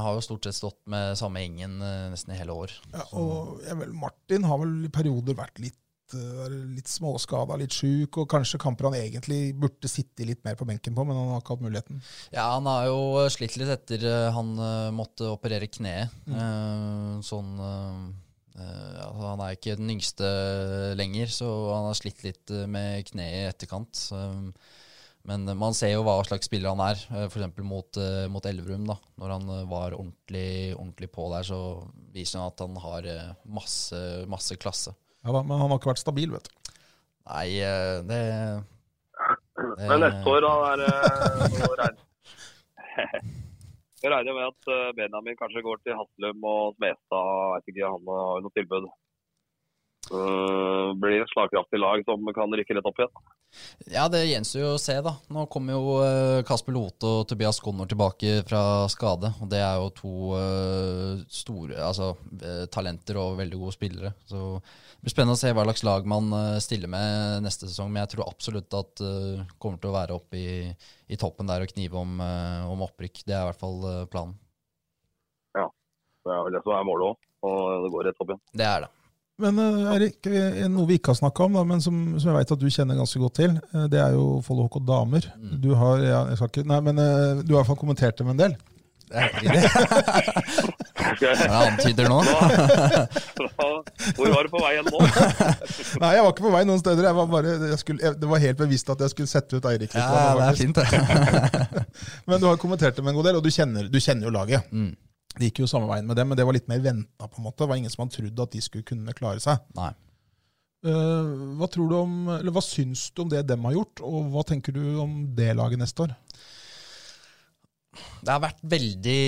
har 0.00 0.16
jo 0.16 0.24
stort 0.24 0.46
sett 0.48 0.56
stått 0.56 0.78
med 0.88 1.12
samme 1.20 1.42
gjengen 1.42 1.76
eh, 1.84 2.08
nesten 2.08 2.32
i 2.32 2.38
hele 2.38 2.54
år. 2.56 2.72
Ja, 2.94 3.04
og 3.20 3.60
jeg 3.66 3.76
vel, 3.82 3.92
Martin 4.00 4.46
har 4.48 4.60
vel 4.62 4.78
i 4.88 4.92
perioder 4.92 5.36
vært 5.36 5.60
litt, 5.60 5.76
eh, 6.18 6.56
litt 6.76 6.90
småskada, 6.90 7.56
litt 7.60 7.74
sjuk, 7.76 8.18
og 8.22 8.28
kanskje 8.30 8.60
kamper 8.62 8.88
han 8.88 8.98
egentlig 8.98 9.52
burde 9.58 9.90
sitte 9.90 10.26
litt 10.28 10.42
mer 10.46 10.58
på 10.58 10.66
benken 10.68 10.96
på, 10.96 11.04
men 11.06 11.18
han 11.18 11.32
har 11.32 11.42
ikke 11.42 11.56
hatt 11.56 11.64
muligheten. 11.64 12.02
Ja, 12.34 12.48
han 12.54 12.68
har 12.70 12.88
jo 12.90 13.24
slitt 13.32 13.56
litt 13.60 13.72
etter 13.72 14.04
eh, 14.08 14.28
han 14.34 14.52
eh, 14.56 14.90
måtte 14.94 15.32
operere 15.32 15.70
kneet. 15.70 16.12
Mm. 16.26 17.22
Sånn 17.26 17.56
ja, 18.52 19.06
Han 19.16 19.40
er 19.40 19.54
ikke 19.56 19.78
den 19.78 19.90
yngste 19.94 20.28
lenger, 20.98 21.30
så 21.32 21.48
han 21.72 21.88
har 21.88 21.96
slitt 21.96 22.20
litt 22.26 22.52
med 22.68 23.06
kneet 23.08 23.38
i 23.38 23.48
etterkant. 23.48 24.02
Men 25.28 25.46
man 25.56 25.76
ser 25.76 25.94
jo 25.94 26.02
hva 26.04 26.18
slags 26.26 26.50
spiller 26.50 26.74
han 26.74 26.82
er, 26.84 27.00
f.eks. 27.30 27.62
mot, 27.64 28.00
mot 28.32 28.48
Elverum. 28.50 28.84
da. 28.90 28.98
Når 29.22 29.34
han 29.36 29.52
var 29.70 29.96
ordentlig, 29.96 30.74
ordentlig 30.76 31.08
på 31.14 31.30
der, 31.32 31.48
så 31.48 31.60
viser 32.12 32.42
han 32.42 32.52
at 32.52 32.64
han 32.66 32.76
har 32.84 33.08
masse, 33.60 34.02
masse 34.28 34.58
klasse. 34.60 34.92
Ja 35.22 35.32
da, 35.36 35.42
Men 35.46 35.58
han 35.60 35.70
har 35.70 35.78
ikke 35.78 35.92
vært 35.92 36.02
stabil, 36.02 36.32
vet 36.34 36.48
du. 36.48 36.52
Nei, 37.30 37.48
det, 38.08 38.22
det 39.78 39.84
Men 39.86 40.00
neste 40.02 40.26
år, 40.32 40.42
da, 40.42 40.52
er 40.72 40.76
det 40.82 40.90
regner- 41.78 42.08
Jeg 44.02 44.10
regner 44.10 44.34
med 44.34 44.48
at 44.50 44.70
eh, 44.74 44.88
Benjamin 44.98 45.36
kanskje 45.38 45.62
går 45.62 45.78
til 45.86 45.94
Haslum 45.94 46.42
og 46.50 46.72
Smestad. 46.74 47.28
Jeg 47.30 47.60
vet 47.60 47.70
ikke, 47.70 47.90
Han 47.92 48.08
har 48.10 48.40
noe 48.42 48.54
tilbud. 48.56 48.88
Blir 50.10 51.22
et 51.22 51.30
slagkraftig 51.30 51.78
lag 51.80 52.02
som 52.04 52.26
kan 52.34 52.52
rykke 52.52 52.74
rett 52.76 52.88
opp 52.88 52.98
igjen. 53.00 53.12
Ja, 53.92 54.06
det 54.08 54.22
gjenstår 54.24 54.62
jo 54.62 54.68
å 54.74 54.80
se, 54.80 54.94
da. 55.04 55.12
Nå 55.32 55.44
kommer 55.52 55.76
jo 55.76 55.96
eh, 56.04 56.42
Kasper 56.48 56.72
Lote 56.74 57.08
og 57.08 57.26
Tobias 57.28 57.58
Connor 57.60 57.88
tilbake 57.90 58.40
fra 58.48 58.88
skade. 58.92 59.32
Og 59.44 59.50
det 59.52 59.60
er 59.60 59.80
jo 59.80 59.90
to 59.96 60.12
eh, 60.38 61.24
store 61.32 61.80
altså, 61.84 62.12
eh, 62.40 62.64
talenter 62.72 63.18
og 63.20 63.36
veldig 63.42 63.60
gode 63.60 63.76
spillere. 63.76 64.14
Så 64.28 64.40
det 64.62 65.04
blir 65.04 65.14
spennende 65.14 65.36
å 65.36 65.42
se 65.42 65.52
hva 65.52 65.66
slags 65.66 65.84
lag 65.86 66.08
man 66.08 66.32
stiller 66.64 66.92
med 66.92 67.44
neste 67.44 67.68
sesong. 67.68 67.92
Men 67.92 68.04
jeg 68.04 68.14
tror 68.14 68.30
absolutt 68.30 68.78
at 68.78 69.02
det 69.02 69.46
kommer 69.60 69.82
til 69.82 69.92
å 69.92 69.96
være 69.98 70.16
oppe 70.16 70.40
i, 70.40 70.54
i 71.12 71.20
toppen 71.20 71.50
der 71.50 71.66
og 71.66 71.74
knive 71.74 72.00
om, 72.00 72.22
om 72.72 72.86
opprykk. 72.86 73.24
Det 73.26 73.36
er 73.36 73.44
i 73.44 73.50
hvert 73.50 73.62
fall 73.62 73.78
planen. 74.12 74.38
planen. 75.52 75.76
Det 76.22 76.30
er 76.30 76.42
vel 76.46 76.54
det 76.54 76.62
som 76.64 76.76
er 76.78 76.86
målet 76.86 77.10
òg. 77.10 77.30
Og 77.42 77.62
det 77.84 77.94
går 77.96 78.06
rett 78.08 78.20
opp 78.22 78.30
igjen. 78.30 78.44
Det 78.54 78.68
er 78.68 78.84
det. 78.86 78.92
Men 79.40 79.56
Erik, 79.94 80.26
eh, 80.28 80.66
noe 80.70 80.84
vi 80.90 80.96
ikke 81.00 81.10
har 81.14 81.18
snakka 81.22 81.46
om, 81.46 81.54
da, 81.56 81.62
men 81.66 81.80
som, 81.82 81.94
som 82.20 82.28
jeg 82.30 82.38
vet 82.42 82.52
at 82.54 82.60
du 82.60 82.68
kjenner 82.70 82.98
ganske 83.00 83.20
godt 83.22 83.36
til, 83.40 83.52
eh, 83.72 83.86
det 83.90 84.00
er 84.02 84.10
jo 84.16 84.24
Follo 84.44 84.62
HK 84.68 84.76
damer. 84.86 85.22
Mm. 85.40 85.54
Du 85.62 85.70
har 85.78 85.96
ja, 86.04 86.20
jeg 86.30 86.36
skal 86.38 86.48
ikke, 86.52 86.68
nei, 86.68 86.80
men 86.84 86.94
eh, 87.00 87.40
du 87.40 87.50
har 87.54 87.56
i 87.56 87.58
hvert 87.62 87.70
fall 87.72 87.80
kommentert 87.80 88.16
dem 88.20 88.28
en 88.34 88.42
del. 88.42 88.52
Det 89.12 89.18
er 91.28 91.50
antyder 91.62 92.06
nå? 92.08 92.20
Hvor 94.16 94.28
var 94.32 94.42
du 94.46 94.50
på 94.52 94.60
vei 94.62 94.70
igjen 94.72 94.88
nå? 94.88 94.98
Nei, 96.02 96.12
jeg 96.16 96.22
var 96.24 96.30
ikke 96.32 96.46
på 96.46 96.54
vei 96.54 96.62
noen 96.68 96.80
steder. 96.80 97.04
Jeg 97.10 97.16
var 97.18 97.26
bare, 97.34 97.50
jeg 97.74 97.80
skulle, 97.82 98.00
jeg, 98.06 98.12
det 98.22 98.28
var 98.30 98.38
helt 98.46 98.60
bevisst 98.62 98.88
at 98.94 99.00
jeg 99.04 99.10
skulle 99.12 99.30
sette 99.30 99.52
ut 99.58 99.66
Eirik. 99.68 99.92
Ja, 99.98 100.06
det 100.38 100.44
er 100.48 100.56
fint, 100.62 100.76
det. 100.80 100.86
Men 102.30 102.36
du 102.40 102.46
har 102.48 102.56
kommentert 102.62 102.94
dem 102.96 103.06
en 103.10 103.16
god 103.18 103.26
del, 103.28 103.36
og 103.40 103.44
du 103.44 103.50
kjenner, 103.52 103.82
du 103.92 103.98
kjenner 104.00 104.24
jo 104.30 104.32
laget. 104.32 104.60
Mm. 104.72 104.92
Det 105.32 105.48
gikk 105.48 105.62
jo 105.62 105.70
samme 105.70 105.88
veien 105.88 106.08
med 106.08 106.18
dem, 106.18 106.28
men 106.28 106.38
det 106.38 106.44
var 106.46 106.56
litt 106.56 106.68
mer 106.70 106.82
venta. 106.84 107.28
på 107.28 107.40
en 107.40 107.46
måte. 107.46 107.62
Det 107.62 107.70
var 107.70 107.80
ingen 107.80 107.92
som 107.92 108.04
hadde 108.04 108.16
trodd 108.18 108.42
at 108.44 108.56
de 108.56 108.64
skulle 108.64 108.88
kunne 108.88 109.16
klare 109.16 109.42
seg. 109.42 109.62
Nei. 109.78 109.92
Uh, 110.82 111.54
hva 111.60 111.68
tror 111.70 111.88
du 111.88 111.94
om, 111.94 112.16
eller 112.40 112.52
hva 112.54 112.62
syns 112.64 113.06
du 113.14 113.22
om 113.22 113.30
det 113.30 113.44
dem 113.46 113.64
har 113.68 113.76
gjort, 113.76 114.02
og 114.02 114.32
hva 114.34 114.42
tenker 114.46 114.74
du 114.74 114.82
om 115.00 115.20
det 115.36 115.52
laget 115.54 115.80
neste 115.80 116.08
år? 116.08 116.16
det 118.22 118.30
har 118.30 118.40
vært 118.40 118.60
veldig 118.64 119.22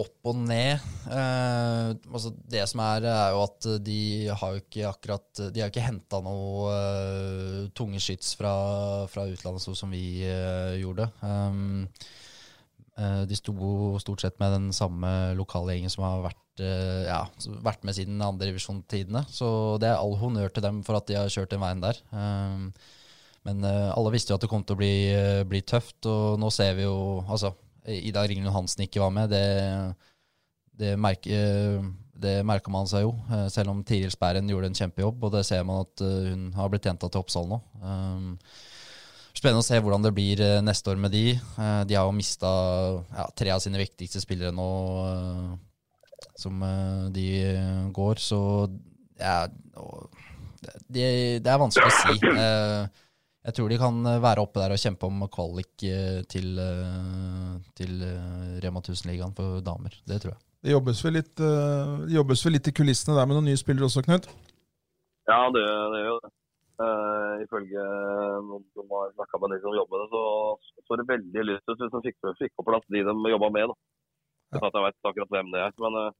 opp 0.00 0.30
og 0.30 0.38
ned. 0.48 0.80
Eh, 1.06 1.88
altså 2.08 2.32
det 2.50 2.64
som 2.70 2.80
er, 2.82 3.06
er 3.06 3.34
jo 3.34 3.42
at 3.44 3.68
de 3.84 3.98
har 4.40 4.54
jo 4.54 4.62
ikke 4.62 4.88
akkurat 4.88 5.42
De 5.52 5.60
har 5.60 5.68
jo 5.68 5.74
ikke 5.74 5.84
henta 5.84 6.22
noe 6.24 6.72
eh, 6.72 7.58
tunge 7.76 8.00
skyts 8.02 8.34
fra, 8.38 8.54
fra, 9.12 9.28
utlandet 9.28 9.64
sånn 9.66 9.78
som 9.84 9.92
vi 9.94 10.24
eh, 10.26 10.80
gjorde. 10.80 11.10
Um, 11.20 11.86
de 13.28 13.38
sto 13.38 13.54
stort 14.02 14.24
sett 14.24 14.38
med 14.42 14.54
den 14.54 14.70
samme 14.76 15.10
lokalgjengen 15.38 15.92
som 15.92 16.04
har 16.06 16.24
vært, 16.28 16.62
eh, 16.62 17.04
ja, 17.08 17.22
vært 17.64 17.86
med 17.88 17.96
siden 17.98 18.22
andredivisjonstidene. 18.22 19.24
Så 19.32 19.78
det 19.82 19.90
er 19.90 20.00
all 20.00 20.16
honnør 20.20 20.52
til 20.52 20.66
dem 20.66 20.82
for 20.86 20.98
at 20.98 21.08
de 21.10 21.18
har 21.20 21.32
kjørt 21.32 21.54
den 21.54 21.62
veien 21.64 21.82
der. 21.82 21.98
Um, 22.12 22.70
men 23.42 23.64
alle 23.66 24.12
visste 24.14 24.30
jo 24.30 24.36
at 24.38 24.44
det 24.44 24.52
kom 24.52 24.62
til 24.62 24.76
å 24.76 24.78
bli, 24.78 24.94
bli 25.50 25.64
tøft, 25.66 26.06
og 26.06 26.38
nå 26.38 26.46
ser 26.54 26.76
vi 26.78 26.84
jo 26.84 27.24
altså 27.26 27.50
Ida 27.86 28.22
Ringlund 28.26 28.54
Hansen 28.54 28.84
ikke 28.84 29.02
var 29.02 29.10
med, 29.14 29.32
det, 29.32 29.94
det, 30.78 30.94
merker, 31.00 31.82
det 32.14 32.36
merka 32.46 32.70
man 32.72 32.88
seg 32.90 33.06
jo. 33.06 33.14
Eh, 33.32 33.48
selv 33.52 33.72
om 33.74 33.82
Tiril 33.86 34.12
Sperren 34.14 34.50
gjorde 34.50 34.70
en 34.70 34.78
kjempejobb, 34.78 35.24
og 35.26 35.34
det 35.34 35.44
ser 35.48 35.64
man 35.66 35.82
at 35.86 36.04
eh, 36.04 36.30
hun 36.30 36.50
har 36.56 36.70
blitt 36.72 36.86
jenta 36.88 37.10
til 37.10 37.22
Oppsal 37.22 37.50
nå. 37.50 37.58
Spennende 39.42 39.64
å 39.64 39.66
se 39.66 39.80
hvordan 39.82 40.06
det 40.06 40.14
blir 40.14 40.40
eh, 40.44 40.60
neste 40.62 40.92
år 40.92 41.02
med 41.02 41.10
de. 41.10 41.26
De 41.88 41.98
har 41.98 42.06
jo 42.06 42.14
mista 42.14 42.48
ja, 43.10 43.26
tre 43.34 43.50
av 43.50 43.62
sine 43.64 43.80
viktigste 43.80 44.22
spillere 44.22 44.54
nå 44.54 44.70
som 46.38 46.62
de 47.12 47.26
går, 47.92 48.20
så 48.22 48.38
ja, 49.18 49.48
det, 50.86 51.06
det 51.42 51.50
er 51.50 51.58
vanskelig 51.58 51.90
å 51.90 51.96
si. 51.98 52.30
Jeg 53.42 53.56
tror 53.56 53.72
de 53.72 53.78
kan 53.80 53.96
eh, 54.06 54.20
være 54.22 54.44
oppe 54.44 54.62
der 54.62 54.74
og 54.74 54.78
kjempe 54.80 55.08
om 55.08 55.24
kvalik 55.32 55.84
eh, 55.88 56.20
til, 56.30 56.54
eh, 56.62 57.56
til 57.78 58.04
Rema 58.62 58.82
1000-ligaen 58.82 59.34
for 59.34 59.62
damer. 59.66 59.96
Det 60.06 60.20
tror 60.22 60.36
jeg. 60.36 60.42
Det 60.62 60.70
jobbes 60.76 61.00
vel 61.02 61.16
litt, 61.18 61.40
jobbes 62.12 62.44
vel 62.46 62.54
litt 62.54 62.68
i 62.70 62.74
kulissene 62.76 63.16
der 63.16 63.26
med 63.26 63.34
noen 63.34 63.48
nye 63.50 63.58
spillere 63.58 63.88
også, 63.88 64.04
Knut? 64.06 64.28
Ja, 65.26 65.40
det, 65.50 65.64
det 65.64 66.02
gjør 66.04 66.20
det. 66.22 66.30
Uh, 66.80 67.42
ifølge 67.44 67.82
noen 68.48 68.62
som 68.72 68.88
har 68.96 69.10
snakka 69.12 69.38
med 69.42 69.52
de 69.52 69.58
som 69.60 69.74
jobber 69.76 70.00
med 70.00 70.06
det, 70.06 70.08
så 70.16 70.82
så 70.88 70.96
det 70.96 71.04
veldig 71.10 71.42
lyst 71.44 71.68
ut 71.68 71.82
hvis 71.82 71.92
de 71.92 72.00
fikk, 72.06 72.16
fikk, 72.38 72.52
på 72.56 72.64
plass 72.64 72.86
de 72.88 73.02
de 73.04 73.32
jobba 73.32 73.50
med. 73.52 73.72
da. 73.72 73.76
Ja. 74.56 74.70
Jeg 74.72 74.84
vet 74.86 75.10
akkurat 75.10 75.34
hvem 75.36 75.50
det 75.52 75.60
er. 75.66 75.74
Men 75.84 75.98
uh, 76.00 76.16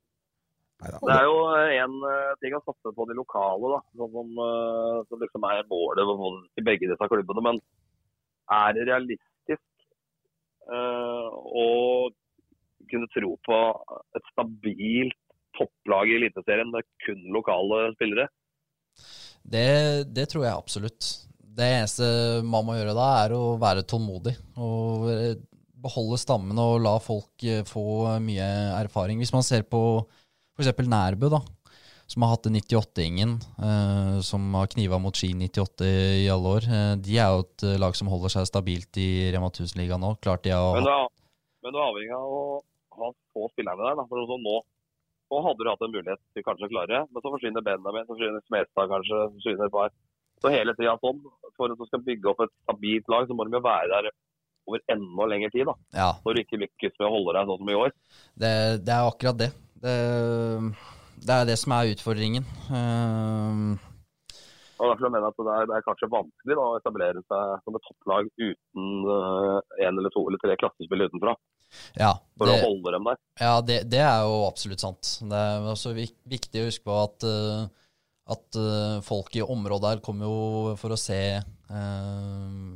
det 1.08 1.14
er 1.16 1.24
jo 1.24 1.38
én 1.78 1.96
uh, 2.04 2.34
ting 2.42 2.56
å 2.58 2.62
satse 2.66 2.92
på 2.96 3.08
de 3.08 3.16
lokale, 3.16 3.72
da, 3.72 3.80
som, 3.96 4.42
eh, 4.44 4.98
som 5.08 5.24
liksom 5.24 5.48
er 5.48 5.68
målet 5.70 6.60
i 6.60 6.66
begge 6.68 6.90
disse 6.90 7.08
klubbene. 7.12 7.44
Men 7.48 7.60
er 8.52 8.76
det 8.76 8.88
realistisk 8.90 9.68
å 10.72 11.66
kunne 12.90 13.08
tro 13.10 13.32
på 13.46 13.56
et 14.16 14.28
stabilt 14.30 15.18
topplag 15.58 16.10
i 16.10 16.18
Eliteserien 16.20 16.70
med 16.72 16.86
kun 17.04 17.24
lokale 17.34 17.88
spillere? 17.96 18.28
Det, 19.42 20.08
det, 20.14 20.28
tror 20.30 20.46
jeg 20.46 20.54
absolutt. 20.54 21.08
Det 21.36 21.68
eneste 21.78 22.06
man 22.46 22.66
må 22.66 22.76
gjøre 22.78 22.96
da, 22.96 23.08
er 23.24 23.34
å 23.36 23.56
være 23.60 23.86
tålmodig. 23.88 24.34
Og 24.56 25.08
beholde 25.82 26.20
stammen 26.20 26.58
og 26.62 26.78
la 26.84 26.94
folk 27.02 27.46
få 27.68 27.86
mye 28.22 28.46
erfaring. 28.78 29.18
Hvis 29.20 29.34
man 29.34 29.44
ser 29.46 29.66
på 29.66 29.82
F.eks. 30.56 30.70
Nærbø, 30.86 31.30
da, 31.32 31.40
som 32.12 32.24
har 32.24 32.34
hatt 32.34 32.46
en 32.48 32.58
98-ingen, 32.58 33.36
eh, 33.66 34.16
som 34.24 34.44
har 34.58 34.70
kniva 34.72 34.98
mot 35.00 35.16
Ski 35.16 35.32
98 35.38 35.88
i 36.24 36.28
alle 36.32 36.56
år. 36.58 36.66
Eh, 36.68 36.92
de 37.00 37.16
er 37.16 37.32
jo 37.32 37.46
et 37.46 37.64
eh, 37.68 37.78
lag 37.80 37.96
som 37.96 38.10
holder 38.12 38.34
seg 38.34 38.48
stabilt 38.50 39.00
i 39.00 39.30
Rema 39.32 39.48
1000-ligaen 39.48 40.02
nå. 40.02 40.14
Klart 40.24 40.44
de 40.44 40.52
har 40.54 40.82
men, 41.62 41.70
du 41.70 41.78
er 41.78 41.84
avhengig 41.86 42.14
av 42.16 42.32
å 42.34 42.44
ha 42.98 43.08
få 43.32 43.46
spillerne 43.52 43.86
der. 43.86 43.98
Da. 44.00 44.04
For 44.10 44.40
nå, 44.42 44.56
nå 45.32 45.40
hadde 45.46 45.64
du 45.64 45.70
hatt 45.70 45.84
en 45.86 45.94
mulighet 45.94 46.20
til 46.36 46.44
kanskje 46.44 46.68
å 46.68 46.72
klare, 46.72 46.90
det. 46.92 47.02
men 47.08 47.24
så 47.24 47.32
forsvinner 47.32 47.64
Benjamin, 47.64 48.04
så 48.04 48.12
forsvinner 48.14 48.44
Smestad 48.44 48.90
kanskje, 48.90 49.20
så 49.20 49.36
forsvinner 49.38 49.68
et 49.70 49.76
par. 49.76 49.94
Så 50.42 50.50
hele 50.52 50.74
tida 50.76 50.96
sånn. 51.00 51.22
For 51.56 51.72
at 51.72 51.80
du 51.80 51.86
skal 51.88 52.02
bygge 52.04 52.30
opp 52.32 52.42
et 52.44 52.52
stabilt 52.64 53.10
lag, 53.12 53.28
så 53.28 53.36
må 53.36 53.46
de 53.46 53.56
jo 53.56 53.62
være 53.64 53.90
der 53.92 54.10
over 54.68 54.82
enda 54.94 55.28
lengre 55.30 55.52
tid. 55.54 55.68
da. 55.68 55.74
Ja. 55.96 56.10
Når 56.24 56.34
du 56.34 56.42
ikke 56.42 56.60
lykkes 56.64 56.98
med 56.98 57.06
å 57.08 57.12
holde 57.14 57.36
deg 57.36 57.50
sånn 57.50 57.62
som 57.62 57.70
i 57.70 57.78
år. 57.78 57.94
Det, 58.44 58.52
det 58.86 58.96
er 58.96 59.08
akkurat 59.12 59.38
det. 59.38 59.50
Det, 59.82 59.96
det 61.22 61.38
er 61.38 61.48
det 61.48 61.56
som 61.62 61.74
er 61.76 61.94
utfordringen. 61.94 62.46
Uh, 62.68 63.91
og 64.82 64.90
derfor 64.90 65.12
mener 65.14 65.28
jeg 65.28 65.32
at 65.32 65.40
det 65.46 65.54
er, 65.54 65.66
det 65.70 65.74
er 65.76 65.84
kanskje 65.86 66.08
vanskelig 66.10 66.56
da, 66.58 66.62
å 66.66 66.78
etablere 66.80 67.20
seg 67.22 67.50
som 67.62 67.76
et 67.78 67.84
topplag 67.86 68.30
uten 68.34 68.88
uh, 69.06 69.58
en 69.78 70.00
eller 70.00 70.14
to 70.14 70.24
eller 70.26 70.42
tre 70.42 70.56
klassespill 70.58 71.04
utenfra. 71.06 71.36
Ja, 71.96 72.10
for 72.36 72.50
det, 72.50 72.56
å 72.58 72.66
holde 72.66 72.94
dem 72.96 73.06
der. 73.06 73.20
Ja, 73.38 73.52
det, 73.62 73.78
det, 73.92 74.02
er 74.02 74.26
jo 74.26 74.42
absolutt 74.48 74.82
sant. 74.82 75.12
Det 75.30 75.38
er 75.38 75.70
også 75.70 75.94
viktig 75.94 76.64
å 76.64 76.66
huske 76.66 76.88
på 76.88 76.98
at, 76.98 77.28
uh, 77.28 77.94
at 78.34 78.58
uh, 78.58 78.98
folk 79.06 79.38
i 79.38 79.46
området 79.46 79.94
her 79.94 80.04
kommer 80.04 80.26
jo 80.28 80.76
for 80.80 80.94
å 80.94 81.00
se 81.00 81.22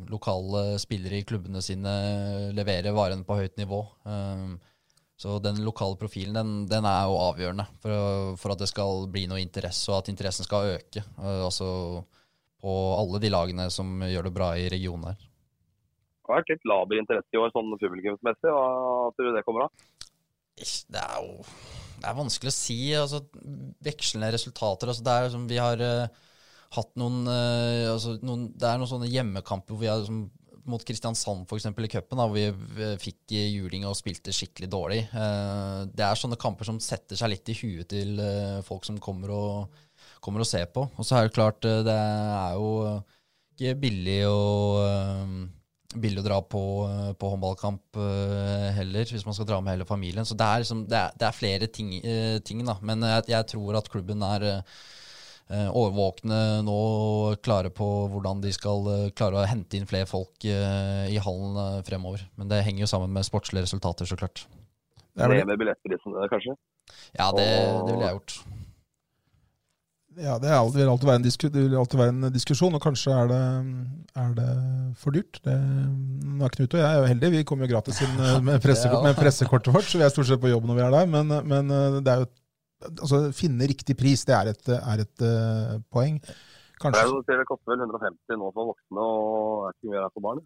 lokale 0.09 0.79
spillere 0.81 1.19
i 1.19 1.25
klubbene 1.29 1.61
sine 1.61 1.91
levere 2.57 2.95
varene 2.97 3.27
på 3.29 3.37
høyt 3.37 3.59
nivå. 3.61 3.83
Uh, 4.09 4.55
så 5.17 5.39
den 5.41 5.63
lokale 5.65 5.97
profilen 5.97 6.37
den, 6.37 6.51
den 6.69 6.85
er 6.89 7.07
jo 7.09 7.17
avgjørende 7.25 7.65
for, 7.81 8.35
for, 8.41 8.53
at 8.53 8.61
det 8.61 8.69
skal 8.69 9.07
bli 9.13 9.25
noe 9.31 9.41
interesse, 9.41 9.89
og 9.91 10.03
at 10.03 10.11
interessen 10.13 10.45
skal 10.45 10.75
øke. 10.75 11.05
Uh, 11.17 11.47
altså 11.47 11.69
på 12.61 12.75
alle 12.99 13.21
de 13.23 13.31
lagene 13.33 13.71
som 13.73 14.03
gjør 14.05 14.29
det 14.29 14.35
bra 14.37 14.51
i 14.59 14.69
regionen 14.73 15.11
her. 15.13 15.25
Det 16.27 16.33
har 16.33 16.41
vært 16.41 16.53
litt 16.53 16.69
laber 16.69 17.01
interesse 17.01 17.37
i 17.37 17.41
år 17.41 17.53
sånn 17.55 17.75
publikumsmessig. 17.79 18.51
Hva 18.51 19.11
tror 19.15 19.29
du 19.29 19.37
det 19.37 19.45
kommer 19.47 19.69
av? 19.69 19.85
Det 20.57 21.03
er 21.03 21.19
jo 21.23 21.45
det 21.97 22.09
er 22.09 22.17
vanskelig 22.17 22.53
å 22.53 22.57
si. 22.57 22.79
altså 22.97 23.23
Vekslende 23.85 24.33
resultater. 24.35 24.91
altså 24.91 25.05
det 25.05 25.15
er 25.15 25.31
som 25.33 25.47
Vi 25.49 25.61
har 25.61 25.81
uh, 25.83 26.25
hatt 26.77 26.91
noen, 27.01 27.23
uh, 27.29 27.93
altså, 27.95 28.17
noen, 28.27 28.51
Det 28.53 28.69
er 28.69 28.81
noen 28.81 28.91
sånne 28.91 29.11
hjemmekamper 29.13 29.75
hvor 29.75 29.83
vi 29.83 29.91
har 29.91 30.03
liksom, 30.03 30.27
mot 30.71 30.83
Kristiansand 30.87 31.47
for 31.49 31.59
eksempel, 31.59 31.87
i 31.87 31.91
cupen, 31.91 32.21
hvor 32.21 32.35
vi 32.35 32.93
fikk 33.03 33.35
juling 33.37 33.87
og 33.89 33.97
spilte 33.99 34.35
skikkelig 34.35 34.69
dårlig. 34.73 35.01
Eh, 35.11 35.83
det 35.93 36.07
er 36.07 36.19
sånne 36.19 36.39
kamper 36.41 36.69
som 36.69 36.81
setter 36.83 37.19
seg 37.19 37.33
litt 37.33 37.53
i 37.53 37.59
huet 37.59 37.91
til 37.93 38.21
eh, 38.23 38.63
folk 38.67 38.87
som 38.89 38.99
kommer 39.03 39.33
og, 39.35 39.85
kommer 40.25 40.45
og 40.45 40.49
ser 40.49 40.67
på. 40.73 40.87
Og 40.97 41.07
så 41.07 41.19
er 41.19 41.29
det 41.29 41.37
klart, 41.37 41.67
eh, 41.69 41.85
det 41.87 41.95
er 41.97 42.59
jo 42.59 42.73
ikke 43.57 43.79
billig 43.87 44.19
å 44.31 44.41
billig 45.97 46.21
å 46.21 46.25
dra 46.27 46.37
på, 46.45 46.61
på 47.17 47.29
håndballkamp 47.33 47.97
heller, 48.77 49.07
hvis 49.09 49.23
man 49.25 49.33
skal 49.33 49.47
dra 49.49 49.63
med 49.65 49.73
hele 49.73 49.87
familien. 49.89 50.27
Så 50.29 50.35
det 50.37 50.45
er, 50.45 50.61
liksom, 50.61 50.83
det 50.91 50.99
er, 50.99 51.15
det 51.17 51.25
er 51.25 51.39
flere 51.39 51.69
ting, 51.73 51.95
ting, 52.45 52.61
da. 52.67 52.75
Men 52.85 53.07
jeg, 53.07 53.31
jeg, 53.33 53.49
tror 53.55 53.79
at 53.79 53.89
klubben 53.89 54.21
er 54.27 54.45
Eh, 54.45 54.61
årvåkne 55.55 56.41
nå 56.67 56.77
og 56.77 57.39
klare 57.45 57.71
på 57.71 57.87
hvordan 58.11 58.43
de 58.43 58.51
skal 58.55 58.89
eh, 58.91 59.09
klare 59.15 59.45
å 59.45 59.47
hente 59.47 59.79
inn 59.79 59.87
flere 59.87 60.09
folk 60.11 60.43
eh, 60.43 61.07
i 61.13 61.21
hallen 61.23 61.85
fremover. 61.87 62.25
Men 62.35 62.51
det 62.51 62.65
henger 62.67 62.83
jo 62.83 62.91
sammen 62.91 63.13
med 63.15 63.27
sportslige 63.27 63.67
resultater, 63.69 64.09
så 64.09 64.19
klart. 64.19 64.47
Det 65.17 65.29
med 65.31 65.57
billettprisen, 65.57 66.17
kanskje? 66.33 66.57
Ja, 67.17 67.31
det, 67.33 67.47
det 67.47 67.93
ville 67.93 68.09
jeg 68.09 68.19
gjort. 68.19 68.39
Ja, 70.17 70.39
det, 70.41 70.49
alltid, 70.49 70.81
vil 70.81 70.91
alltid 70.91 71.09
være 71.11 71.21
en, 71.21 71.25
disku, 71.27 71.47
vil 71.53 71.77
alltid 71.77 72.01
være 72.01 72.13
en 72.15 72.29
diskusjon, 72.33 72.77
og 72.77 72.83
kanskje 72.83 73.13
er 73.13 73.31
det, 73.31 73.41
er 74.17 74.31
det 74.37 74.49
for 74.99 75.13
dyrt. 75.13 75.41
Det, 75.45 75.57
Knut 76.57 76.75
og 76.77 76.81
jeg 76.81 76.87
er 76.89 76.99
jo 76.99 77.11
heldige, 77.11 77.33
vi 77.37 77.45
kommer 77.49 77.69
jo 77.69 77.75
gratis 77.75 78.01
inn 78.05 78.17
med, 78.17 78.59
pressekort, 78.65 79.05
med 79.05 79.19
pressekortet 79.19 79.77
vårt, 79.77 79.89
så 79.89 80.01
vi 80.01 80.07
er 80.09 80.13
stort 80.13 80.31
sett 80.31 80.43
på 80.43 80.51
jobb 80.51 80.67
når 80.69 80.81
vi 80.81 80.85
er 80.87 80.97
der. 80.97 81.11
Men, 81.13 81.37
men 81.53 81.75
det 82.01 82.13
er 82.13 82.25
jo 82.25 82.31
altså, 82.91 83.23
finne 83.37 83.69
riktig 83.71 83.97
pris, 83.99 84.25
det 84.29 84.37
er 84.37 84.53
et, 84.53 84.71
er 84.77 85.03
et 85.05 85.25
uh, 85.27 85.77
poeng. 85.93 86.21
Kanskje. 86.81 87.07
Det 87.25 87.49
koster 87.49 87.73
vel 87.73 87.87
150 87.87 88.41
nå 88.41 88.51
for 88.53 88.73
voksne, 88.73 89.03
og 89.03 89.67
er 89.67 89.77
ikke 89.77 89.93
mye 89.93 90.03
der 90.03 90.13
for 90.13 90.25
barn? 90.29 90.43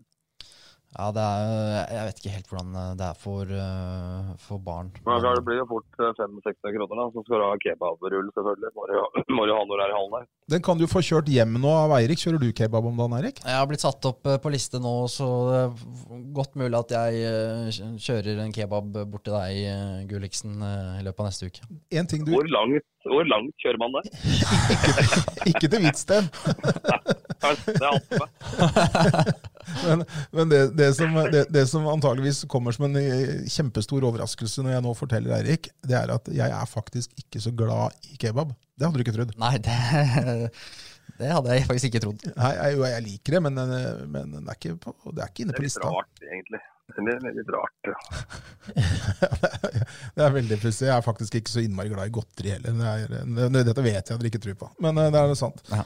Ja, 0.90 1.06
det 1.14 1.22
er, 1.22 1.50
Jeg 1.94 2.06
vet 2.08 2.20
ikke 2.20 2.32
helt 2.34 2.48
hvordan 2.50 2.70
eh, 2.80 2.94
det 2.98 3.06
er 3.06 3.18
for, 3.24 3.46
uh, 3.46 4.32
for 4.42 4.62
barn. 4.64 4.90
Men 5.06 5.22
Det 5.22 5.44
blir 5.46 5.60
jo 5.60 5.66
fort 5.70 5.86
500-600 6.00 6.74
kroner, 6.74 6.98
da. 6.98 7.04
Så 7.14 7.22
skal 7.26 7.38
du 7.38 7.44
ha 7.46 7.60
kebabrull, 7.62 8.30
selvfølgelig. 8.34 8.72
Må 8.74 8.88
du, 8.90 8.96
må 9.38 9.46
du 9.46 9.54
ha 9.54 9.60
noe 9.62 9.78
du 9.78 9.84
er 9.84 9.94
i 9.94 9.96
hallen 9.96 10.16
der. 10.18 10.28
Den 10.50 10.64
kan 10.66 10.80
du 10.80 10.88
få 10.90 11.04
kjørt 11.06 11.30
hjem 11.30 11.60
nå 11.62 11.70
av 11.84 11.94
Eirik. 12.00 12.18
Kjører 12.24 12.42
du 12.42 12.50
kebab 12.58 12.90
om 12.90 12.98
dagen, 12.98 13.16
Eirik? 13.20 13.38
Jeg 13.46 13.58
har 13.60 13.70
blitt 13.70 13.86
satt 13.86 14.10
opp 14.10 14.26
på 14.26 14.52
liste 14.52 14.82
nå, 14.82 14.94
så 15.12 15.30
det 15.46 15.60
er 15.62 16.24
godt 16.34 16.58
mulig 16.58 16.80
at 16.80 16.96
jeg 16.96 17.98
kjører 18.02 18.42
en 18.42 18.54
kebab 18.54 18.90
bort 18.98 19.28
til 19.28 19.36
deg, 19.38 20.08
Gulliksen, 20.10 20.58
i 20.98 21.06
løpet 21.06 21.22
av 21.22 21.30
neste 21.30 21.52
uke. 21.52 21.70
En 21.94 22.10
ting 22.10 22.26
du... 22.26 22.34
Hvor 22.34 22.50
langt 22.50 22.90
hvor 23.08 23.24
langt 23.24 23.54
kjører 23.62 23.78
man 23.80 23.94
det? 23.96 24.02
ikke, 24.36 24.90
ikke 25.50 25.68
til 25.72 25.80
Hvitsten. 25.86 26.26
det 27.40 27.78
er 27.80 27.88
alt 27.88 28.04
for 28.12 28.26
Men, 29.84 30.04
men 30.36 30.50
det, 30.50 30.60
det, 30.78 30.90
som, 30.98 31.14
det, 31.32 31.44
det, 31.52 31.64
som, 31.70 31.86
antageligvis 31.90 32.44
kommer 32.50 32.74
som 32.76 32.88
en 32.88 32.98
eh, 33.00 33.46
kjempestor 33.50 34.04
overraskelse 34.08 34.64
når 34.64 34.76
jeg 34.76 34.84
nå 34.86 34.94
forteller 34.98 35.36
Eirik, 35.38 35.70
det 35.86 35.96
er 35.98 36.12
at 36.14 36.30
jeg 36.34 36.56
er 36.56 36.70
faktisk 36.70 37.24
ikke 37.24 37.42
så 37.42 37.54
glad 37.56 37.96
i 38.10 38.18
kebab. 38.20 38.54
Det 38.76 38.88
hadde 38.88 39.00
du 39.00 39.04
ikke 39.04 39.16
trodd. 39.16 39.34
Nei, 39.40 39.54
det, 39.64 39.76
det 41.20 41.32
hadde 41.34 41.56
jeg 41.56 41.68
faktisk 41.68 41.90
ikke 41.90 42.04
trodd. 42.06 42.26
Nei, 42.36 42.52
jeg, 42.56 42.82
jeg 42.94 43.06
liker 43.08 43.36
det, 43.36 43.42
men, 43.48 43.62
men 44.14 44.36
det, 44.38 44.44
er 44.46 44.58
ikke, 44.58 44.76
det, 44.80 45.18
er 45.20 45.32
ikke, 45.32 45.46
inne 45.46 45.56
på 45.56 45.66
lista. 45.66 45.82
Det 45.82 45.88
er 45.88 45.96
litt 45.96 45.98
rart, 45.98 46.28
egentlig. 46.30 46.62
Litt, 46.98 47.22
veldig 47.24 47.44
rart. 47.54 47.90
Ja. 47.90 47.96
det 50.16 50.24
er 50.24 50.34
veldig 50.34 50.58
pussig. 50.62 50.86
Jeg 50.88 50.94
er 50.96 51.04
faktisk 51.04 51.36
ikke 51.40 51.52
så 51.52 51.64
innmari 51.64 51.92
glad 51.92 52.10
i 52.10 52.14
godteri 52.14 52.54
heller. 52.54 52.76
Det 52.80 52.90
er, 52.90 53.52
det, 53.54 53.64
dette 53.70 53.84
vet 53.84 54.12
jeg 54.12 54.20
dere 54.20 54.32
ikke 54.32 54.42
tror 54.46 54.58
på, 54.64 54.70
men 54.86 55.00
eh, 55.00 55.12
det 55.14 55.22
er 55.22 55.36
sant. 55.38 55.62
Ja. 55.70 55.84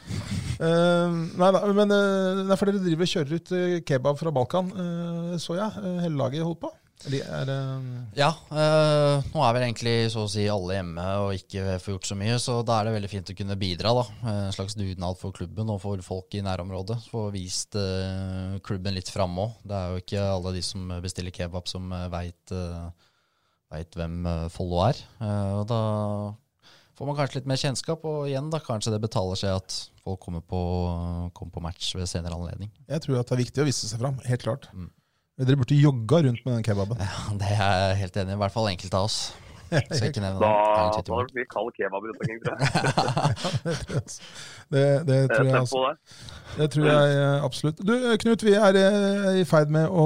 Uh, 0.54 1.20
nei 1.40 1.50
da, 1.56 1.64
men 1.74 1.92
uh, 1.92 2.44
det 2.44 2.54
er 2.54 2.60
fordi 2.60 2.76
dere 2.76 2.86
driver 2.88 3.08
og 3.08 3.12
kjører 3.14 3.36
ut 3.38 3.54
kebab 3.88 4.20
fra 4.20 4.34
Balkan, 4.34 4.72
uh, 4.78 5.36
så 5.42 5.58
jeg. 5.58 5.84
Uh, 5.84 6.00
hele 6.04 6.18
laget 6.20 6.46
holdt 6.46 6.62
på. 6.64 6.72
Eller 7.04 7.28
er 7.36 7.48
det 7.48 7.56
Ja, 8.18 8.30
eh, 8.50 9.26
nå 9.34 9.42
er 9.44 9.56
vel 9.56 9.66
egentlig 9.66 9.94
så 10.14 10.24
å 10.24 10.30
si 10.30 10.46
alle 10.50 10.78
hjemme 10.78 11.04
og 11.24 11.34
ikke 11.36 11.78
får 11.82 11.94
gjort 11.94 12.08
så 12.10 12.18
mye, 12.18 12.38
så 12.42 12.58
da 12.66 12.78
er 12.78 12.88
det 12.88 12.94
veldig 12.96 13.10
fint 13.12 13.32
å 13.32 13.36
kunne 13.38 13.58
bidra. 13.60 13.94
da. 13.98 14.04
En 14.32 14.54
slags 14.56 14.76
dugnad 14.78 15.20
for 15.20 15.36
klubben 15.36 15.72
og 15.74 15.82
for 15.82 16.04
folk 16.06 16.34
i 16.38 16.44
nærområdet. 16.44 17.00
Få 17.12 17.26
vist 17.34 17.76
eh, 17.80 18.56
klubben 18.64 18.96
litt 18.96 19.12
fram 19.12 19.36
òg. 19.44 19.58
Det 19.64 19.76
er 19.78 19.92
jo 19.92 20.04
ikke 20.04 20.24
alle 20.30 20.54
de 20.56 20.64
som 20.64 20.96
bestiller 21.04 21.34
kebab 21.34 21.68
som 21.70 21.92
uh, 21.92 22.08
veit 22.12 23.98
hvem 23.98 24.24
uh, 24.26 24.48
Follo 24.52 24.80
er. 24.86 24.98
Eh, 25.20 25.52
og 25.58 25.66
da 25.70 25.82
får 26.94 27.08
man 27.08 27.18
kanskje 27.18 27.40
litt 27.40 27.48
mer 27.50 27.60
kjennskap, 27.60 28.04
og 28.06 28.28
igjen 28.30 28.50
da 28.52 28.62
kanskje 28.62 28.94
det 28.94 29.02
betaler 29.02 29.38
seg 29.38 29.58
at 29.58 29.78
folk 30.04 30.20
kommer 30.22 30.44
på, 30.44 30.60
kommer 31.34 31.54
på 31.54 31.64
match 31.64 31.94
ved 31.98 32.08
senere 32.10 32.36
anledning. 32.36 32.70
Jeg 32.88 33.04
tror 33.04 33.20
at 33.20 33.30
det 33.30 33.36
er 33.36 33.44
viktig 33.44 33.64
å 33.64 33.68
vise 33.68 33.90
seg 33.90 34.02
fram, 34.02 34.20
helt 34.28 34.46
klart. 34.46 34.68
Mm. 34.74 34.92
Dere 35.34 35.58
burde 35.58 35.74
jogga 35.74 36.20
rundt 36.22 36.44
med 36.46 36.52
den 36.54 36.62
kebaben. 36.62 37.00
Ja, 37.02 37.32
Det 37.40 37.48
er 37.50 37.56
jeg 37.58 37.96
helt 38.04 38.16
enig 38.20 38.30
i. 38.30 38.36
I 38.36 38.42
hvert 38.42 38.54
fall 38.54 38.68
enkelte 38.70 38.98
av 39.00 39.08
oss. 39.08 39.18
Så 39.74 40.06
ikke 40.06 40.22
Da 40.22 40.30
da 40.38 40.50
hadde 40.94 41.02
det 41.02 41.34
blitt 41.34 41.48
kald 41.50 41.72
kebab 41.74 42.04
rundt 42.06 42.20
omkring, 42.22 42.38
tror 42.44 42.54
jeg. 42.54 42.68
det, 44.74 44.84
det, 45.08 45.16
tror 45.32 45.48
jeg, 45.48 45.56
altså. 45.58 45.80
det 46.58 46.68
tror 46.74 46.86
jeg 46.86 47.16
eh, 47.18 47.44
absolutt. 47.48 47.82
Du, 47.88 47.94
Knut, 48.22 48.44
vi 48.46 48.54
er 48.54 48.78
eh, 48.78 49.40
i 49.40 49.46
ferd 49.48 49.72
med 49.74 49.90
å 49.90 50.04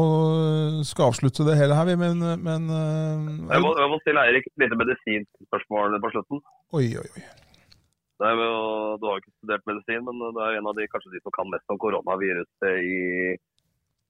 skal 0.89 1.11
avslutte 1.11 1.45
det 1.45 1.59
hele 1.61 1.77
her, 1.77 1.93
men, 2.01 2.25
men 2.47 2.71
eh, 2.79 3.29
jeg, 3.53 3.65
må, 3.67 3.75
jeg 3.83 3.93
må 3.93 4.01
stille 4.07 4.25
Eirik 4.25 4.49
et 4.49 4.65
lite 4.65 4.81
medisinspørsmål 4.81 5.99
på 6.07 6.15
slutten. 6.15 6.43
Oi, 6.79 6.87
oi, 7.03 7.05
oi. 7.05 7.27
Jo, 8.19 8.49
du 8.97 9.05
har 9.05 9.19
jo 9.19 9.21
ikke 9.21 9.37
studert 9.37 9.69
medisin, 9.69 10.01
men 10.09 10.25
du 10.33 10.41
er 10.47 10.57
en 10.63 10.73
av 10.73 10.81
de, 10.81 10.89
kanskje 10.89 11.13
de 11.13 11.21
som 11.21 11.35
kan 11.37 11.53
mest 11.53 11.69
om 11.69 11.79
koronaviruset 11.83 12.89
i 12.89 13.37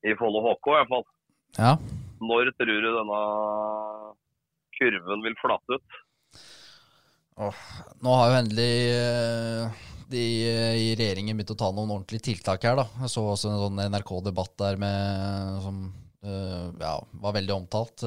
i 0.07 0.15
Follo 0.19 0.43
HK 0.47 0.71
i 0.71 0.77
hvert 0.77 0.93
fall. 0.93 1.07
Ja. 1.59 1.75
Når 2.23 2.53
tror 2.59 2.83
du 2.85 2.89
denne 2.95 3.21
kurven 4.79 5.25
vil 5.27 5.39
flate 5.41 5.79
ut? 5.79 6.01
Åh, 7.39 7.63
nå 8.03 8.17
har 8.19 8.33
jo 8.33 8.39
endelig 8.41 8.73
eh, 8.91 9.85
de 10.11 10.25
i 10.49 10.89
regjeringen 10.99 11.39
begynt 11.39 11.55
å 11.55 11.59
ta 11.61 11.71
noen 11.75 11.95
ordentlige 11.95 12.31
tiltak 12.31 12.67
her. 12.67 12.79
da. 12.81 12.87
Jeg 13.05 13.13
så 13.15 13.25
også 13.25 13.53
en 13.53 13.63
sånn 13.63 13.83
NRK-debatt 13.95 14.55
der 14.65 14.81
med, 14.81 15.61
som 15.63 15.83
uh, 16.27 16.67
ja, 16.81 16.97
var 17.23 17.37
veldig 17.37 17.55
omtalt. 17.55 18.03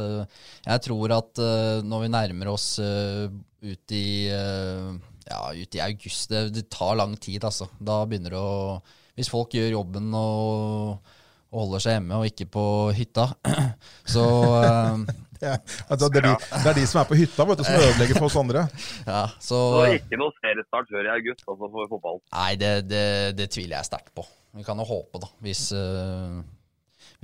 Jeg 0.66 0.84
tror 0.88 1.16
at 1.16 1.44
når 1.86 2.04
vi 2.04 2.12
nærmer 2.18 2.52
oss 2.52 2.74
ut 2.82 3.96
i, 3.96 4.28
ja, 4.28 5.42
ut 5.54 5.78
i 5.78 5.84
august 5.86 6.34
det, 6.34 6.48
det, 6.58 6.66
tar 6.74 6.98
lang 7.00 7.16
tid, 7.16 7.46
altså. 7.48 7.70
Da 7.80 8.02
begynner 8.10 8.36
det 8.36 8.42
å 8.42 8.82
Hvis 9.16 9.32
folk 9.32 9.54
gjør 9.56 9.78
jobben 9.78 10.10
og 10.18 11.14
og 11.52 11.66
holder 11.66 11.84
seg 11.84 11.98
hjemme 11.98 12.20
og 12.22 12.30
ikke 12.30 12.48
på 12.52 12.64
hytta. 12.96 13.28
Så 14.14 14.24
uh, 14.24 15.04
ja, 15.44 15.58
altså 15.92 16.08
det, 16.08 16.22
er 16.22 16.30
de, 16.30 16.34
det, 16.38 16.70
er 16.72 16.78
de, 16.78 16.86
som 16.88 17.02
er 17.02 17.10
på 17.10 17.18
hytta 17.20 17.48
vet 17.50 17.60
du, 17.60 17.66
som 17.68 17.82
ødelegger 17.82 18.20
for 18.20 18.30
oss 18.30 18.40
andre. 18.40 18.64
Ja, 19.12 19.26
så, 19.42 19.58
så 19.58 19.84
ikke 19.98 20.20
noe 20.22 20.34
seriestart 20.38 20.90
før 20.92 21.10
i 21.10 21.12
august 21.18 21.44
altså 21.48 21.70
for 21.74 21.92
fotball? 21.92 22.22
Nei, 22.32 22.54
det, 22.62 22.72
det, 22.88 23.06
det, 23.40 23.50
tviler 23.52 23.80
jeg 23.80 23.90
sterkt 23.90 24.14
på. 24.16 24.26
Vi 24.56 24.66
kan 24.68 24.80
jo 24.80 24.88
håpe, 24.88 25.20
da, 25.24 25.32
hvis, 25.44 25.64
uh, 25.76 26.40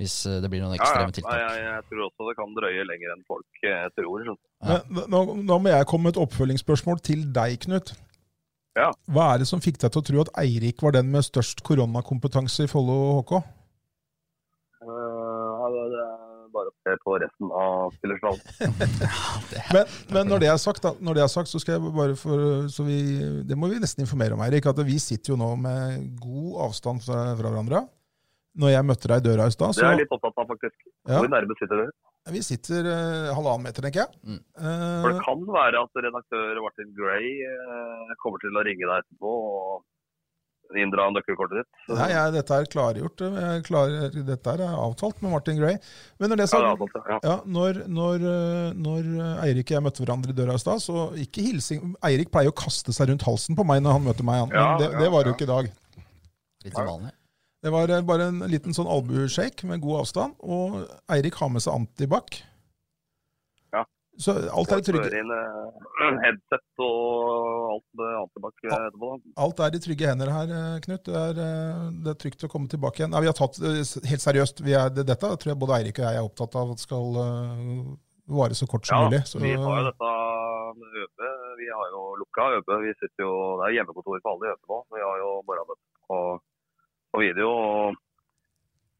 hvis 0.00 0.16
det 0.42 0.50
blir 0.50 0.64
noen 0.64 0.76
ekstreme 0.76 1.14
tiltak. 1.14 1.32
Ja, 1.32 1.54
jeg, 1.54 1.64
jeg, 1.70 1.86
tror 1.88 2.04
også 2.08 2.28
det 2.28 2.36
kan 2.40 2.56
drøye 2.58 2.84
lenger 2.90 3.14
enn 3.14 3.24
folk 3.28 3.64
uh, 3.64 3.86
tror. 3.96 4.28
Men, 4.66 5.08
nå, 5.14 5.22
nå, 5.40 5.62
må 5.62 5.72
jeg 5.72 5.88
komme 5.88 6.08
med 6.08 6.16
et 6.16 6.22
oppfølgingsspørsmål 6.26 7.00
til 7.06 7.24
deg, 7.32 7.56
Knut. 7.64 7.94
Ja. 8.78 8.90
Hva 9.10 9.32
er 9.32 9.42
det 9.42 9.48
som 9.50 9.62
fikk 9.62 9.80
deg 9.82 9.90
til 9.90 10.02
å 10.02 10.06
tro 10.06 10.20
at 10.22 10.34
Eirik 10.38 10.82
var 10.84 10.94
den 10.94 11.08
med 11.10 11.26
størst 11.26 11.64
koronakompetanse 11.66 12.68
i 12.68 12.70
Follo 12.70 13.22
HK? 13.22 13.40
Se 16.84 16.94
på 17.02 17.16
resten 17.22 17.52
av 17.54 17.92
spillerstallen. 17.96 18.40
men, 19.74 19.92
men 20.14 20.32
når, 20.32 20.42
det 20.44 20.50
er 20.52 20.58
sagt, 20.62 20.82
da, 20.84 20.94
når 21.04 21.18
det 21.18 21.24
er 21.24 21.30
sagt, 21.32 21.50
så 21.52 21.60
skal 21.62 21.76
jeg 21.76 21.92
bare 21.96 22.16
for, 22.18 22.66
så 22.72 22.86
vi, 22.86 22.98
Det 23.48 23.58
må 23.58 23.70
vi 23.72 23.80
nesten 23.82 24.04
informere 24.04 24.36
om, 24.36 24.42
Eirik. 24.46 24.68
At 24.70 24.82
vi 24.86 24.98
sitter 25.02 25.34
jo 25.34 25.40
nå 25.40 25.52
med 25.60 26.10
god 26.22 26.68
avstand 26.68 27.04
fra, 27.06 27.22
fra 27.38 27.52
hverandre. 27.52 27.84
Når 28.58 28.72
jeg 28.74 28.86
møtte 28.88 29.10
deg 29.10 29.20
i 29.20 29.26
døra 29.28 29.46
i 29.46 29.54
stad 29.54 29.76
Det 29.76 29.84
er 29.84 29.92
jeg 29.94 30.02
litt 30.04 30.14
opptatt 30.16 30.40
av, 30.40 30.46
faktisk. 30.48 30.78
Ja. 31.06 31.20
Hvor 31.20 31.30
nærme 31.30 31.56
sitter 31.60 31.84
du? 31.84 31.90
Vi 32.28 32.40
sitter 32.44 32.84
uh, 32.84 33.28
halvannen 33.36 33.64
meter, 33.68 33.84
tenker 33.84 34.04
jeg. 34.04 34.18
Mm. 34.26 34.40
Uh, 34.58 35.04
For 35.04 35.14
det 35.14 35.22
kan 35.24 35.44
være 35.48 35.84
at 35.84 36.00
redaktør 36.08 36.58
Martin 36.64 36.90
Gray 36.96 37.30
uh, 37.46 38.16
kommer 38.20 38.42
til 38.42 38.58
å 38.58 38.64
ringe 38.66 38.84
deg 38.84 39.04
etterpå 39.04 39.32
og 39.32 39.78
inndra 40.76 41.06
nøkkelkortet 41.14 41.62
ditt. 41.62 41.68
Nei, 41.96 42.08
ja, 42.12 42.26
dette 42.34 42.58
er 42.58 42.68
klargjort. 42.68 43.24
Klar, 43.66 43.94
dette 44.14 44.54
er 44.54 44.64
avtalt 44.68 45.22
med 45.24 45.32
Martin 45.32 45.56
Gray. 45.60 45.78
Men 46.20 46.32
når 46.32 46.42
det 46.42 46.48
så, 46.52 46.60
ja, 46.60 46.74
ja. 47.08 47.18
ja, 47.24 47.36
når, 47.48 47.82
når, 47.88 48.26
når, 48.76 49.08
Eirik 49.46 49.70
og 49.70 49.78
jeg 49.78 49.86
møtte 49.86 50.04
hverandre 50.04 50.34
i 50.34 50.38
døra 50.38 50.58
i 50.58 50.62
stad, 50.62 50.82
så 50.84 51.08
ikke 51.24 51.46
hilsing 51.46 51.94
Eirik 52.04 52.32
pleier 52.34 52.52
å 52.52 52.58
kaste 52.58 52.92
seg 52.96 53.12
rundt 53.12 53.24
halsen 53.28 53.58
på 53.58 53.66
meg 53.68 53.80
når 53.84 53.96
han 53.96 54.08
møter 54.10 54.28
meg, 54.28 54.48
men 54.52 54.82
det, 54.82 54.92
det 55.00 55.12
var 55.14 55.28
jo 55.28 55.36
ikke 55.36 55.48
i 55.48 55.52
dag. 55.54 55.72
Litt 56.66 56.76
vanlig. 56.76 57.14
Det 57.62 57.72
var 57.74 57.90
bare 58.06 58.28
en 58.30 58.44
liten 58.50 58.74
sånn 58.76 58.86
albueshake 58.90 59.66
med 59.66 59.82
god 59.82 60.04
avstand, 60.04 60.36
og 60.46 60.84
Eirik 61.10 61.40
har 61.40 61.50
med 61.50 61.64
seg 61.64 61.74
antibac. 61.74 62.38
Så 64.18 64.34
alt 64.34 64.72
er 64.74 64.80
i 64.82 64.86
trygge 64.86 65.20
uh, 65.30 66.16
headset 66.24 66.82
og 66.82 67.74
alt 67.76 68.02
antibac 68.24 68.64
etterpå. 68.66 69.12
Alt 69.44 69.62
er 69.62 69.76
i 69.78 69.80
trygge 69.82 70.08
hender 70.10 70.32
her, 70.34 70.54
eh, 70.58 70.80
Knut. 70.82 71.04
Det 71.06 71.20
er, 71.20 71.38
eh, 71.44 71.84
det 72.02 72.12
er 72.12 72.18
trygt 72.24 72.42
å 72.42 72.50
komme 72.50 72.70
tilbake 72.70 73.02
igjen. 73.02 73.14
Ja, 73.14 73.22
vi 73.22 73.30
har 73.30 73.38
tatt 73.38 73.60
Helt 73.62 74.24
seriøst, 74.24 74.64
er, 74.66 74.90
dette 74.98 75.14
tror 75.22 75.52
jeg 75.52 75.60
både 75.60 75.76
Eirik 75.78 76.00
og 76.02 76.08
jeg 76.08 76.18
er 76.18 76.26
opptatt 76.26 76.58
av 76.58 76.74
at 76.74 76.82
skal 76.82 77.14
vare 78.28 78.58
så 78.58 78.66
kort 78.68 78.88
som 78.88 79.04
ja, 79.04 79.06
mulig. 79.06 79.22
Så, 79.30 79.40
vi 79.42 79.54
har 79.54 79.78
jo 79.84 79.86
dette 79.92 80.10
Øbe. 80.98 81.30
Vi 81.58 81.70
har 81.70 81.94
jo 81.94 82.02
lukka 82.18 82.50
Øbe. 82.58 82.80
Vi 82.82 82.92
sitter 82.98 83.22
jo, 83.22 83.32
Det 83.60 83.68
er 83.68 83.76
hjemmekontor 83.78 84.18
for 84.18 84.34
alle 84.34 84.50
i 84.50 84.52
Øbe 84.56 84.66
nå. 84.74 84.82
Vi 84.98 85.06
har 85.06 85.22
jo 85.22 85.30
morgenmøte 85.46 86.10
på, 86.10 86.18
på 87.14 87.22
video. 87.22 87.54
og 87.54 88.04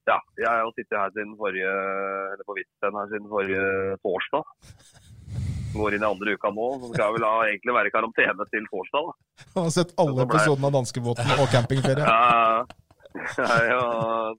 ja, 0.08 0.16
jeg 0.40 0.48
har 0.48 0.62
jo 0.64 0.72
sittet 0.72 0.96
her 0.96 1.10
siden 1.12 1.34
forrige, 1.36 1.74
eller 2.32 2.44
på 2.48 2.54
Hvitsten 2.56 2.96
her 2.96 3.10
siden 3.10 3.28
forrige 3.28 3.66
torsdag 4.06 4.44
går 5.74 5.96
inn 5.96 6.04
i 6.04 6.08
andre 6.08 6.34
uka 6.34 6.50
nå. 6.54 6.66
Så 6.80 6.90
skal 6.92 7.04
jeg 7.04 7.16
vel 7.18 7.28
egentlig 7.28 7.76
være 7.76 7.90
i 7.90 7.94
karantene 7.94 8.48
til 8.52 8.66
torsdag. 8.72 9.14
Du 9.44 9.60
har 9.62 9.70
sett 9.74 9.94
alle 10.02 10.26
episodene 10.26 10.70
av 10.70 10.76
Danskebåten 10.78 11.32
og 11.38 11.48
campingferie. 11.54 12.04
ja, 12.08 12.66
ja, 13.38 13.80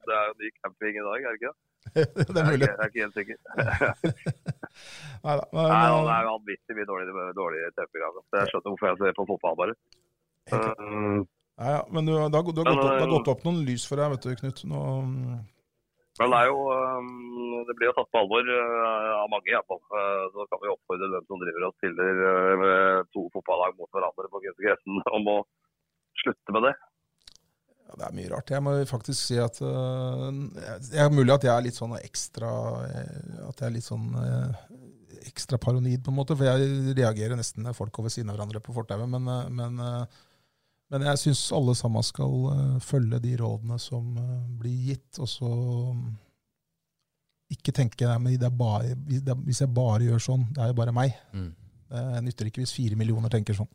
det 0.05 0.19
er 0.19 0.29
jo 0.29 0.37
ny 0.43 0.53
camping 0.61 1.01
i 1.01 1.07
dag, 1.07 1.25
er 1.25 1.33
det 1.33 1.39
ikke 1.39 1.51
det? 1.51 1.57
det 2.33 2.41
er 2.41 2.47
mulig. 2.51 2.67
Jeg 2.67 2.75
er 2.75 2.91
ikke 2.91 3.05
helt 3.05 3.17
sikker. 3.17 3.37
Nei 5.25 5.35
da. 5.39 5.45
Men, 5.55 5.63
Nei, 5.63 5.79
det 5.79 6.13
er 6.13 6.25
jo 6.25 6.33
vanvittig 6.35 6.77
mye 6.77 6.89
dårlig, 6.89 7.29
dårlig 7.37 7.61
TV-program. 7.73 8.19
Jeg 8.37 8.51
skjønner 8.51 8.73
hvorfor 8.73 8.91
jeg 8.91 8.99
ser 9.01 9.17
på 9.17 9.27
fotball, 9.31 9.59
bare. 9.63 9.77
Uh, 10.49 11.21
ja, 11.59 11.71
ja, 11.77 11.79
men 11.93 12.07
du, 12.07 12.13
det, 12.13 12.35
har, 12.35 12.43
gått, 12.45 12.57
det, 12.57 12.65
har 12.73 13.09
gått, 13.11 13.31
opp 13.33 13.41
noen 13.45 13.63
lys 13.67 13.85
for 13.89 14.01
deg, 14.01 14.13
vet 14.15 14.27
du, 14.27 14.35
Knut. 14.39 14.61
Nå, 14.69 14.83
men 16.19 16.33
det 16.33 16.39
er 16.41 16.49
jo 16.49 16.63
um, 16.67 17.11
Det 17.67 17.75
blir 17.79 17.89
jo 17.89 17.95
tatt 17.95 18.09
på 18.11 18.19
alvor 18.19 18.49
uh, 18.51 19.08
av 19.21 19.31
mange, 19.31 19.49
iallfall. 19.51 19.81
Uh, 19.93 20.25
så 20.33 20.45
kan 20.51 20.61
vi 20.63 20.71
oppfordre 20.73 21.09
dem 21.13 21.25
som 21.27 21.41
driver 21.41 21.65
og 21.67 21.75
stiller 21.79 22.21
uh, 22.25 22.53
med 22.61 23.09
to 23.15 23.25
fotballag 23.33 23.75
mot 23.79 23.89
hverandre 23.95 24.31
på 24.31 24.43
kunstgressen, 24.45 25.01
om 25.17 25.33
å 25.33 25.37
slutte 26.23 26.55
med 26.55 26.69
det. 26.69 26.75
Ja, 27.89 27.97
det 27.97 28.07
er 28.07 28.15
mye 28.19 28.31
rart. 28.31 28.53
Jeg 28.53 28.65
må 28.65 28.75
faktisk 28.85 29.17
si 29.17 29.37
at 29.41 29.57
Det 29.57 30.99
er 31.01 31.07
mulig 31.09 31.33
at 31.33 31.47
jeg 31.47 31.49
er 31.55 31.63
litt 31.65 31.77
sånn 31.79 31.95
ekstra 31.97 32.51
At 33.47 33.63
jeg 33.63 33.65
er 33.65 33.73
litt 33.73 33.87
sånn 33.87 34.11
ekstra 35.25 35.57
paranoid, 35.57 36.03
på 36.05 36.13
en 36.13 36.19
måte. 36.19 36.37
For 36.37 36.45
jeg 36.45 36.93
reagerer 36.99 37.39
nesten 37.39 37.65
når 37.65 37.79
folk 37.79 37.97
ved 38.05 38.13
siden 38.13 38.29
av 38.29 38.37
hverandre 38.37 38.61
på 38.61 38.75
fortauet. 38.75 39.09
Men, 39.09 39.25
men 39.57 40.05
men 40.89 41.05
jeg 41.05 41.21
syns 41.21 41.43
alle 41.53 41.75
sammen 41.77 42.05
skal 42.05 42.47
uh, 42.49 42.77
følge 42.81 43.21
de 43.21 43.35
rådene 43.37 43.77
som 43.81 44.09
uh, 44.17 44.39
blir 44.59 44.89
gitt, 44.89 45.19
og 45.21 45.29
så 45.29 45.49
ikke 47.49 47.73
tenke 47.73 48.05
nei, 48.21 48.37
bare, 48.53 48.93
hvis 49.45 49.63
jeg 49.63 49.73
bare 49.73 50.05
gjør 50.05 50.21
sånn, 50.21 50.45
det 50.53 50.63
er 50.63 50.71
jo 50.71 50.77
bare 50.77 50.93
meg. 50.95 51.17
Mm. 51.33 51.49
Det 51.89 52.23
nytter 52.27 52.49
ikke 52.49 52.61
hvis 52.61 52.75
fire 52.75 52.97
millioner 52.99 53.31
tenker 53.33 53.57
sånn. 53.57 53.69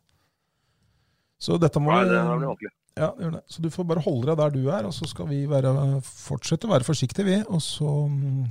Så 1.41 1.57
dette 1.59 1.81
må 1.83 1.91
Nei, 1.91 2.05
det 2.07 2.21
blir 2.23 2.51
vanskelig. 2.53 2.71
Ja, 2.95 3.09
gjør 3.19 3.33
det. 3.35 3.41
Så 3.51 3.63
du 3.63 3.67
får 3.73 3.87
bare 3.89 4.03
holde 4.05 4.29
deg 4.29 4.37
der 4.39 4.53
du 4.53 4.69
er, 4.71 4.85
og 4.87 4.93
så 4.95 5.07
skal 5.09 5.27
vi 5.27 5.41
være, 5.51 5.73
fortsette 6.07 6.69
å 6.69 6.71
være 6.71 6.87
forsiktige, 6.87 7.27
vi. 7.27 7.39
Og 7.51 7.59
så 7.63 7.89
um, 8.07 8.45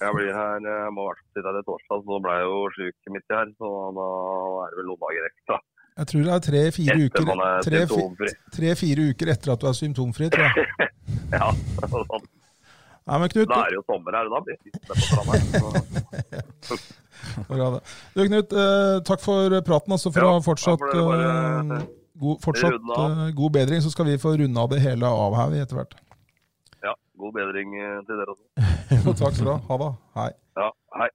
Jeg 0.00 0.16
blir 0.16 0.30
her, 0.32 0.64
jeg 0.64 0.94
må 0.96 1.04
i 1.04 1.10
hvert 1.10 1.20
fall 1.20 1.36
sitte 1.36 1.50
her 1.50 1.58
til 1.58 1.66
torsdag, 1.68 2.06
så 2.08 2.20
ble 2.24 2.38
jeg 2.38 2.48
jo 2.48 2.62
sjuk 2.78 3.12
midt 3.18 3.28
i 3.28 3.36
her. 3.36 3.52
Så 3.60 3.72
da 3.98 4.08
er 4.62 4.72
det 4.72 4.80
vel 4.80 4.88
noen 4.88 5.02
dager 5.04 5.28
ekstra. 5.28 5.60
Jeg 5.94 6.10
tror 6.10 6.24
det 6.24 6.32
er 6.34 6.46
tre-fire 6.48 6.96
uker, 7.04 7.28
tre, 7.62 7.82
tre, 8.56 8.72
uker 9.12 9.28
etter 9.30 9.52
at 9.52 9.60
du 9.60 9.68
er 9.68 9.76
symptomfri, 9.78 10.30
tror 10.32 10.48
jeg. 10.48 10.88
ja, 11.36 11.52
sånn. 11.84 12.24
Nei, 13.04 13.18
men 13.20 13.28
Knut, 13.28 13.48
Da 13.50 13.58
er 13.66 13.74
det 13.74 13.76
jo 13.76 13.82
sommer 13.84 14.14
her, 14.16 14.28
og 14.30 14.32
da 14.32 14.40
blir 14.46 14.56
det 14.64 14.80
på 14.88 14.94
stranda. 14.96 15.34
Bra 17.50 17.66
det. 17.74 17.80
Du, 18.14 18.22
Knut 18.30 18.54
eh, 18.56 18.94
takk 19.04 19.20
for 19.24 19.56
praten. 19.66 19.92
Altså, 19.96 20.12
for 20.14 20.24
Ja, 20.24 20.30
å 20.30 20.38
ha 20.38 20.44
fortsatt, 20.44 20.80
bare, 20.94 21.26
eh, 21.76 21.84
god, 22.22 22.40
fortsatt 22.44 22.78
eh, 22.80 23.26
god 23.36 23.52
bedring, 23.58 23.82
så 23.84 23.92
skal 23.92 24.08
vi 24.08 24.16
få 24.22 24.32
runde 24.40 24.60
av 24.64 24.72
det 24.72 24.80
hele 24.84 25.10
av 25.10 25.36
her 25.36 25.52
etter 25.60 25.82
hvert. 25.82 25.92
ja, 26.84 26.94
god 27.20 27.36
bedring 27.36 27.76
til 28.08 28.14
dere 28.22 28.36
også. 28.38 29.14
takk 29.20 29.36
skal 29.36 29.50
du 29.50 29.52
ha. 29.52 29.58
Ha 29.68 29.80
det. 29.84 29.90
Hei. 30.20 30.30
Ja, 30.62 30.70
hei. 31.02 31.10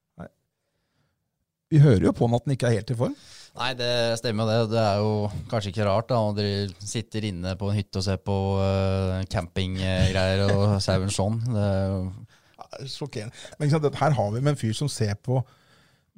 Vi 1.70 1.78
hører 1.82 2.06
jo 2.10 2.14
på 2.18 2.26
han 2.30 2.38
at 2.38 2.46
han 2.46 2.54
ikke 2.56 2.70
er 2.70 2.80
helt 2.80 2.94
i 2.94 2.98
form. 2.98 3.18
Nei, 3.60 3.74
det 3.76 3.92
stemmer 4.22 4.48
jo 4.48 4.50
det. 4.50 4.72
Det 4.72 4.82
er 4.82 5.02
jo 5.04 5.14
kanskje 5.52 5.74
ikke 5.74 5.88
rart 5.90 6.08
da, 6.08 6.20
når 6.24 6.38
dere 6.38 6.88
sitter 6.88 7.28
inne 7.28 7.56
på 7.60 7.68
en 7.68 7.76
hytte 7.76 8.00
og 8.00 8.06
ser 8.06 8.22
på 8.24 8.36
uh, 8.56 9.20
campinggreier 9.32 10.46
og 10.48 10.78
sauen 10.86 11.12
sånn. 11.12 11.42
Det 11.50 11.66
er 11.66 11.88
jo 11.92 12.04
er 12.70 12.90
Sjokkerende. 12.90 13.36
Men 13.60 13.72
sant, 13.72 13.88
her 14.00 14.16
har 14.16 14.32
vi 14.34 14.44
med 14.44 14.54
en 14.54 14.60
fyr 14.60 14.76
som 14.78 14.92
ser 14.92 15.16
på 15.26 15.42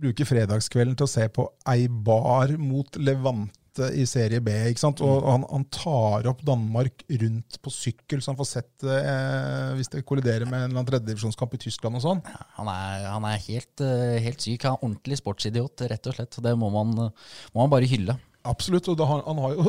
Bruker 0.02 0.26
fredagskvelden 0.26 0.96
til 0.98 1.06
å 1.06 1.12
se 1.12 1.28
på 1.30 1.46
ei 1.70 1.86
bar 1.86 2.56
mot 2.58 2.96
Levante 2.98 3.61
i 3.80 4.04
serie 4.10 4.42
B. 4.44 4.52
ikke 4.72 4.80
sant? 4.84 5.00
Og 5.06 5.24
han, 5.30 5.46
han 5.50 5.64
tar 5.72 6.28
opp 6.28 6.42
Danmark 6.44 7.06
rundt 7.22 7.60
på 7.64 7.72
sykkel, 7.72 8.20
så 8.22 8.32
han 8.34 8.40
får 8.42 8.50
sett 8.50 8.72
det 8.84 8.98
eh, 9.06 9.70
hvis 9.78 9.92
det 9.94 10.04
kolliderer 10.06 10.44
med 10.50 10.58
en 10.60 10.66
eller 10.72 10.82
annen 10.82 10.90
tredjedivisjonskamp 10.92 11.54
i 11.56 11.62
Tyskland 11.68 11.96
og 11.96 12.04
sånn. 12.04 12.24
Han 12.58 12.68
er, 12.74 13.06
han 13.14 13.24
er 13.32 13.40
helt, 13.48 13.86
eh, 13.86 14.18
helt 14.26 14.42
syk. 14.44 14.66
Han 14.68 14.76
er 14.76 14.84
ordentlig 14.90 15.22
sportsidiot, 15.22 15.86
rett 15.92 16.12
og 16.12 16.18
slett. 16.20 16.42
Det 16.44 16.58
må 16.60 16.70
man, 16.74 16.92
må 16.98 17.64
man 17.64 17.72
bare 17.72 17.88
hylle. 17.88 18.18
Absolutt. 18.44 18.88
og 18.90 18.96
det, 18.98 19.06
har, 19.06 19.20
han 19.28 19.38
har 19.38 19.52
jo, 19.54 19.64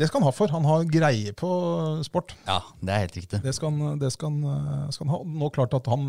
det 0.00 0.08
skal 0.10 0.18
han 0.18 0.26
ha 0.26 0.32
for. 0.34 0.50
Han 0.50 0.64
har 0.66 0.84
greie 0.90 1.30
på 1.38 1.50
sport. 2.02 2.32
Ja, 2.48 2.56
det 2.82 2.90
er 2.92 3.04
helt 3.04 3.18
riktig. 3.20 3.38
Det 3.44 3.52
skal, 3.54 3.70
han- 3.78 4.00
det 4.02 4.10
skal, 4.12 4.34
han- 4.42 4.90
skal 4.90 5.06
han 5.06 5.14
ha. 5.14 5.20
Nå 5.44 5.50
klart 5.54 5.76
at 5.78 5.86
han, 5.86 6.08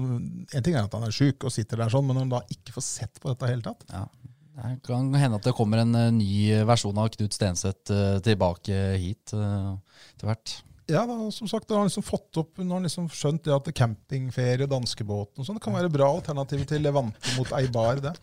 En 0.51 0.63
ting 0.65 0.73
er 0.73 0.87
at 0.87 0.93
han 0.97 1.05
er 1.05 1.13
sjuk 1.13 1.45
og 1.45 1.53
sitter 1.53 1.77
der 1.77 1.93
sånn, 1.93 2.07
men 2.09 2.17
når 2.17 2.25
han 2.25 2.33
da 2.33 2.41
ikke 2.57 2.73
får 2.73 2.87
sett 2.89 3.21
på 3.21 3.29
dette 3.29 3.45
i 3.45 3.53
hele 3.53 3.61
tatt 3.69 3.85
Ja. 3.93 4.07
Det 4.57 4.77
kan 4.87 5.09
hende 5.13 5.37
at 5.37 5.45
det 5.45 5.53
kommer 5.57 5.83
en 5.83 5.97
eh, 5.97 6.13
ny 6.15 6.63
versjon 6.65 6.97
av 6.97 7.11
Knut 7.13 7.35
Stenseth 7.35 7.93
eh, 7.93 8.17
tilbake 8.25 8.77
hit 8.97 9.35
eh, 9.37 9.73
etter 10.15 10.31
hvert. 10.31 10.55
Ja, 10.87 11.03
da, 11.03 11.17
som 11.35 11.49
sagt, 11.51 11.69
har 11.69 11.83
han 11.83 11.89
liksom 11.89 12.05
fått 12.07 12.39
opp, 12.39 12.55
nå 12.57 12.71
har 12.71 12.79
han 12.79 12.87
liksom 12.87 13.09
skjønt 13.11 13.43
det 13.45 13.53
at 13.53 13.67
campingferie, 13.75 14.69
danskebåten 14.71 15.43
og 15.43 15.47
sånn, 15.47 15.59
det 15.59 15.65
kan 15.65 15.75
være 15.75 15.91
bra 15.91 16.07
alternativ 16.15 16.63
til 16.69 16.81
Levante 16.85 17.35
mot 17.35 17.51
Eibar, 17.59 17.99
det. 18.01 18.15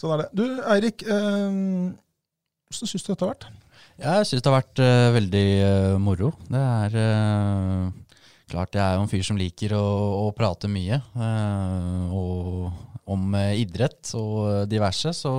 Sånn 0.00 0.14
er 0.14 0.24
det. 0.24 0.30
Du, 0.36 0.44
Eirik, 0.72 1.04
hvordan 1.06 2.88
syns 2.88 3.04
du 3.04 3.12
dette 3.12 3.22
har 3.22 3.34
vært? 3.34 3.46
Jeg 3.96 4.26
syns 4.28 4.42
det 4.44 4.50
har 4.50 4.58
vært 4.58 4.80
eh, 4.84 5.10
veldig 5.14 5.46
eh, 5.64 5.94
moro. 6.02 6.32
Det 6.50 6.60
er 6.60 6.96
eh, 7.00 8.18
klart 8.52 8.76
jeg 8.76 8.84
er 8.84 8.98
jo 8.98 9.06
en 9.06 9.12
fyr 9.12 9.24
som 9.24 9.38
liker 9.40 9.72
å, 9.78 9.84
å 10.26 10.34
prate 10.36 10.68
mye. 10.68 11.00
og 12.12 12.95
om 13.06 13.34
eh, 13.38 13.60
idrett 13.62 14.10
og 14.18 14.66
diverse, 14.70 15.12
så 15.14 15.32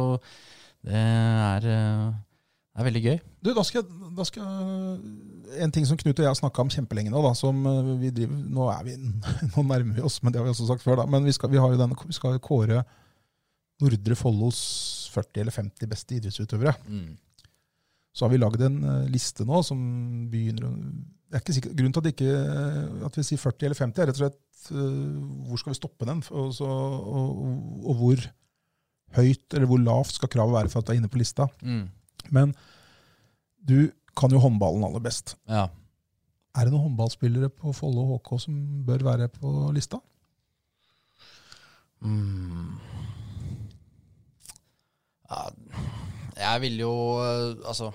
det 0.87 0.95
er, 0.95 1.67
eh, 1.67 2.77
er 2.77 2.87
veldig 2.87 3.03
gøy. 3.03 3.17
Du, 3.43 3.51
da 3.55 3.63
skal, 3.65 3.83
da 4.17 4.25
skal 4.27 4.47
En 5.63 5.71
ting 5.71 5.85
som 5.87 5.97
Knut 5.99 6.17
og 6.17 6.25
jeg 6.25 6.29
har 6.29 6.37
snakka 6.37 6.63
om 6.63 6.71
kjempelenge 6.73 7.11
nå, 7.13 7.21
da, 7.23 7.33
som 7.37 7.59
eh, 7.69 7.91
vi 8.01 8.11
driver 8.15 8.39
Nå 8.57 8.69
er 8.73 8.81
vi 8.87 8.95
Nå 9.53 9.63
nærmer 9.63 9.99
vi 9.99 10.05
oss, 10.07 10.19
men 10.21 10.33
det 10.33 10.41
har 10.41 10.47
vi 10.47 10.53
også 10.55 10.69
sagt 10.69 10.85
før, 10.85 11.01
da. 11.01 11.07
Men 11.09 11.27
vi 11.27 11.35
skal, 11.35 11.51
vi 11.53 11.61
har 11.61 11.73
jo 11.73 11.79
denne, 11.79 11.97
vi 12.07 12.17
skal 12.17 12.39
kåre 12.43 12.83
Nordre 13.83 14.17
Follos 14.17 14.59
40 15.13 15.43
eller 15.43 15.53
50 15.53 15.89
beste 15.89 16.17
idrettsutøvere. 16.17 16.73
Mm. 16.89 17.15
Så 18.13 18.25
har 18.25 18.33
vi 18.33 18.41
lagd 18.41 18.63
en 18.65 18.79
eh, 18.81 19.11
liste 19.13 19.45
nå 19.47 19.61
som 19.65 19.79
begynner 20.31 20.69
å 20.69 20.73
det 21.27 21.35
er 21.35 21.43
ikke 21.43 21.55
sikkert, 21.57 21.75
Grunnen 21.75 21.95
til 21.95 22.03
at, 22.03 22.09
ikke, 22.13 22.33
eh, 22.39 23.05
at 23.07 23.17
vi 23.19 23.25
sier 23.27 23.41
40 23.41 23.67
eller 23.67 23.79
50, 23.81 24.01
er 24.01 24.09
rett 24.09 24.19
og 24.19 24.23
slett 24.23 24.69
eh, 24.71 25.09
hvor 25.49 25.59
skal 25.61 25.73
vi 25.73 25.79
stoppe 25.79 26.07
den? 26.07 26.21
Og, 26.31 26.53
så, 26.55 26.67
og, 26.67 27.41
og 27.83 27.99
hvor 27.99 28.23
høyt 29.17 29.57
eller 29.57 29.67
hvor 29.69 29.81
lavt 29.83 30.15
skal 30.15 30.31
kravet 30.31 30.55
være 30.55 30.71
for 30.71 30.79
at 30.79 30.87
du 30.87 30.93
er 30.93 31.01
inne 31.01 31.11
på 31.11 31.19
lista? 31.19 31.49
Mm. 31.61 31.83
Men 32.35 32.55
du 33.67 33.89
kan 34.17 34.31
jo 34.33 34.41
håndballen 34.41 34.87
aller 34.87 35.03
best. 35.03 35.35
Ja. 35.51 35.67
Er 36.57 36.65
det 36.65 36.73
noen 36.73 36.87
håndballspillere 36.87 37.51
på 37.53 37.73
Follo 37.75 38.07
HK 38.15 38.31
som 38.47 38.55
bør 38.87 39.03
være 39.11 39.27
på 39.33 39.51
lista? 39.75 39.99
Mm. 42.01 42.77
ja. 45.29 45.47
Jeg 46.37 46.61
vil 46.61 46.75
jo 46.77 46.91
eh, 47.17 47.55
Altså 47.65 47.87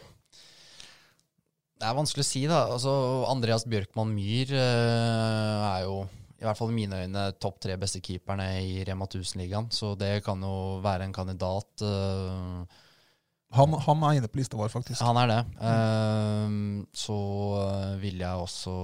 Det 1.83 1.89
er 1.91 1.97
vanskelig 1.99 2.23
å 2.23 2.27
si, 2.29 2.41
da. 2.47 2.61
Altså, 2.71 2.91
Andreas 3.27 3.65
Bjørkman 3.67 4.13
Myhr 4.15 4.53
eh, 4.55 5.63
er 5.67 5.81
jo 5.89 6.05
i 6.39 6.47
hvert 6.47 6.59
fall 6.59 6.71
i 6.71 6.77
mine 6.77 7.01
øyne 7.05 7.25
topp 7.43 7.59
tre 7.63 7.75
beste 7.79 7.99
keeperne 8.03 8.47
i 8.63 8.85
Rema 8.87 9.09
1000-ligaen. 9.09 9.67
Så 9.75 9.97
det 9.99 10.21
kan 10.27 10.43
jo 10.47 10.79
være 10.83 11.09
en 11.09 11.15
kandidat. 11.15 11.83
eh, 11.83 12.79
Han, 13.59 13.75
han 13.87 14.07
er 14.07 14.21
inne 14.21 14.31
på 14.31 14.39
lista 14.39 14.57
vår, 14.59 14.71
faktisk. 14.71 15.03
han 15.03 15.19
er 15.25 15.33
det. 15.33 15.41
Ehm, 15.59 16.87
så 16.95 17.19
eh, 17.65 17.91
vil 18.01 18.23
jeg 18.23 18.47
også 18.47 18.77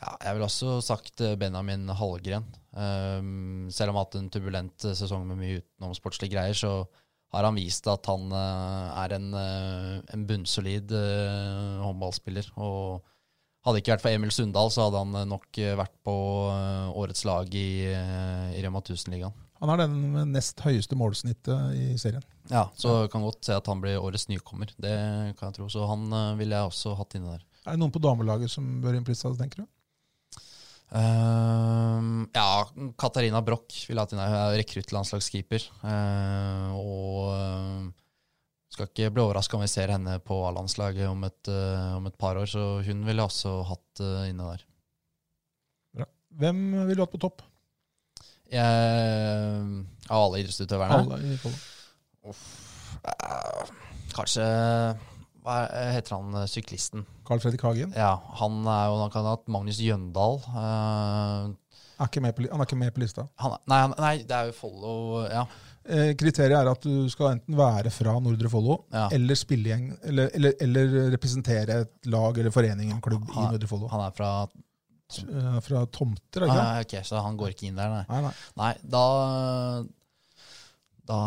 ja, 0.00 0.16
Jeg 0.24 0.34
vil 0.34 0.48
også 0.48 0.80
sagt 0.80 1.22
Benjamin 1.38 1.84
Hallgren. 2.00 2.48
Uh, 2.72 3.68
selv 3.68 3.92
om 3.92 3.98
jeg 3.98 4.00
har 4.00 4.06
hatt 4.06 4.14
en 4.16 4.32
turbulent 4.32 4.84
sesong 4.96 5.26
med 5.28 5.36
mye 5.36 5.60
utenomsportslige 5.60 6.32
greier, 6.32 6.56
så 6.56 6.86
har 7.32 7.48
han 7.48 7.56
vist 7.56 7.86
at 7.88 8.08
han 8.10 8.32
eh, 8.36 8.98
er 9.04 9.14
en, 9.16 9.30
eh, 9.38 9.94
en 10.12 10.26
bunnsolid 10.28 10.92
eh, 10.96 11.78
håndballspiller. 11.80 12.50
Og 12.60 13.00
hadde 13.64 13.78
det 13.78 13.84
ikke 13.84 13.94
vært 13.94 14.04
for 14.04 14.16
Emil 14.16 14.34
Sundal, 14.34 14.72
så 14.74 14.88
hadde 14.88 15.00
han 15.04 15.30
nok 15.30 15.62
vært 15.78 15.94
på 16.04 16.14
årets 16.98 17.24
lag 17.28 17.48
i, 17.54 17.86
i 17.94 18.64
Rema 18.64 18.82
1000-ligaen. 18.82 19.36
Han 19.62 19.70
har 19.70 19.78
den 19.84 20.32
nest 20.32 20.58
høyeste 20.64 20.98
målsnittet 20.98 21.76
i 21.78 21.92
serien. 22.02 22.24
Ja, 22.50 22.64
så 22.74 23.04
kan 23.12 23.22
godt 23.22 23.46
se 23.46 23.54
at 23.54 23.68
han 23.70 23.78
blir 23.84 24.02
årets 24.02 24.26
nykommer. 24.26 24.72
Det 24.74 24.96
kan 25.38 25.52
jeg 25.52 25.60
tro. 25.60 25.68
Så 25.70 25.86
han 25.86 26.10
ville 26.40 26.58
jeg 26.58 26.72
også 26.72 26.96
hatt 26.98 27.14
inne 27.14 27.36
der. 27.36 27.44
Er 27.62 27.76
det 27.76 27.78
noen 27.84 27.94
på 27.94 28.02
damelaget 28.02 28.50
som 28.50 28.66
bør 28.82 28.98
på 29.06 29.14
tenker 29.38 29.62
du? 29.62 29.68
Ehm, 30.92 32.26
ja, 32.34 32.48
Katarina 33.00 33.40
Broch 33.44 33.86
vil 33.88 34.00
ha 34.00 34.06
er 34.06 34.58
rekruttlandslagskeeper. 34.60 35.64
Uh, 35.82 36.68
og 36.76 37.30
uh, 37.32 37.90
skal 38.72 38.88
ikke 38.88 39.12
bli 39.12 39.22
overraska 39.22 39.58
om 39.58 39.64
vi 39.64 39.70
ser 39.70 39.92
henne 39.92 40.16
på 40.24 40.38
A-landslaget 40.48 41.08
om, 41.10 41.24
eh, 41.28 41.88
om 41.96 42.06
et 42.08 42.16
par 42.18 42.38
år. 42.40 42.48
Så 42.48 42.80
hun 42.86 43.04
ville 43.04 43.24
også 43.24 43.58
hatt 43.68 44.00
eh, 44.00 44.30
inne 44.32 44.48
der. 44.54 44.64
Hvem 46.40 46.62
ville 46.88 46.96
du 46.96 47.04
hatt 47.04 47.12
på 47.12 47.20
topp? 47.20 47.42
Av 48.52 50.16
alle 50.16 50.40
idrettsutøverne? 50.40 51.02
Alle 51.02 51.34
i 51.34 51.36
Follo. 51.40 52.32
Eh, 53.12 53.74
kanskje 54.16 54.46
Hva 55.42 55.56
er- 55.66 55.92
heter 55.96 56.14
han 56.18 56.36
eh, 56.42 56.46
syklisten? 56.50 57.02
Carl 57.26 57.40
Fredrik 57.42 57.64
Hagen 57.66 57.92
Ja, 57.98 58.12
han 58.38 58.60
er 58.62 58.86
jo 58.90 59.00
han 59.02 59.10
kan 59.10 59.26
ha 59.26 59.34
hatt 59.36 59.48
Magnus 59.50 59.80
Jøndal. 59.82 60.38
Uh, 60.54 61.50
er 62.02 62.08
ikke 62.10 62.22
med 62.22 62.34
på, 62.36 62.46
han 62.50 62.62
er 62.62 62.68
ikke 62.68 62.78
med 62.78 62.94
på 62.94 63.02
lista. 63.02 63.26
han, 63.42 63.56
nei, 63.70 63.80
han, 63.84 63.94
nei, 63.98 64.16
det 64.26 64.38
er 64.38 64.50
jo 64.50 64.56
Follo 64.56 64.94
Ja. 65.30 65.44
Eh, 65.82 66.12
kriteriet 66.14 66.54
er 66.54 66.68
at 66.70 66.84
du 66.86 67.08
skal 67.10 67.32
enten 67.34 67.56
være 67.58 67.90
fra 67.90 68.12
Nordre 68.22 68.46
Follo 68.50 68.84
ja. 68.92 69.08
eller 69.10 69.34
eller, 69.34 70.30
eller, 70.30 70.52
eller 70.62 70.92
representere 71.10 71.80
et 71.82 72.06
lag 72.06 72.38
eller 72.38 72.54
forening, 72.54 72.92
en 72.94 73.00
klubb 73.02 73.24
i 73.26 73.34
Nordre 73.40 73.66
Follo. 73.66 73.88
Han 73.90 74.04
er 74.04 74.14
fra 74.14 74.28
uh, 74.46 75.58
Fra 75.66 75.82
Tomter, 75.90 76.44
er 76.44 76.52
ikke? 76.52 76.60
ah, 76.62 76.80
Ok, 76.84 76.94
så 77.02 77.22
han 77.24 77.36
går 77.36 77.56
ikke 77.56 77.66
inn 77.66 77.80
der, 77.80 77.90
nei. 77.90 78.04
Nei, 78.08 78.20
nei. 78.28 78.32
Nei, 78.62 78.70
da 78.94 79.06
Da 81.10 81.18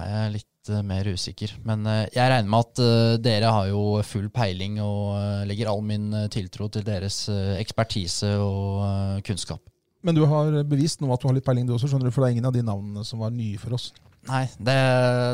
er 0.00 0.08
jeg 0.14 0.32
litt 0.38 0.49
eh, 0.68 0.82
mer 0.84 1.08
usikker. 1.08 1.54
Men 1.66 1.86
eh, 1.88 2.04
jeg 2.12 2.32
regner 2.32 2.50
med 2.52 2.66
at 2.66 2.82
eh, 2.84 3.16
dere 3.24 3.52
har 3.54 3.70
jo 3.70 3.82
full 4.06 4.28
peiling 4.34 4.76
og 4.84 5.46
legger 5.48 5.70
all 5.72 5.82
min 5.86 6.10
tiltro 6.32 6.68
til 6.68 6.84
deres 6.86 7.22
ekspertise 7.56 8.34
og 8.42 9.24
kunnskap. 9.26 9.62
Men 10.04 10.16
du 10.16 10.22
har 10.28 10.62
bevist 10.68 11.00
nå 11.00 11.10
at 11.12 11.20
du 11.20 11.28
har 11.28 11.36
litt 11.36 11.46
peiling, 11.46 11.66
du 11.68 11.74
også, 11.76 11.90
skjønner 11.90 12.08
du, 12.08 12.14
for 12.14 12.24
det 12.24 12.30
er 12.30 12.38
ingen 12.38 12.48
av 12.48 12.56
de 12.56 12.64
navnene 12.64 13.04
som 13.04 13.20
var 13.20 13.32
nye 13.34 13.60
for 13.60 13.76
oss. 13.76 13.90
Nei, 14.28 14.46
det, 14.60 14.76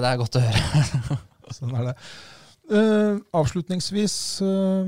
det 0.03 0.09
er 0.09 0.19
godt 0.19 0.39
å 0.39 0.43
høre. 0.43 1.19
Sånn 1.57 1.77
er 1.79 1.91
det. 1.91 1.95
Uh, 2.67 3.23
avslutningsvis 3.39 4.17
uh, 4.43 4.83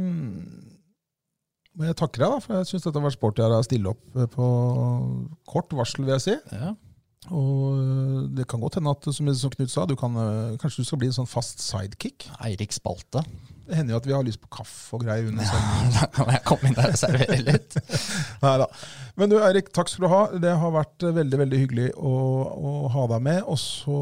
må 1.78 1.86
jeg 1.86 1.98
takke 1.98 2.18
deg, 2.18 2.26
da, 2.26 2.42
for 2.42 2.58
jeg 2.58 2.70
syns 2.72 2.88
dette 2.88 2.98
har 2.98 3.06
vært 3.06 3.14
sporty 3.14 3.44
av 3.44 3.52
deg 3.54 3.62
å 3.62 3.66
stille 3.68 3.92
opp 3.92 4.18
på 4.34 4.48
kort 5.46 5.78
varsel, 5.78 6.02
vil 6.02 6.16
jeg 6.16 6.24
si. 6.24 6.34
Ja. 6.50 6.72
Og 7.34 7.78
eh, 7.78 8.24
det 8.38 8.48
kan 8.48 8.62
godt 8.62 8.78
hende 8.78 8.94
at, 8.94 9.10
som, 9.14 9.28
som 9.34 9.52
Knut 9.52 9.72
sa, 9.72 9.84
du 9.88 9.96
kan, 9.98 10.16
eh, 10.16 10.56
kanskje 10.60 10.82
du 10.82 10.88
skal 10.88 11.02
bli 11.02 11.10
en 11.10 11.20
sånn 11.20 11.30
fast 11.30 11.62
sidekick. 11.64 12.28
Eirik 12.44 12.74
Spalte. 12.76 13.24
Det 13.68 13.76
hender 13.76 13.92
jo 13.92 13.98
at 14.00 14.06
vi 14.08 14.14
har 14.16 14.24
lyst 14.24 14.40
på 14.40 14.48
kaffe 14.48 14.96
og 14.96 15.02
greier 15.04 15.26
under 15.28 15.44
sendingen. 15.44 15.90
Da 15.98 16.06
kan 16.14 16.30
jeg 16.32 16.44
komme 16.48 16.70
inn 16.70 16.76
der 16.78 16.94
og 16.94 17.00
servere 17.00 17.36
litt. 17.42 17.76
Neida. 18.44 18.68
Men 19.20 19.32
du 19.32 19.36
Eirik, 19.42 19.68
takk 19.76 19.90
skal 19.92 20.06
du 20.06 20.12
ha. 20.12 20.20
Det 20.40 20.54
har 20.62 20.72
vært 20.72 21.04
eh, 21.04 21.16
veldig 21.18 21.40
veldig 21.42 21.60
hyggelig 21.64 21.88
å, 22.00 22.14
å 22.48 22.72
ha 22.94 23.04
deg 23.12 23.26
med. 23.28 23.42
Og 23.44 23.60
så 23.60 23.98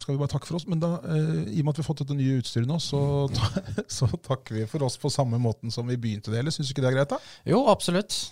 skal 0.00 0.14
vi 0.14 0.20
bare 0.22 0.32
takke 0.32 0.48
for 0.48 0.60
oss. 0.60 0.68
Men 0.70 0.80
da, 0.80 0.94
i 1.04 1.60
og 1.60 1.66
med 1.66 1.74
at 1.74 1.82
vi 1.82 1.84
har 1.84 1.90
fått 1.90 2.04
dette 2.06 2.16
nye 2.16 2.38
utstyret 2.40 2.70
nå, 2.70 2.80
så, 2.80 3.02
så 3.98 4.08
takker 4.16 4.62
vi 4.62 4.70
for 4.70 4.86
oss 4.88 4.96
på 5.02 5.12
samme 5.12 5.40
måten 5.42 5.74
som 5.74 5.84
vi 5.90 6.00
begynte 6.00 6.32
det. 6.32 6.40
Eller 6.40 6.56
syns 6.56 6.72
du 6.72 6.76
ikke 6.76 6.86
det 6.86 6.94
er 6.94 6.98
greit? 7.02 7.12
da? 7.12 7.20
Jo, 7.52 7.66
absolutt. 7.74 8.22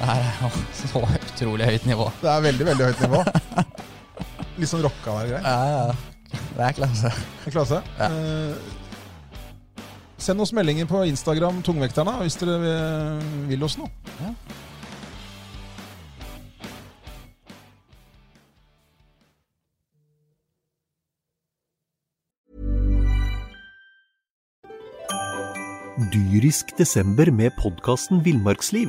Det 0.00 0.06
Det 0.06 0.14
er 0.16 0.88
så 0.92 1.00
utrolig 1.04 1.66
høyt 1.68 1.86
nivå. 1.86 2.06
Det 2.22 2.30
er 2.32 2.40
veldig, 2.40 2.66
veldig 2.66 2.84
høyt 2.88 3.00
nivå. 3.04 3.20
Litt 4.60 4.70
sånn 4.70 4.84
rocka 4.84 5.16
der 5.18 5.26
greier. 5.28 5.44
Ja, 5.44 5.58
ja. 5.68 6.38
Det 6.56 6.64
er 6.64 6.76
klasse. 6.76 7.10
En 7.44 7.52
klasse. 7.52 7.82
Ja. 7.98 8.08
Eh, 8.08 8.54
send 10.20 10.40
oss 10.40 10.54
meldinger 10.56 10.88
på 10.88 11.02
Instagram, 11.08 11.60
Tungvekterne, 11.66 12.16
hvis 12.24 12.38
dere 12.40 12.56
vil 13.50 13.64
oss 13.66 13.76
noe. 13.80 13.92
Ja. 14.20 14.32
Dyrisk 26.10 26.72
desember 26.78 27.28
med 27.30 27.52
podkasten 27.60 28.24
Villmarksliv. 28.24 28.88